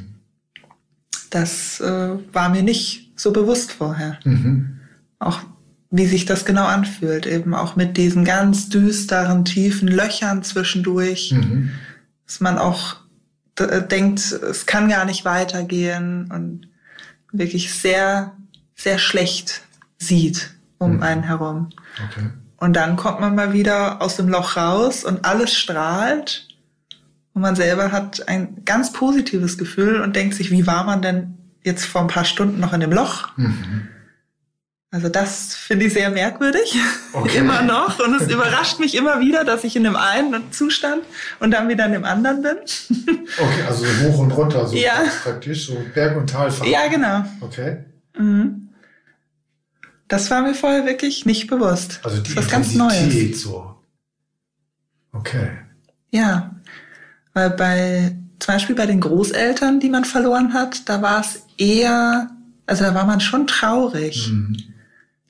Das 1.30 1.80
äh, 1.80 2.10
war 2.32 2.48
mir 2.48 2.62
nicht 2.62 3.12
so 3.16 3.32
bewusst 3.32 3.72
vorher 3.72 4.18
Mhm. 4.24 4.78
auch 5.18 5.40
wie 5.92 6.06
sich 6.06 6.24
das 6.24 6.44
genau 6.44 6.66
anfühlt, 6.66 7.26
eben 7.26 7.52
auch 7.52 7.74
mit 7.74 7.96
diesen 7.96 8.24
ganz 8.24 8.68
düsteren, 8.68 9.44
tiefen 9.44 9.88
Löchern 9.88 10.44
zwischendurch, 10.44 11.32
Mhm. 11.32 11.72
dass 12.26 12.40
man 12.40 12.58
auch 12.58 12.96
äh, 13.58 13.82
denkt, 13.82 14.20
es 14.32 14.66
kann 14.66 14.88
gar 14.88 15.04
nicht 15.04 15.24
weitergehen 15.24 16.30
und 16.30 16.68
wirklich 17.32 17.74
sehr, 17.74 18.36
sehr 18.76 18.98
schlecht 18.98 19.62
sieht 19.98 20.54
um 20.80 20.96
Mhm. 20.96 21.02
einen 21.02 21.22
herum. 21.22 21.70
Okay. 22.10 22.26
Und 22.56 22.74
dann 22.74 22.96
kommt 22.96 23.20
man 23.20 23.34
mal 23.34 23.52
wieder 23.52 24.02
aus 24.02 24.16
dem 24.16 24.28
Loch 24.28 24.56
raus 24.56 25.04
und 25.04 25.24
alles 25.24 25.54
strahlt 25.54 26.48
und 27.32 27.42
man 27.42 27.54
selber 27.54 27.92
hat 27.92 28.26
ein 28.28 28.64
ganz 28.64 28.92
positives 28.92 29.56
Gefühl 29.56 30.00
und 30.00 30.16
denkt 30.16 30.34
sich, 30.34 30.50
wie 30.50 30.66
war 30.66 30.84
man 30.84 31.00
denn 31.00 31.38
jetzt 31.62 31.84
vor 31.84 32.00
ein 32.00 32.06
paar 32.08 32.24
Stunden 32.24 32.58
noch 32.60 32.72
in 32.72 32.80
dem 32.80 32.92
Loch? 32.92 33.28
Mhm. 33.36 33.88
Also 34.92 35.08
das 35.08 35.54
finde 35.54 35.86
ich 35.86 35.92
sehr 35.92 36.10
merkwürdig, 36.10 36.76
Okay. 37.12 37.38
immer 37.38 37.62
noch. 37.62 38.00
Und 38.00 38.20
es 38.20 38.28
überrascht 38.28 38.80
mich 38.80 38.96
immer 38.96 39.20
wieder, 39.20 39.44
dass 39.44 39.62
ich 39.62 39.76
in 39.76 39.84
dem 39.84 39.94
einen 39.94 40.50
Zustand 40.52 41.02
und 41.38 41.52
dann 41.52 41.68
wieder 41.68 41.86
in 41.86 41.92
dem 41.92 42.04
anderen 42.04 42.42
bin. 42.42 42.56
Okay, 43.38 43.62
also 43.68 43.84
so 43.86 44.08
hoch 44.08 44.18
und 44.18 44.32
runter, 44.32 44.66
so 44.66 44.76
Ja. 44.76 45.04
praktisch, 45.22 45.66
so 45.66 45.76
Berg- 45.94 46.16
und 46.16 46.28
Talfahrt. 46.28 46.68
ja, 46.68 46.88
genau. 46.88 47.24
Okay. 47.40 47.84
Mhm. 48.18 48.69
Das 50.10 50.28
war 50.28 50.42
mir 50.42 50.54
vorher 50.54 50.84
wirklich 50.86 51.24
nicht 51.24 51.46
bewusst. 51.46 52.00
Also 52.02 52.16
die 52.16 52.22
das 52.22 52.30
ist 52.30 52.36
was 52.36 52.48
ganz 52.48 52.74
Neues. 52.74 53.40
So. 53.40 53.76
Okay. 55.12 55.50
Ja, 56.10 56.56
weil 57.32 57.50
bei 57.50 58.16
zum 58.40 58.54
Beispiel 58.54 58.74
bei 58.74 58.86
den 58.86 59.00
Großeltern, 59.00 59.78
die 59.78 59.88
man 59.88 60.04
verloren 60.04 60.52
hat, 60.52 60.88
da 60.88 61.00
war 61.00 61.20
es 61.20 61.46
eher, 61.58 62.28
also 62.66 62.84
da 62.84 62.94
war 62.94 63.06
man 63.06 63.20
schon 63.20 63.46
traurig. 63.46 64.28
Mhm. 64.32 64.56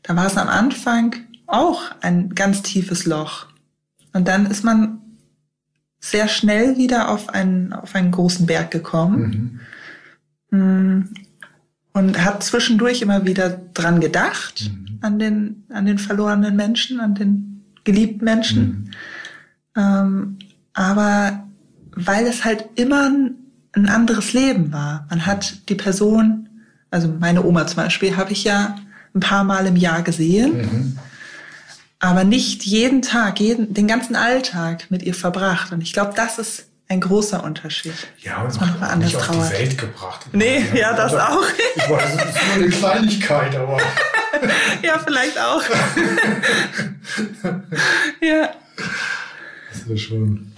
Da 0.03 0.17
war 0.17 0.27
es 0.27 0.39
am 0.39 0.49
Anfang 0.49 1.15
auch 1.47 1.83
ein 2.01 2.35
ganz 2.35 2.63
tiefes 2.63 3.05
Loch. 3.05 3.49
Und 4.15 4.29
dann 4.29 4.47
ist 4.47 4.65
man 4.65 5.03
sehr 5.99 6.27
schnell 6.27 6.79
wieder 6.79 7.11
auf 7.11 7.29
einen, 7.29 7.75
auf 7.75 7.95
einen 7.95 8.13
großen 8.13 8.47
Berg 8.47 8.71
gekommen 8.71 9.61
Mhm. 10.51 11.15
Und 11.93 12.25
hat 12.25 12.43
zwischendurch 12.43 13.03
immer 13.03 13.25
wieder 13.27 13.51
dran 13.75 14.01
gedacht, 14.01 14.71
Mhm. 14.71 14.99
an, 15.03 15.19
den, 15.19 15.65
an 15.71 15.87
den 15.87 15.99
verlorenen 15.99 16.55
Menschen, 16.57 17.01
an 17.01 17.15
den 17.15 17.65
geliebten 17.85 18.25
Menschen. 18.25 18.91
Mhm. 19.77 19.83
Ähm, 19.83 20.39
aber 20.75 21.45
weil 21.93 22.27
es 22.27 22.45
halt 22.45 22.67
immer 22.77 23.09
ein, 23.09 23.35
ein 23.73 23.89
anderes 23.89 24.33
Leben 24.33 24.73
war. 24.73 25.07
Man 25.11 25.27
hat 25.27 25.69
die 25.69 25.75
Person, 25.75 26.49
also 26.91 27.09
meine 27.19 27.45
Oma 27.45 27.67
zum 27.67 27.77
Beispiel, 27.77 28.17
habe 28.17 28.33
ich 28.33 28.45
ja 28.45 28.77
ein 29.15 29.21
paar 29.21 29.45
Mal 29.45 29.67
im 29.67 29.77
Jahr 29.77 30.03
gesehen, 30.03 30.57
Mhm. 30.59 30.99
aber 31.99 32.25
nicht 32.25 32.65
jeden 32.65 33.03
Tag, 33.03 33.41
jeden, 33.41 33.75
den 33.75 33.87
ganzen 33.89 34.15
Alltag 34.17 34.91
mit 34.91 35.03
ihr 35.03 35.15
verbracht. 35.15 35.73
Und 35.73 35.83
ich 35.83 35.93
glaube, 35.93 36.13
das 36.15 36.39
ist 36.39 36.67
ein 36.91 37.01
großer 37.01 37.43
Unterschied. 37.45 37.95
Ja, 38.19 38.39
und 38.43 38.49
Dass 38.49 38.61
man 38.61 38.83
anders 38.83 39.13
nicht 39.13 39.17
auf 39.17 39.27
trauert. 39.27 39.49
die 39.51 39.55
Welt 39.55 39.79
gebracht. 39.79 40.27
Nee, 40.33 40.65
ja, 40.75 40.93
das 40.93 41.15
aber- 41.15 41.39
auch. 41.39 41.45
Ich 41.77 41.89
weiß, 41.89 42.17
das 42.17 42.35
ist 42.35 42.47
nur 42.47 42.55
eine 42.57 42.69
Kleinigkeit, 42.69 43.55
aber 43.57 43.79
ja, 44.83 44.99
vielleicht 44.99 45.39
auch. 45.39 45.63
ja, 48.21 48.51
das 49.73 49.83
ist 49.89 50.01
schon. 50.03 50.53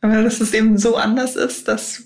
aber 0.00 0.22
dass 0.22 0.40
es 0.40 0.52
eben 0.52 0.76
so 0.76 0.96
anders 0.96 1.36
ist, 1.36 1.68
das 1.68 2.02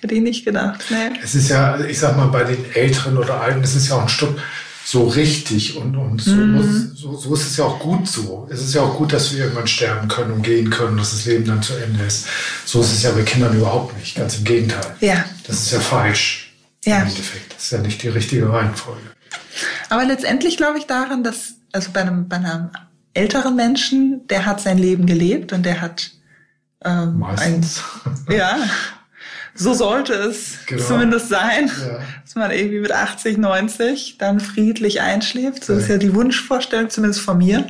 hätte 0.00 0.14
ich 0.16 0.22
nicht 0.22 0.44
gedacht. 0.44 0.84
Nee. 0.90 1.10
Es 1.22 1.34
ist 1.36 1.50
ja, 1.50 1.78
ich 1.80 1.98
sag 2.00 2.16
mal, 2.16 2.26
bei 2.28 2.42
den 2.44 2.72
Älteren 2.72 3.16
oder 3.16 3.40
Alten, 3.40 3.62
es 3.62 3.76
ist 3.76 3.88
ja 3.88 3.96
auch 3.96 4.02
ein 4.02 4.08
Stück 4.08 4.36
so 4.84 5.06
richtig 5.08 5.76
und, 5.76 5.96
und 5.96 6.20
so, 6.20 6.30
Mhm. 6.32 6.52
muss, 6.52 6.98
so, 7.00 7.16
so 7.16 7.34
ist 7.34 7.46
es 7.46 7.56
ja 7.56 7.64
auch 7.64 7.78
gut 7.78 8.08
so. 8.08 8.48
Es 8.50 8.60
ist 8.62 8.74
ja 8.74 8.82
auch 8.82 8.96
gut, 8.96 9.12
dass 9.12 9.32
wir 9.32 9.40
irgendwann 9.44 9.66
sterben 9.66 10.08
können 10.08 10.32
und 10.32 10.42
gehen 10.42 10.70
können, 10.70 10.96
dass 10.96 11.10
das 11.10 11.26
Leben 11.26 11.44
dann 11.44 11.62
zu 11.62 11.74
Ende 11.74 12.02
ist. 12.04 12.26
So 12.64 12.80
ist 12.80 12.92
es 12.92 13.02
ja 13.02 13.10
bei 13.12 13.22
Kindern 13.22 13.56
überhaupt 13.56 13.96
nicht. 13.98 14.16
Ganz 14.16 14.38
im 14.38 14.44
Gegenteil. 14.44 14.96
Ja, 15.00 15.24
Das 15.46 15.60
ist 15.60 15.72
ja 15.72 15.80
falsch. 15.80 16.52
Ja. 16.84 17.02
Im 17.02 17.08
Endeffekt. 17.08 17.54
Das 17.54 17.64
ist 17.64 17.70
ja 17.72 17.78
nicht 17.78 18.02
die 18.02 18.08
richtige 18.08 18.50
Reihenfolge. 18.50 19.00
Aber 19.90 20.04
letztendlich 20.04 20.56
glaube 20.56 20.78
ich 20.78 20.86
daran, 20.86 21.22
dass, 21.22 21.54
also 21.72 21.90
bei 21.92 22.00
einem, 22.00 22.28
bei 22.28 22.36
einem 22.36 22.70
älteren 23.12 23.54
Menschen, 23.56 24.26
der 24.28 24.46
hat 24.46 24.60
sein 24.60 24.78
Leben 24.78 25.04
gelebt 25.06 25.52
und 25.52 25.64
der 25.64 25.80
hat 25.82 26.10
ähm, 26.84 27.18
Meistens. 27.18 27.82
Ein, 28.28 28.34
ja, 28.36 28.56
so 29.54 29.74
sollte 29.74 30.12
es 30.14 30.58
Genau. 30.66 30.82
zumindest 30.82 31.28
sein, 31.28 31.66
Ja. 31.68 31.98
dass 32.24 32.34
man 32.34 32.50
irgendwie 32.50 32.80
mit 32.80 32.92
80, 32.92 33.36
90 33.38 34.16
dann 34.18 34.40
friedlich 34.40 35.00
einschläft. 35.00 35.64
So 35.64 35.72
Ja. 35.74 35.78
ist 35.80 35.88
ja 35.88 35.96
die 35.98 36.14
Wunschvorstellung, 36.14 36.90
zumindest 36.90 37.20
von 37.22 37.38
mir. 37.38 37.66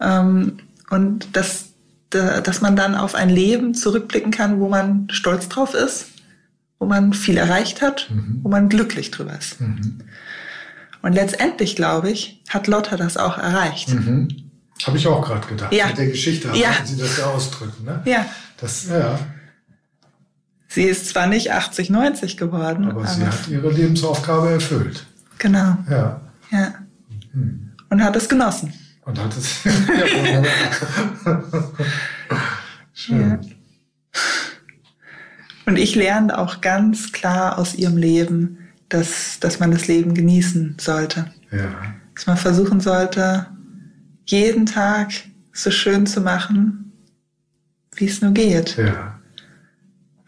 Ja. 0.00 0.20
Ähm, 0.20 0.58
und 0.90 1.36
dass, 1.36 1.66
da- 2.10 2.40
dass 2.40 2.60
man 2.60 2.76
dann 2.76 2.94
auf 2.94 3.14
ein 3.14 3.30
Leben 3.30 3.74
zurückblicken 3.74 4.30
kann, 4.30 4.60
wo 4.60 4.68
man 4.68 5.08
stolz 5.10 5.48
drauf 5.48 5.74
ist, 5.74 6.06
wo 6.78 6.86
man 6.86 7.12
viel 7.14 7.36
erreicht 7.36 7.80
hat, 7.80 8.08
Mhm. 8.10 8.40
wo 8.42 8.48
man 8.48 8.68
glücklich 8.68 9.10
drüber 9.10 9.36
ist. 9.38 9.60
Mhm. 9.60 10.00
Und 11.00 11.14
letztendlich, 11.14 11.74
glaube 11.76 12.10
ich, 12.10 12.42
hat 12.48 12.66
Lotta 12.66 12.96
das 12.96 13.16
auch 13.16 13.38
erreicht. 13.38 13.88
Mhm. 13.88 14.28
Habe 14.86 14.96
ich 14.98 15.06
auch 15.06 15.24
gerade 15.24 15.46
gedacht. 15.46 15.72
Ja. 15.72 15.86
Mit 15.86 15.98
der 15.98 16.06
Geschichte 16.08 16.48
Ja. 16.54 16.70
Sie 16.84 16.96
das 16.96 17.16
ja 17.18 17.26
ausdrücken. 17.26 17.84
Ne? 17.84 18.02
Ja, 18.04 18.26
Das, 18.60 18.86
ja, 18.88 19.18
sie 20.72 20.84
ist 20.84 21.08
zwar 21.08 21.26
nicht 21.26 21.52
80, 21.52 21.90
90 21.90 22.36
geworden, 22.36 22.86
aber 22.86 23.00
aber, 23.00 23.08
sie 23.08 23.26
hat 23.26 23.48
ihre 23.48 23.70
Lebensaufgabe 23.70 24.50
erfüllt. 24.50 25.06
genau, 25.38 25.76
Ja. 25.90 26.20
ja. 26.50 26.74
Mhm. 27.32 27.72
Und 27.90 28.02
hat 28.02 28.16
es 28.16 28.28
genossen. 28.28 28.72
Und 29.04 29.18
hat 29.18 29.36
es. 29.36 29.64
ja. 29.64 30.42
Schön. 32.94 33.40
Und 35.66 35.76
ich 35.76 35.94
lerne 35.94 36.38
auch 36.38 36.60
ganz 36.60 37.12
klar 37.12 37.58
aus 37.58 37.74
ihrem 37.74 37.96
Leben, 37.96 38.58
dass, 38.88 39.38
dass 39.40 39.60
man 39.60 39.70
das 39.70 39.88
Leben 39.88 40.14
genießen 40.14 40.76
sollte. 40.80 41.26
Ja. 41.50 41.68
Dass 42.14 42.26
man 42.26 42.36
versuchen 42.36 42.80
sollte, 42.80 43.46
jeden 44.26 44.66
Tag 44.66 45.10
so 45.52 45.70
schön 45.70 46.06
zu 46.06 46.20
machen, 46.20 46.92
wie 47.96 48.06
es 48.06 48.20
nur 48.22 48.32
geht. 48.32 48.76
Ja. 48.76 49.18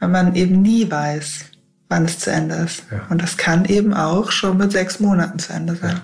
Weil 0.04 0.10
man 0.24 0.34
eben 0.34 0.60
nie 0.60 0.90
weiß, 0.90 1.46
wann 1.88 2.04
es 2.04 2.18
zu 2.18 2.30
Ende 2.30 2.56
ist. 2.56 2.82
Ja. 2.90 3.06
Und 3.08 3.22
das 3.22 3.38
kann 3.38 3.64
eben 3.64 3.94
auch 3.94 4.30
schon 4.30 4.58
mit 4.58 4.70
sechs 4.70 5.00
Monaten 5.00 5.38
zu 5.38 5.54
Ende 5.54 5.76
sein. 5.76 5.98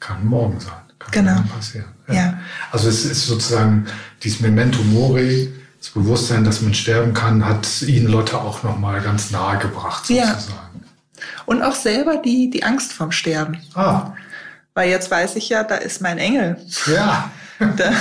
Kann 0.00 0.24
morgen 0.26 0.58
sein. 0.58 0.72
Kann 0.98 1.12
Genau. 1.12 1.42
passieren. 1.54 1.84
Ja. 2.10 2.38
Also 2.72 2.88
es 2.88 3.04
ist 3.04 3.26
sozusagen 3.26 3.84
dieses 4.22 4.40
Memento 4.40 4.82
Mori, 4.84 5.52
das 5.78 5.90
Bewusstsein, 5.90 6.44
dass 6.44 6.62
man 6.62 6.72
sterben 6.72 7.12
kann, 7.12 7.44
hat 7.44 7.82
Ihnen 7.82 8.06
Lotte 8.08 8.38
auch 8.38 8.62
nochmal 8.62 9.02
ganz 9.02 9.30
nahe 9.32 9.58
gebracht, 9.58 10.08
Ja. 10.08 10.28
sozusagen. 10.28 10.82
Und 11.44 11.62
auch 11.62 11.74
selber 11.74 12.16
die, 12.16 12.48
die 12.48 12.62
Angst 12.64 12.94
vorm 12.94 13.12
Sterben. 13.12 13.58
Ah, 13.74 14.12
Weil 14.72 14.88
jetzt 14.88 15.10
weiß 15.10 15.36
ich 15.36 15.50
ja, 15.50 15.62
da 15.62 15.74
ist 15.74 16.00
mein 16.00 16.16
Engel. 16.16 16.56
ja. 16.86 17.30
Da, 17.58 17.92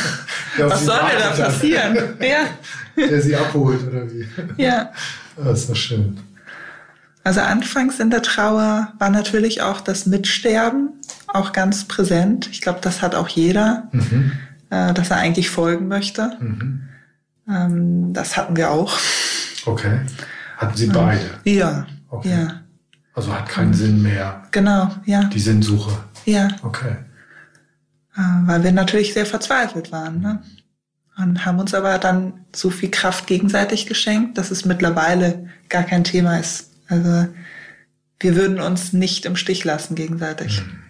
was 0.57 0.85
soll 0.85 1.01
mir 1.03 1.19
da 1.19 1.43
passieren? 1.43 1.97
Ja, 2.19 2.47
Der 2.95 3.21
Sie 3.21 3.35
abholt, 3.35 3.87
oder 3.87 4.09
wie? 4.11 4.27
ja. 4.57 4.91
Das 5.35 5.61
ist 5.61 5.69
doch 5.69 5.75
schön. 5.75 6.19
Also 7.23 7.41
anfangs 7.41 7.99
in 7.99 8.09
der 8.09 8.21
Trauer 8.21 8.93
war 8.97 9.09
natürlich 9.09 9.61
auch 9.61 9.81
das 9.81 10.05
Mitsterben 10.05 10.93
auch 11.27 11.51
ganz 11.51 11.85
präsent. 11.85 12.47
Ich 12.51 12.61
glaube, 12.61 12.79
das 12.81 13.01
hat 13.01 13.15
auch 13.15 13.27
jeder, 13.27 13.89
mhm. 13.91 14.31
äh, 14.69 14.93
dass 14.93 15.11
er 15.11 15.17
eigentlich 15.17 15.49
folgen 15.49 15.87
möchte. 15.87 16.37
Mhm. 16.39 16.83
Ähm, 17.49 18.13
das 18.13 18.37
hatten 18.37 18.55
wir 18.55 18.71
auch. 18.71 18.97
Okay. 19.65 19.99
Hatten 20.57 20.77
Sie 20.77 20.87
beide? 20.87 21.19
Ja. 21.43 21.85
Okay. 22.09 22.29
Ja. 22.29 22.61
Also 23.13 23.33
hat 23.33 23.49
keinen 23.49 23.73
Sinn 23.73 24.01
mehr. 24.01 24.43
Genau, 24.51 24.89
ja. 25.05 25.25
Die 25.25 25.39
Sinnsuche. 25.39 25.91
Ja. 26.25 26.47
Okay. 26.63 26.95
Äh, 28.17 28.47
weil 28.47 28.63
wir 28.63 28.71
natürlich 28.71 29.13
sehr 29.13 29.25
verzweifelt 29.25 29.91
waren. 29.91 30.21
Ne? 30.21 30.41
Und 31.17 31.45
haben 31.45 31.59
uns 31.59 31.73
aber 31.73 31.97
dann 31.99 32.45
so 32.55 32.69
viel 32.69 32.89
Kraft 32.89 33.27
gegenseitig 33.27 33.85
geschenkt, 33.85 34.37
dass 34.37 34.51
es 34.51 34.65
mittlerweile 34.65 35.49
gar 35.69 35.83
kein 35.83 36.03
Thema 36.03 36.39
ist. 36.39 36.71
Also 36.87 37.27
wir 38.19 38.35
würden 38.35 38.59
uns 38.59 38.93
nicht 38.93 39.25
im 39.25 39.35
Stich 39.35 39.63
lassen 39.63 39.95
gegenseitig. 39.95 40.61
Mhm. 40.61 40.83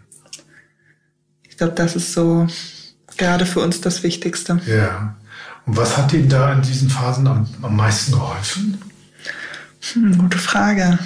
Ich 1.49 1.57
glaube, 1.57 1.73
das 1.73 1.95
ist 1.95 2.13
so 2.13 2.47
gerade 3.17 3.45
für 3.45 3.59
uns 3.59 3.81
das 3.81 4.03
Wichtigste. 4.03 4.61
Ja. 4.67 5.17
Und 5.65 5.75
was 5.75 5.97
hat 5.97 6.13
Ihnen 6.13 6.29
da 6.29 6.53
in 6.53 6.61
diesen 6.61 6.89
Phasen 6.89 7.27
am, 7.27 7.47
am 7.61 7.75
meisten 7.75 8.13
geholfen? 8.13 8.77
Hm, 9.93 10.17
gute 10.17 10.37
Frage. 10.37 10.97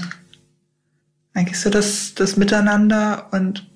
Eigentlich 1.33 1.59
so 1.59 1.69
das, 1.69 2.13
das 2.13 2.37
Miteinander 2.37 3.29
und 3.31 3.70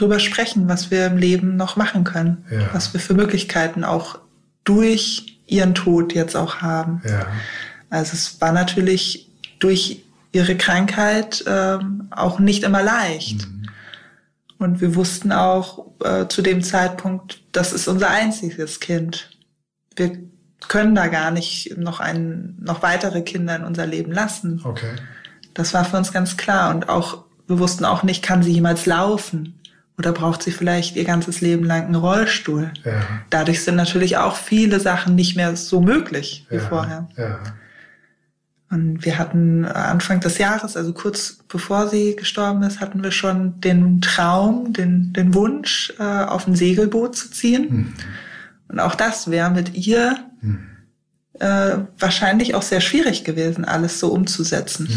drüber 0.00 0.18
sprechen, 0.18 0.68
was 0.68 0.90
wir 0.90 1.06
im 1.06 1.16
Leben 1.16 1.56
noch 1.56 1.76
machen 1.76 2.04
können, 2.04 2.44
ja. 2.50 2.68
was 2.72 2.92
wir 2.92 3.00
für 3.00 3.14
Möglichkeiten 3.14 3.84
auch 3.84 4.18
durch 4.64 5.38
ihren 5.46 5.74
Tod 5.74 6.14
jetzt 6.14 6.36
auch 6.36 6.56
haben. 6.56 7.02
Ja. 7.04 7.26
Also 7.90 8.12
es 8.14 8.40
war 8.40 8.52
natürlich 8.52 9.28
durch 9.58 10.04
ihre 10.32 10.56
Krankheit 10.56 11.44
ähm, 11.46 12.08
auch 12.10 12.38
nicht 12.38 12.62
immer 12.62 12.82
leicht. 12.82 13.48
Mhm. 13.48 13.66
Und 14.58 14.80
wir 14.80 14.94
wussten 14.94 15.32
auch 15.32 15.86
äh, 16.04 16.28
zu 16.28 16.42
dem 16.42 16.62
Zeitpunkt, 16.62 17.40
das 17.52 17.72
ist 17.72 17.88
unser 17.88 18.10
einziges 18.10 18.78
Kind. 18.78 19.30
Wir 19.96 20.18
können 20.68 20.94
da 20.94 21.08
gar 21.08 21.30
nicht 21.30 21.76
noch 21.78 21.98
ein, 21.98 22.56
noch 22.60 22.82
weitere 22.82 23.22
Kinder 23.22 23.56
in 23.56 23.64
unser 23.64 23.86
Leben 23.86 24.12
lassen. 24.12 24.60
Okay. 24.62 24.96
Das 25.54 25.74
war 25.74 25.84
für 25.84 25.96
uns 25.96 26.12
ganz 26.12 26.36
klar. 26.36 26.74
Und 26.74 26.88
auch, 26.88 27.24
wir 27.48 27.58
wussten 27.58 27.84
auch 27.84 28.02
nicht, 28.02 28.22
kann 28.22 28.42
sie 28.42 28.52
jemals 28.52 28.86
laufen? 28.86 29.59
Oder 30.00 30.12
braucht 30.12 30.42
sie 30.42 30.50
vielleicht 30.50 30.96
ihr 30.96 31.04
ganzes 31.04 31.42
Leben 31.42 31.62
lang 31.66 31.84
einen 31.84 31.94
Rollstuhl? 31.94 32.72
Ja. 32.86 33.02
Dadurch 33.28 33.62
sind 33.62 33.76
natürlich 33.76 34.16
auch 34.16 34.34
viele 34.34 34.80
Sachen 34.80 35.14
nicht 35.14 35.36
mehr 35.36 35.54
so 35.56 35.82
möglich 35.82 36.46
wie 36.48 36.56
ja. 36.56 36.62
vorher. 36.62 37.08
Ja. 37.18 37.38
Und 38.70 39.04
wir 39.04 39.18
hatten 39.18 39.66
Anfang 39.66 40.20
des 40.20 40.38
Jahres, 40.38 40.74
also 40.74 40.94
kurz 40.94 41.40
bevor 41.48 41.86
sie 41.88 42.16
gestorben 42.16 42.62
ist, 42.62 42.80
hatten 42.80 43.02
wir 43.02 43.10
schon 43.10 43.60
den 43.60 44.00
Traum, 44.00 44.72
den, 44.72 45.12
den 45.12 45.34
Wunsch, 45.34 45.92
äh, 45.98 46.02
auf 46.02 46.46
ein 46.46 46.56
Segelboot 46.56 47.14
zu 47.14 47.30
ziehen. 47.30 47.68
Mhm. 47.70 47.94
Und 48.68 48.80
auch 48.80 48.94
das 48.94 49.30
wäre 49.30 49.50
mit 49.50 49.74
ihr 49.74 50.16
Mhm. 50.40 50.60
äh, 51.40 51.76
wahrscheinlich 51.98 52.54
auch 52.54 52.62
sehr 52.62 52.80
schwierig 52.80 53.24
gewesen, 53.24 53.66
alles 53.66 54.00
so 54.00 54.10
umzusetzen. 54.10 54.88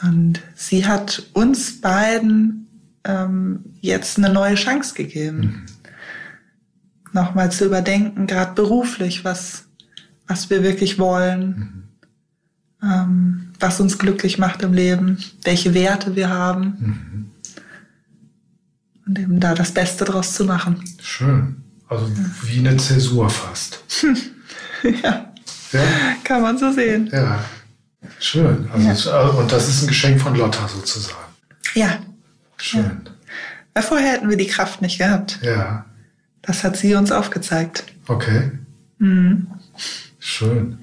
Mhm. 0.00 0.08
Und 0.08 0.40
sie 0.54 0.86
hat 0.86 1.24
uns 1.32 1.80
beiden 1.80 2.67
ähm, 3.04 3.64
jetzt 3.80 4.18
eine 4.18 4.30
neue 4.32 4.54
Chance 4.54 4.94
gegeben. 4.94 5.38
Mhm. 5.40 5.66
Nochmal 7.12 7.50
zu 7.50 7.64
überdenken, 7.64 8.26
gerade 8.26 8.52
beruflich, 8.54 9.24
was, 9.24 9.64
was 10.26 10.50
wir 10.50 10.62
wirklich 10.62 10.98
wollen, 10.98 11.88
Mhm. 12.80 12.88
ähm, 12.90 13.52
was 13.60 13.80
uns 13.80 13.98
glücklich 13.98 14.38
macht 14.38 14.62
im 14.62 14.72
Leben, 14.72 15.18
welche 15.44 15.74
Werte 15.74 16.14
wir 16.16 16.28
haben 16.30 16.64
Mhm. 16.78 17.30
und 19.06 19.18
eben 19.18 19.40
da 19.40 19.54
das 19.54 19.72
Beste 19.72 20.04
draus 20.04 20.34
zu 20.34 20.44
machen. 20.44 20.84
Schön. 21.00 21.56
Also 21.88 22.10
wie 22.42 22.58
eine 22.58 22.76
Zäsur 22.76 23.30
fast. 23.30 23.82
ja, 25.02 25.32
Ja, 25.72 25.80
kann 26.24 26.42
man 26.42 26.58
so 26.58 26.70
sehen. 26.72 27.08
ja. 27.12 27.42
Schön. 28.20 28.68
Also 28.72 29.10
Ja. 29.10 29.26
äh, 29.28 29.30
Und 29.30 29.50
das 29.50 29.68
ist 29.68 29.82
ein 29.82 29.88
Geschenk 29.88 30.20
von 30.20 30.34
Lotta 30.36 30.68
sozusagen. 30.68 31.16
Ja, 31.74 31.98
Schön. 32.60 33.02
weil 33.74 33.82
vorher 33.82 34.12
hätten 34.12 34.28
wir 34.28 34.36
die 34.36 34.46
Kraft 34.46 34.82
nicht 34.82 34.98
gehabt. 34.98 35.38
Ja. 35.42 35.84
Das 36.42 36.64
hat 36.64 36.76
sie 36.76 36.94
uns 36.94 37.12
aufgezeigt. 37.12 37.84
Okay. 38.06 38.52
Mhm. 38.98 39.46
Schön. 40.18 40.78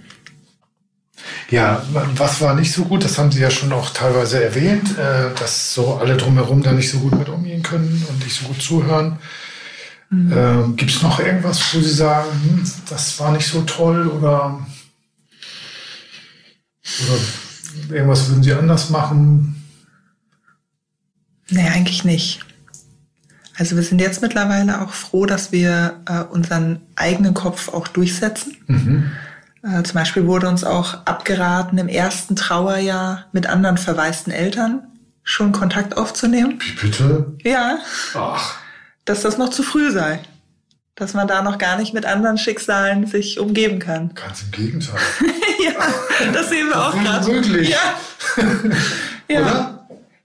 Ja, 1.49 1.84
was 2.15 2.41
war 2.41 2.55
nicht 2.55 2.71
so 2.71 2.86
gut, 2.86 3.03
das 3.03 3.17
haben 3.17 3.32
Sie 3.32 3.41
ja 3.41 3.49
schon 3.49 3.71
auch 3.73 3.89
teilweise 3.91 4.43
erwähnt, 4.43 4.97
äh, 4.97 5.34
dass 5.39 5.73
so 5.73 5.95
alle 5.95 6.17
drumherum 6.17 6.61
da 6.61 6.71
nicht 6.71 6.89
so 6.89 6.99
gut 6.99 7.17
mit 7.17 7.30
umgehen 7.30 7.63
können 7.63 8.05
und 8.09 8.23
nicht 8.23 8.39
so 8.39 8.47
gut 8.47 8.61
zuhören. 8.61 9.17
Ähm, 10.11 10.76
Gibt 10.76 10.91
es 10.91 11.01
noch 11.01 11.19
irgendwas, 11.19 11.73
wo 11.73 11.82
Sie 11.82 11.89
sagen, 11.89 12.30
hm, 12.32 12.71
das 12.89 13.19
war 13.19 13.32
nicht 13.32 13.47
so 13.47 13.61
toll 13.63 14.07
oder, 14.07 14.65
oder 17.01 17.95
irgendwas 17.95 18.30
würden 18.30 18.43
Sie 18.43 18.53
anders 18.53 18.89
machen? 18.91 19.55
Nee, 21.49 21.69
eigentlich 21.69 22.03
nicht. 22.03 22.41
Also 23.57 23.75
wir 23.75 23.83
sind 23.83 24.01
jetzt 24.01 24.21
mittlerweile 24.21 24.81
auch 24.81 24.91
froh, 24.91 25.25
dass 25.25 25.51
wir 25.51 26.01
äh, 26.07 26.23
unseren 26.23 26.81
eigenen 26.95 27.33
Kopf 27.33 27.69
auch 27.69 27.87
durchsetzen. 27.87 28.57
Mhm. 28.67 29.11
Äh, 29.63 29.83
zum 29.83 29.93
Beispiel 29.95 30.27
wurde 30.27 30.49
uns 30.49 30.63
auch 30.63 31.05
abgeraten, 31.05 31.77
im 31.77 31.87
ersten 31.87 32.35
Trauerjahr 32.35 33.25
mit 33.31 33.47
anderen 33.47 33.77
verwaisten 33.77 34.31
Eltern 34.31 34.83
schon 35.23 35.53
Kontakt 35.53 35.97
aufzunehmen. 35.97 36.59
Wie 36.59 36.87
bitte? 36.87 37.33
Ja, 37.43 37.79
Ach, 38.13 38.55
dass 39.05 39.21
das 39.21 39.37
noch 39.37 39.49
zu 39.49 39.63
früh 39.63 39.91
sei. 39.91 40.19
Dass 40.95 41.13
man 41.13 41.27
da 41.27 41.41
noch 41.41 41.57
gar 41.57 41.77
nicht 41.77 41.93
mit 41.93 42.05
anderen 42.05 42.37
Schicksalen 42.37 43.05
sich 43.05 43.39
umgeben 43.39 43.79
kann. 43.79 44.13
ganz 44.13 44.43
im 44.43 44.51
Gegenteil. 44.51 44.99
ja, 45.65 46.31
das 46.31 46.49
sehen 46.49 46.67
wir 46.67 46.87
auch 46.87 46.93
gerade. 46.93 47.25
Unmöglich. 47.25 47.69
Ja. 47.69 47.95
ja. 49.27 49.41
Oder? 49.41 49.74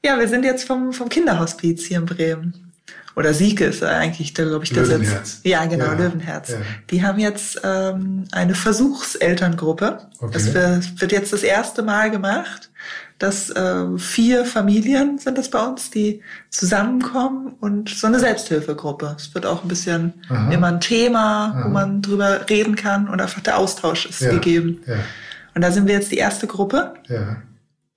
Ja, 0.05 0.19
wir 0.19 0.29
sind 0.29 0.45
jetzt 0.45 0.65
vom, 0.67 0.93
vom 0.93 1.09
Kinderhospiz 1.09 1.85
hier 1.85 1.99
in 1.99 2.07
Bremen. 2.07 2.73
Oder 3.17 3.35
Sieke 3.35 3.67
ist 3.67 3.83
eigentlich, 3.83 4.35
glaube 4.35 4.65
ich, 4.65 4.73
der 4.73 4.85
Löwenherz. 4.87 5.33
Sitz. 5.33 5.41
Ja, 5.45 5.65
genau, 5.67 5.87
Ja, 5.87 5.93
Löwenherz. 5.95 6.51
ja. 6.51 6.57
Die 6.91 7.03
haben 7.03 7.19
jetzt 7.19 7.61
ähm, 7.65 8.25
eine 8.33 8.55
Versuchselterngruppe. 8.55 9.99
Okay. 10.21 10.31
Das 10.33 10.55
wird, 11.01 11.13
jetzt 11.13 11.33
das 11.33 11.43
erste 11.43 11.83
Mal 11.83 12.11
gemacht, 12.11 12.71
dass 13.19 13.51
äh, 13.51 13.99
vier 13.99 14.47
Familien 14.47 15.19
sind 15.19 15.37
das 15.37 15.51
bei 15.51 15.61
uns, 15.67 15.91
die 15.91 16.23
zusammenkommen 16.51 17.55
und 17.61 17.91
so 17.91 18.07
eine 18.07 18.21
Selbsthilfegruppe. 18.21 19.15
Es 19.19 19.35
wird 19.35 19.45
auch 19.45 19.63
ein 19.65 19.69
bisschen 19.69 20.15
Aha. 20.31 20.51
immer 20.53 20.69
ein 20.69 20.81
Thema, 20.81 21.49
Aha. 21.51 21.65
wo 21.65 21.69
man 21.69 22.01
drüber 22.01 22.49
reden 22.49 22.77
kann 22.77 23.09
und 23.09 23.21
einfach 23.21 23.43
der 23.43 23.59
Austausch 23.59 24.07
ist 24.07 24.21
Ja. 24.21 24.31
gegeben. 24.31 24.81
Ja, 24.87 24.95
Und 25.55 25.63
da 25.63 25.73
sind 25.73 25.87
wir 25.89 25.95
jetzt 25.95 26.13
die 26.13 26.17
erste 26.17 26.47
Gruppe, 26.47 26.95
ja. 27.09 27.37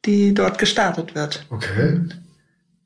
Die 0.05 0.33
dort 0.33 0.57
gestartet 0.57 1.15
wird. 1.15 1.45
Okay. 1.49 2.01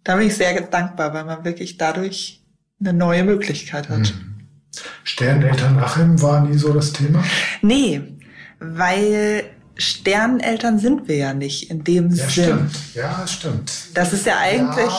Da 0.04 0.16
bin 0.16 0.28
ich 0.28 0.36
sehr 0.36 0.60
dankbar, 0.62 1.14
weil 1.14 1.26
man 1.26 1.44
wirklich 1.44 1.78
dadurch 1.78 2.42
eine 2.80 2.94
neue 2.94 3.24
Möglichkeit 3.24 3.90
hat. 3.90 4.00
Mhm. 4.00 4.46
Sterneltern 5.04 5.80
Achim 5.80 6.22
war 6.22 6.42
nie 6.42 6.58
so 6.58 6.72
das 6.74 6.94
Thema? 6.94 7.24
Nee, 7.62 8.02
weil 8.60 9.46
Sterneneltern 9.76 10.80
sind 10.80 11.08
wir 11.08 11.18
ja 11.18 11.34
nicht 11.34 11.70
in 11.70 11.84
dem 11.84 12.10
Ja, 12.12 12.30
Sinn. 12.30 12.44
stimmt. 12.44 12.76
Ja, 12.94 13.26
stimmt. 13.28 13.72
Das 13.96 14.14
ist 14.14 14.26
ja 14.26 14.38
eigentlich 14.40 14.94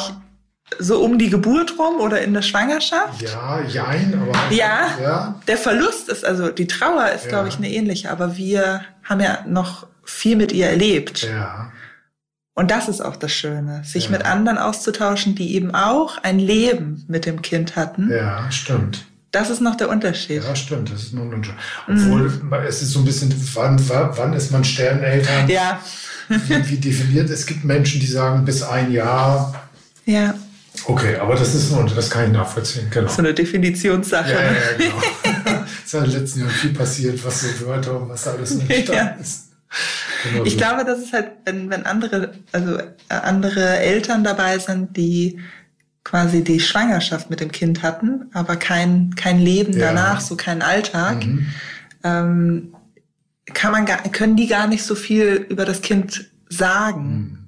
so 0.79 1.01
um 1.03 1.19
die 1.19 1.31
Geburt 1.31 1.79
rum 1.79 2.01
oder 2.01 2.21
in 2.21 2.35
der 2.35 2.43
Schwangerschaft. 2.43 3.23
Ja, 3.23 3.61
jein, 3.67 4.21
aber. 4.21 4.55
Ja. 4.55 4.89
Ja. 5.01 5.41
Der 5.47 5.57
Verlust 5.57 6.09
ist, 6.09 6.25
also 6.25 6.51
die 6.51 6.67
Trauer 6.67 7.11
ist, 7.11 7.25
Ja. 7.25 7.31
glaube 7.31 7.49
ich, 7.49 7.57
eine 7.57 7.71
ähnliche, 7.71 8.11
aber 8.11 8.37
wir 8.37 8.83
haben 9.05 9.21
ja 9.21 9.45
noch 9.49 9.87
viel 10.05 10.37
mit 10.37 10.53
ihr 10.53 10.67
erlebt. 10.67 11.23
Ja. 11.23 11.73
Und 12.59 12.73
das 12.73 12.89
ist 12.89 13.01
auch 13.01 13.15
das 13.15 13.31
Schöne, 13.31 13.83
sich 13.85 14.07
Ja. 14.07 14.11
mit 14.11 14.25
anderen 14.25 14.59
auszutauschen, 14.59 15.37
die 15.37 15.55
eben 15.55 15.73
auch 15.77 16.19
ein 16.25 16.41
Leben 16.41 17.05
mit 17.07 17.25
dem 17.25 17.41
Kind 17.41 17.77
hatten. 17.77 18.11
Ja, 18.11 18.51
stimmt. 18.51 19.05
Das 19.31 19.49
ist 19.49 19.61
noch 19.61 19.77
der 19.77 19.89
Unterschied. 19.89 20.43
Ja, 20.43 20.57
stimmt. 20.57 20.91
Das 20.91 21.03
ist 21.05 21.15
nur 21.15 21.25
ein 21.27 21.35
Unterschied. 21.35 21.55
Obwohl, 21.87 22.33
es 22.67 22.83
ist 22.83 22.91
so 22.91 22.99
ein 22.99 23.05
bisschen, 23.05 23.33
wann, 23.55 23.79
wann 23.89 24.33
ist 24.33 24.51
man 24.51 24.65
Sterneltern? 24.65 25.49
Ja, 25.49 25.79
Wie, 26.29 26.69
wie 26.71 26.77
definiert? 26.79 27.31
Es 27.31 27.47
gibt 27.47 27.65
Menschen, 27.65 28.01
die 28.01 28.07
sagen 28.09 28.45
bis 28.45 28.63
ein 28.65 28.91
Jahr. 28.91 29.55
ja, 30.05 30.35
Okay, 30.85 31.17
aber 31.17 31.35
das 31.37 31.55
ist 31.55 31.71
nur, 31.73 31.85
das 31.87 32.09
kann 32.11 32.27
ich 32.27 32.33
nachvollziehen. 32.33 32.89
Genau. 32.91 33.09
so 33.11 33.19
eine 33.19 33.35
Definitionssache. 33.35 34.31
Ja, 34.33 34.41
ja, 34.41 34.53
ja, 34.53 34.77
genau. 34.79 35.03
es 35.85 35.87
ist 35.87 35.95
in 35.95 36.03
den 36.05 36.11
letzten 36.21 36.41
Jahren 36.41 36.51
viel 36.51 36.73
passiert, 36.73 37.25
was 37.25 37.41
so 37.41 37.67
Wörter 37.67 38.01
und 38.01 38.09
was 38.09 38.25
da 38.25 38.31
alles 38.33 38.55
nicht 38.55 38.69
Ja. 38.71 38.77
entstanden 38.77 39.21
ist. 39.21 39.48
Genau 40.25 40.45
Ich 40.45 40.53
so. 40.53 40.59
glaube, 40.59 40.85
das 40.85 40.99
ist 41.01 41.13
halt, 41.13 41.31
wenn, 41.45 41.71
wenn 41.71 41.85
andere, 41.87 42.33
also 42.53 42.79
äh, 42.79 42.85
andere 43.09 43.79
Eltern 43.79 44.25
dabei 44.25 44.59
sind, 44.59 44.97
die 44.97 45.41
quasi 46.05 46.43
die 46.43 46.59
Schwangerschaft 46.61 47.29
mit 47.31 47.41
dem 47.41 47.53
Kind 47.53 47.83
hatten, 47.83 48.31
aber 48.33 48.57
kein, 48.57 49.15
kein 49.15 49.39
Leben 49.41 49.75
Ja. 49.75 49.89
danach, 49.93 50.21
so 50.21 50.37
keinen 50.37 50.63
Alltag, 50.63 51.25
Mhm. 51.27 51.47
ähm, 52.03 52.75
kann 53.55 53.73
man 53.73 53.85
gar, 53.87 53.99
können 54.11 54.37
die 54.37 54.47
gar 54.47 54.67
nicht 54.67 54.85
so 54.85 54.95
viel 54.95 55.47
über 55.49 55.65
das 55.65 55.81
Kind 55.83 56.31
sagen. 56.49 57.03
Mhm. 57.11 57.39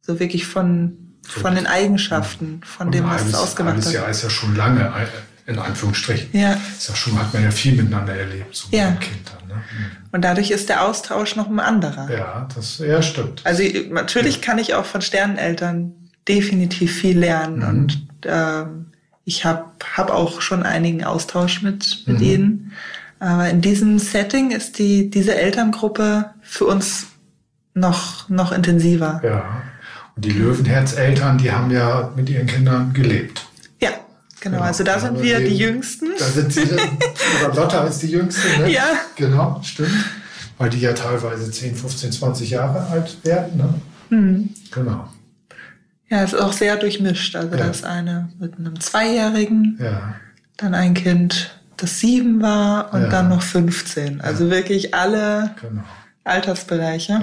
So 0.00 0.18
wirklich 0.20 0.46
von, 0.46 1.18
von 1.22 1.54
den 1.54 1.66
Eigenschaften, 1.66 2.60
von 2.64 2.90
dem, 2.90 3.04
ein 3.04 3.10
was 3.10 3.26
es 3.26 3.34
ausgemacht 3.34 3.84
hat. 3.84 3.92
Jahr 3.92 4.08
ist 4.08 4.22
ja 4.22 4.30
schon 4.30 4.54
lange, 4.56 4.80
äh, 4.84 5.50
in 5.50 5.58
Anführungsstrichen. 5.58 6.28
Ja. 6.32 6.52
Ist 6.76 6.88
ja 6.88 6.94
schon, 6.96 7.18
hat 7.18 7.32
man 7.34 7.42
ja 7.42 7.50
viel 7.50 7.74
miteinander 7.74 8.14
erlebt, 8.14 8.54
so 8.54 8.68
Ja. 8.70 8.90
mit 8.90 9.00
dem 9.02 9.08
Kind 9.08 9.30
dann. 9.38 9.45
Ne? 9.56 9.90
Und 10.12 10.22
dadurch 10.24 10.50
ist 10.50 10.68
der 10.68 10.84
Austausch 10.86 11.36
noch 11.36 11.48
ein 11.48 11.60
anderer. 11.60 12.10
Ja, 12.10 12.48
das 12.54 12.78
ja, 12.78 13.02
stimmt. 13.02 13.42
Also 13.44 13.62
ich- 13.62 13.90
natürlich 13.90 14.40
kann 14.40 14.58
ich 14.58 14.74
auch 14.74 14.84
von 14.84 15.00
Sterneneltern 15.02 15.92
definitiv 16.28 16.92
viel 16.94 17.18
lernen 17.18 17.58
Mhm. 17.58 17.64
und 17.68 18.02
ähm, 18.24 18.86
ich 19.24 19.44
habe 19.44 19.64
hab 19.96 20.10
auch 20.10 20.40
schon 20.40 20.62
einigen 20.62 21.04
Austausch 21.04 21.62
mit, 21.62 22.04
mit 22.06 22.18
Mhm. 22.20 22.24
ihnen. 22.24 22.72
Aber 23.18 23.48
in 23.48 23.60
diesem 23.60 23.98
Setting 23.98 24.50
ist 24.50 24.78
die, 24.78 25.10
diese 25.10 25.34
Elterngruppe 25.36 26.30
für 26.42 26.66
uns 26.66 27.06
noch, 27.74 28.28
noch 28.28 28.52
intensiver. 28.52 29.20
Ja. 29.24 29.62
Und 30.14 30.24
die 30.24 30.30
Löwenherzeltern, 30.30 31.38
die 31.38 31.50
haben 31.52 31.70
ja 31.70 32.10
mit 32.16 32.28
ihren 32.30 32.46
Kindern 32.46 32.92
gelebt. 32.92 33.46
Ja, 34.46 34.50
genau. 34.52 34.62
Also 34.62 34.84
da 34.84 34.98
sind 34.98 35.22
wir 35.22 35.40
die 35.40 35.56
Jüngsten. 35.56 36.06
Da 36.18 36.24
sind 36.24 36.52
sie, 36.52 36.62
oder 37.44 37.54
Lotta 37.54 37.84
ist 37.84 37.98
die 38.02 38.08
Jüngste, 38.08 38.46
ne? 38.60 38.70
Ja. 38.70 38.84
Genau, 39.16 39.60
stimmt. 39.62 39.90
Weil 40.58 40.70
die 40.70 40.80
ja 40.80 40.92
teilweise 40.92 41.50
10, 41.50 41.74
15, 41.76 42.12
20 42.12 42.50
Jahre 42.50 42.86
alt 42.86 43.18
werden, 43.24 43.56
ne? 43.58 43.74
Hm. 44.10 44.50
Genau. 44.70 45.08
Ja, 46.08 46.22
es 46.22 46.32
ist 46.32 46.40
auch 46.40 46.52
sehr 46.52 46.76
durchmischt. 46.76 47.34
Also 47.34 47.50
Ja. 47.50 47.64
da 47.64 47.70
ist 47.70 47.84
eine 47.84 48.28
mit 48.38 48.56
einem 48.58 48.78
Zweijährigen, 48.80 49.78
Ja. 49.82 50.14
dann 50.56 50.74
ein 50.74 50.94
Kind, 50.94 51.58
das 51.76 51.98
sieben 52.00 52.40
war 52.40 52.94
und 52.94 53.02
Ja. 53.02 53.08
dann 53.08 53.28
noch 53.28 53.42
15. 53.42 54.20
Also 54.20 54.48
wirklich 54.50 54.94
alle 54.94 55.54
Genau. 55.60 55.82
Altersbereiche. 56.24 57.12
Ja. 57.14 57.22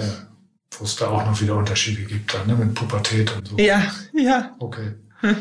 Wo 0.77 0.83
es 0.85 0.95
da 0.95 1.07
auch 1.07 1.25
noch 1.25 1.39
wieder 1.41 1.55
Unterschiede 1.55 2.01
gibt, 2.03 2.33
dann, 2.33 2.47
ne? 2.47 2.55
mit 2.65 2.73
Pubertät 2.75 3.31
und 3.35 3.47
so. 3.47 3.57
Ja, 3.57 3.83
ja. 4.13 4.51
Okay. 4.59 4.93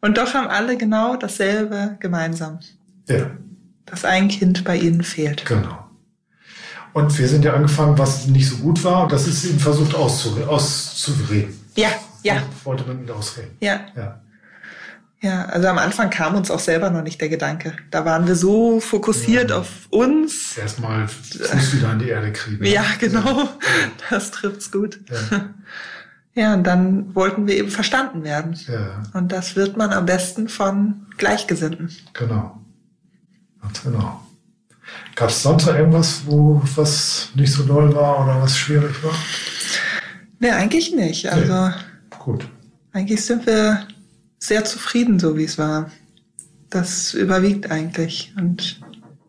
Und 0.00 0.18
doch 0.18 0.34
haben 0.34 0.48
alle 0.48 0.76
genau 0.76 1.16
dasselbe 1.16 1.96
gemeinsam. 2.00 2.60
Ja, 3.08 3.30
Dass 3.86 4.04
ein 4.04 4.28
Kind 4.28 4.64
bei 4.64 4.76
ihnen 4.76 5.02
fehlt. 5.02 5.44
genau. 5.46 5.82
Und 6.92 7.18
wir 7.18 7.28
sind 7.28 7.44
ja 7.44 7.52
angefangen, 7.52 7.98
was 7.98 8.26
nicht 8.26 8.48
so 8.48 8.56
gut 8.56 8.82
war, 8.82 9.02
und 9.04 9.12
das 9.12 9.26
ist 9.26 9.44
eben 9.44 9.58
versucht 9.58 9.94
auszure 9.94 10.48
auszureden. 10.48 11.54
Ja, 11.76 11.90
ja, 12.22 12.42
Wollte 12.64 12.84
man 12.84 13.00
mit 13.00 13.10
ausreden. 13.10 13.56
ja. 13.60 13.80
Ja. 13.96 14.20
Ja, 15.22 15.46
also 15.46 15.66
am 15.68 15.78
Anfang 15.78 16.10
kam 16.10 16.34
uns 16.34 16.50
auch 16.50 16.60
selber 16.60 16.90
noch 16.90 17.02
nicht 17.02 17.18
der 17.22 17.30
Gedanke. 17.30 17.72
Da 17.90 18.04
waren 18.04 18.26
wir 18.26 18.36
so 18.36 18.80
fokussiert 18.80 19.48
Ja. 19.50 19.58
auf 19.58 19.68
uns. 19.88 20.56
Erstmal 20.58 21.08
Fuß 21.08 21.74
wieder 21.74 21.88
an 21.88 21.98
die 21.98 22.10
Erde 22.10 22.32
kriegen. 22.32 22.62
Ja, 22.64 22.84
genau. 23.00 23.48
Das 24.10 24.30
trifft's 24.30 24.70
gut. 24.70 25.00
Ja. 25.10 25.48
Ja, 26.36 26.52
und 26.54 26.64
dann 26.64 27.14
wollten 27.14 27.46
wir 27.46 27.56
eben 27.56 27.70
verstanden 27.70 28.22
werden. 28.22 28.54
Ja, 28.68 29.02
Und 29.14 29.32
das 29.32 29.56
wird 29.56 29.76
man 29.76 29.90
am 29.90 30.04
besten 30.06 30.48
von 30.48 31.06
Gleichgesinnten. 31.16 31.90
genau. 32.12 32.60
Ganz 33.62 33.82
genau. 33.82 34.20
Gab 35.16 35.30
es 35.30 35.42
sonst 35.42 35.66
noch 35.66 35.74
irgendwas, 35.74 36.22
wo 36.26 36.60
was 36.76 37.30
nicht 37.34 37.52
so 37.52 37.64
doll 37.64 37.92
war 37.94 38.22
oder 38.22 38.40
was 38.42 38.56
schwierig 38.56 39.02
war? 39.02 39.14
Nee, 40.38 40.50
eigentlich 40.50 40.94
nicht. 40.94 41.26
Also 41.32 41.70
Gut. 42.18 42.46
eigentlich 42.92 43.24
sind 43.24 43.46
wir 43.46 43.86
sehr 44.38 44.64
zufrieden, 44.64 45.18
so 45.18 45.36
wie 45.36 45.44
es 45.44 45.56
war. 45.58 45.90
Das 46.70 47.14
überwiegt 47.14 47.70
eigentlich. 47.70 48.32
Und 48.36 48.80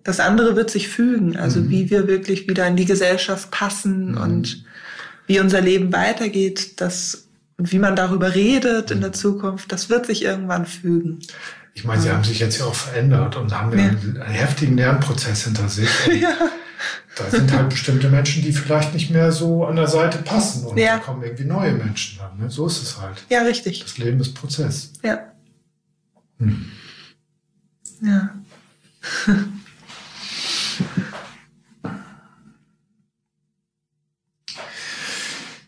das 0.03 0.19
andere 0.19 0.55
wird 0.57 0.69
sich 0.69 0.89
fügen. 0.89 1.37
Also 1.37 1.61
Mhm. 1.61 1.69
wie 1.69 1.89
wir 1.89 2.07
wirklich 2.07 2.47
wieder 2.47 2.67
in 2.67 2.75
die 2.75 2.85
Gesellschaft 2.85 3.49
passen 3.49 4.11
Mhm. 4.11 4.17
und 4.17 4.65
wie 5.27 5.39
unser 5.39 5.61
Leben 5.61 5.93
weitergeht, 5.93 6.81
das 6.81 7.27
und 7.57 7.71
wie 7.71 7.79
man 7.79 7.95
darüber 7.95 8.35
redet 8.35 8.91
in 8.91 9.01
der 9.01 9.13
Zukunft, 9.13 9.71
das 9.71 9.89
wird 9.89 10.05
sich 10.05 10.23
irgendwann 10.23 10.65
fügen. 10.65 11.19
Ich 11.73 11.83
meine, 11.83 12.01
Sie 12.01 12.09
haben 12.09 12.23
sich 12.23 12.39
jetzt 12.39 12.59
ja 12.59 12.65
auch 12.65 12.75
verändert 12.75 13.35
und 13.35 13.55
haben 13.55 13.77
ja 13.77 13.85
einen, 13.85 14.21
heftigen 14.21 14.77
Lernprozess 14.77 15.43
hinter 15.43 15.69
sich. 15.69 15.89
Ja. 16.21 16.33
Da 17.15 17.31
sind 17.31 17.51
halt 17.51 17.69
bestimmte 17.69 18.09
Menschen, 18.09 18.43
die 18.43 18.53
vielleicht 18.53 18.93
nicht 18.93 19.09
mehr 19.09 19.31
so 19.31 19.65
an 19.65 19.75
der 19.75 19.87
Seite 19.87 20.19
passen 20.19 20.67
und 20.67 20.77
Ja. 20.77 20.97
da 20.97 20.99
kommen 20.99 21.23
irgendwie 21.23 21.45
neue 21.45 21.73
Menschen 21.73 22.19
dann. 22.19 22.37
Ne? 22.37 22.51
So 22.51 22.67
ist 22.67 22.83
es 22.83 23.01
halt. 23.01 23.23
Ja, 23.29 23.41
richtig. 23.41 23.79
Das 23.79 23.97
Leben 23.97 24.19
ist 24.19 24.35
Prozess. 24.35 24.91
Ja. 25.01 25.31
Hm. 26.37 26.71
Ja. 28.03 28.29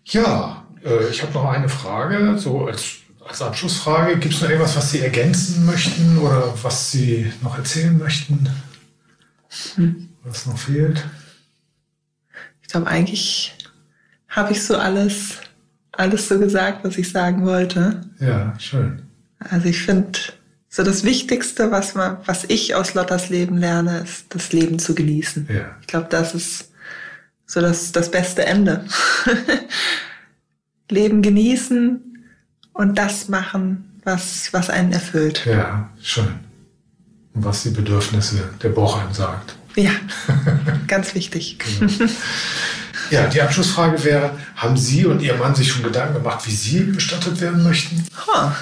Ja, 0.09 0.65
äh, 0.83 1.07
ich 1.09 1.21
habe 1.21 1.33
noch 1.33 1.45
eine 1.45 1.69
Frage, 1.69 2.37
so 2.37 2.67
als, 2.67 2.97
als 3.27 3.41
Abschlussfrage. 3.41 4.17
Gibt 4.17 4.33
es 4.33 4.41
noch 4.41 4.49
irgendwas, 4.49 4.75
was 4.75 4.91
Sie 4.91 4.99
ergänzen 5.01 5.65
möchten 5.65 6.17
oder 6.17 6.53
was 6.61 6.91
Sie 6.91 7.31
noch 7.41 7.57
erzählen 7.57 7.97
möchten? 7.97 8.49
Hm. 9.75 10.09
Was 10.23 10.45
noch 10.45 10.57
fehlt? 10.57 11.03
Ich 12.61 12.69
glaube, 12.69 12.87
eigentlich 12.87 13.55
habe 14.27 14.51
ich 14.51 14.63
so 14.63 14.77
alles, 14.77 15.37
alles 15.91 16.27
so 16.27 16.39
gesagt, 16.39 16.83
was 16.83 16.97
ich 16.97 17.11
sagen 17.11 17.45
wollte. 17.45 18.01
Ja, 18.19 18.53
schön. 18.59 19.03
Also 19.39 19.67
ich 19.69 19.81
finde, 19.81 20.19
so 20.67 20.83
das 20.83 21.03
Wichtigste, 21.03 21.71
was 21.71 21.95
man, 21.95 22.17
was 22.25 22.43
ich 22.43 22.75
aus 22.75 22.93
Lottas 22.93 23.29
Leben 23.29 23.57
lerne, 23.57 23.99
ist, 23.99 24.25
das 24.29 24.51
Leben 24.53 24.77
zu 24.77 24.93
genießen. 24.93 25.47
Ja, 25.51 25.75
Ich 25.81 25.87
glaube, 25.87 26.07
das 26.09 26.35
ist 26.35 26.68
so 27.49 27.61
das, 27.61 27.91
das 27.91 28.11
beste 28.11 28.45
Ende. 28.45 28.85
Leben 30.89 31.21
genießen 31.21 32.23
und 32.73 32.97
das 32.97 33.27
machen, 33.27 33.99
was, 34.03 34.53
was 34.53 34.69
einen 34.69 34.91
erfüllt. 34.91 35.45
ja, 35.45 35.89
schön. 36.01 36.39
Und 37.33 37.45
was 37.45 37.63
die 37.63 37.71
Bedürfnisse 37.71 38.49
der 38.61 38.69
Bochheim 38.69 39.11
sagt. 39.13 39.55
Ja, 39.75 39.91
ganz 40.87 41.15
wichtig. 41.15 41.57
Genau. 41.59 42.11
Ja, 43.11 43.25
die 43.27 43.41
Abschlussfrage 43.41 44.03
wäre, 44.03 44.37
haben 44.55 44.77
Sie 44.77 45.07
und 45.07 45.21
Ihr 45.21 45.35
Mann 45.35 45.55
sich 45.55 45.71
schon 45.71 45.81
Gedanken 45.81 46.15
gemacht, 46.15 46.45
wie 46.45 46.51
Sie 46.51 46.81
bestattet 46.81 47.41
werden 47.41 47.63
möchten? 47.63 48.05
Ha. 48.27 48.55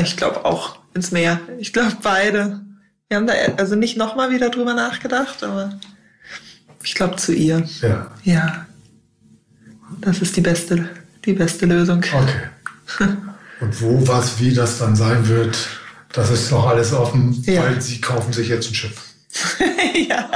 Ich 0.00 0.16
glaube 0.16 0.44
auch 0.44 0.78
ins 0.94 1.10
Meer. 1.10 1.40
Ich 1.58 1.72
glaube 1.72 1.96
beide. 2.02 2.60
Wir 3.08 3.16
haben 3.16 3.26
da 3.26 3.32
also 3.56 3.74
nicht 3.74 3.96
nochmal 3.96 4.30
wieder 4.30 4.50
drüber 4.50 4.74
nachgedacht, 4.74 5.42
aber 5.42 5.80
ich 6.88 6.94
glaube 6.94 7.16
zu 7.16 7.34
ihr. 7.34 7.62
Ja, 7.82 8.10
Ja. 8.24 8.66
Das 10.00 10.18
ist 10.20 10.36
die 10.36 10.40
beste, 10.40 10.88
die 11.24 11.32
beste 11.34 11.66
Lösung. 11.66 11.98
okay. 11.98 13.08
Und 13.60 13.80
wo, 13.82 14.06
was, 14.06 14.38
wie 14.40 14.54
das 14.54 14.78
dann 14.78 14.94
sein 14.96 15.26
wird, 15.28 15.58
das 16.12 16.30
ist 16.30 16.50
noch 16.50 16.66
alles 16.66 16.92
offen, 16.92 17.42
Ja. 17.46 17.62
weil 17.62 17.80
Sie 17.82 18.00
kaufen 18.00 18.32
sich 18.32 18.48
jetzt 18.48 18.70
ein 18.70 18.74
Schiff. 18.74 19.02
ja, 20.08 20.30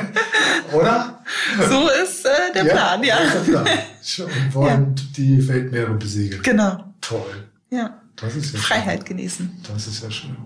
Oder? 0.72 1.22
so 1.68 1.88
ist 2.02 2.26
äh, 2.26 2.52
der 2.54 2.64
Plan, 2.64 3.02
ja. 3.02 3.16
der 3.18 3.40
Plan. 3.50 3.66
Und 4.18 4.54
wollen 4.54 4.94
die 5.16 5.46
Weltmeere 5.48 5.94
besiegeln. 5.94 6.42
Genau. 6.42 6.92
Toll. 7.00 7.44
Ja. 7.70 8.00
Das 8.16 8.34
ist 8.36 8.52
ja 8.52 8.58
Freiheit 8.60 9.06
genießen. 9.06 9.46
Schön. 9.64 9.74
Das 9.74 9.86
ist 9.86 10.02
ja 10.02 10.10
schön. 10.10 10.36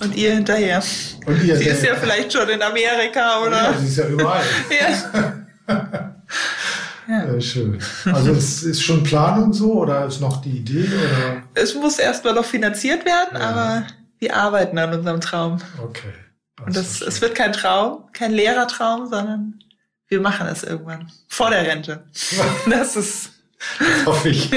Und 0.00 0.14
ihr 0.16 0.34
hinterher. 0.34 0.82
Und 1.26 1.42
ihr, 1.42 1.56
Sie 1.56 1.64
ist 1.66 1.82
ja 1.84 1.94
vielleicht 1.94 2.32
schon 2.32 2.48
in 2.48 2.60
Amerika, 2.62 3.20
Ja, 3.20 3.40
oder? 3.46 3.74
sie 3.78 3.86
ist 3.86 3.96
ja 3.98 4.06
überall. 4.06 4.42
Ja. 4.70 5.34
ja. 5.68 6.10
Ja, 7.06 7.38
schön. 7.40 7.78
Also 8.06 8.32
es 8.32 8.62
ist 8.62 8.82
schon 8.82 9.02
Planung 9.02 9.52
so 9.52 9.74
oder 9.74 10.06
ist 10.06 10.20
noch 10.22 10.40
die 10.40 10.58
Idee 10.58 10.86
oder? 10.88 11.42
Es 11.54 11.74
muss 11.74 11.98
erstmal 11.98 12.32
noch 12.34 12.46
finanziert 12.46 13.04
werden, 13.04 13.38
Ja. 13.38 13.40
aber 13.50 13.86
wir 14.18 14.34
arbeiten 14.34 14.78
an 14.78 14.94
unserem 14.94 15.20
Traum. 15.20 15.58
Okay. 15.82 16.12
Und 16.64 16.74
das, 16.74 17.02
es 17.02 17.20
wird 17.20 17.34
kein 17.34 17.52
Traum, 17.52 18.04
kein 18.14 18.32
leerer 18.32 18.66
Traum, 18.66 19.06
sondern 19.06 19.58
wir 20.08 20.20
machen 20.20 20.46
es 20.46 20.62
irgendwann. 20.62 21.10
Vor 21.28 21.50
der 21.50 21.66
Rente. 21.66 22.04
Das 22.70 22.96
ist. 22.96 23.30
hoffe 24.06 24.30
ich. 24.30 24.50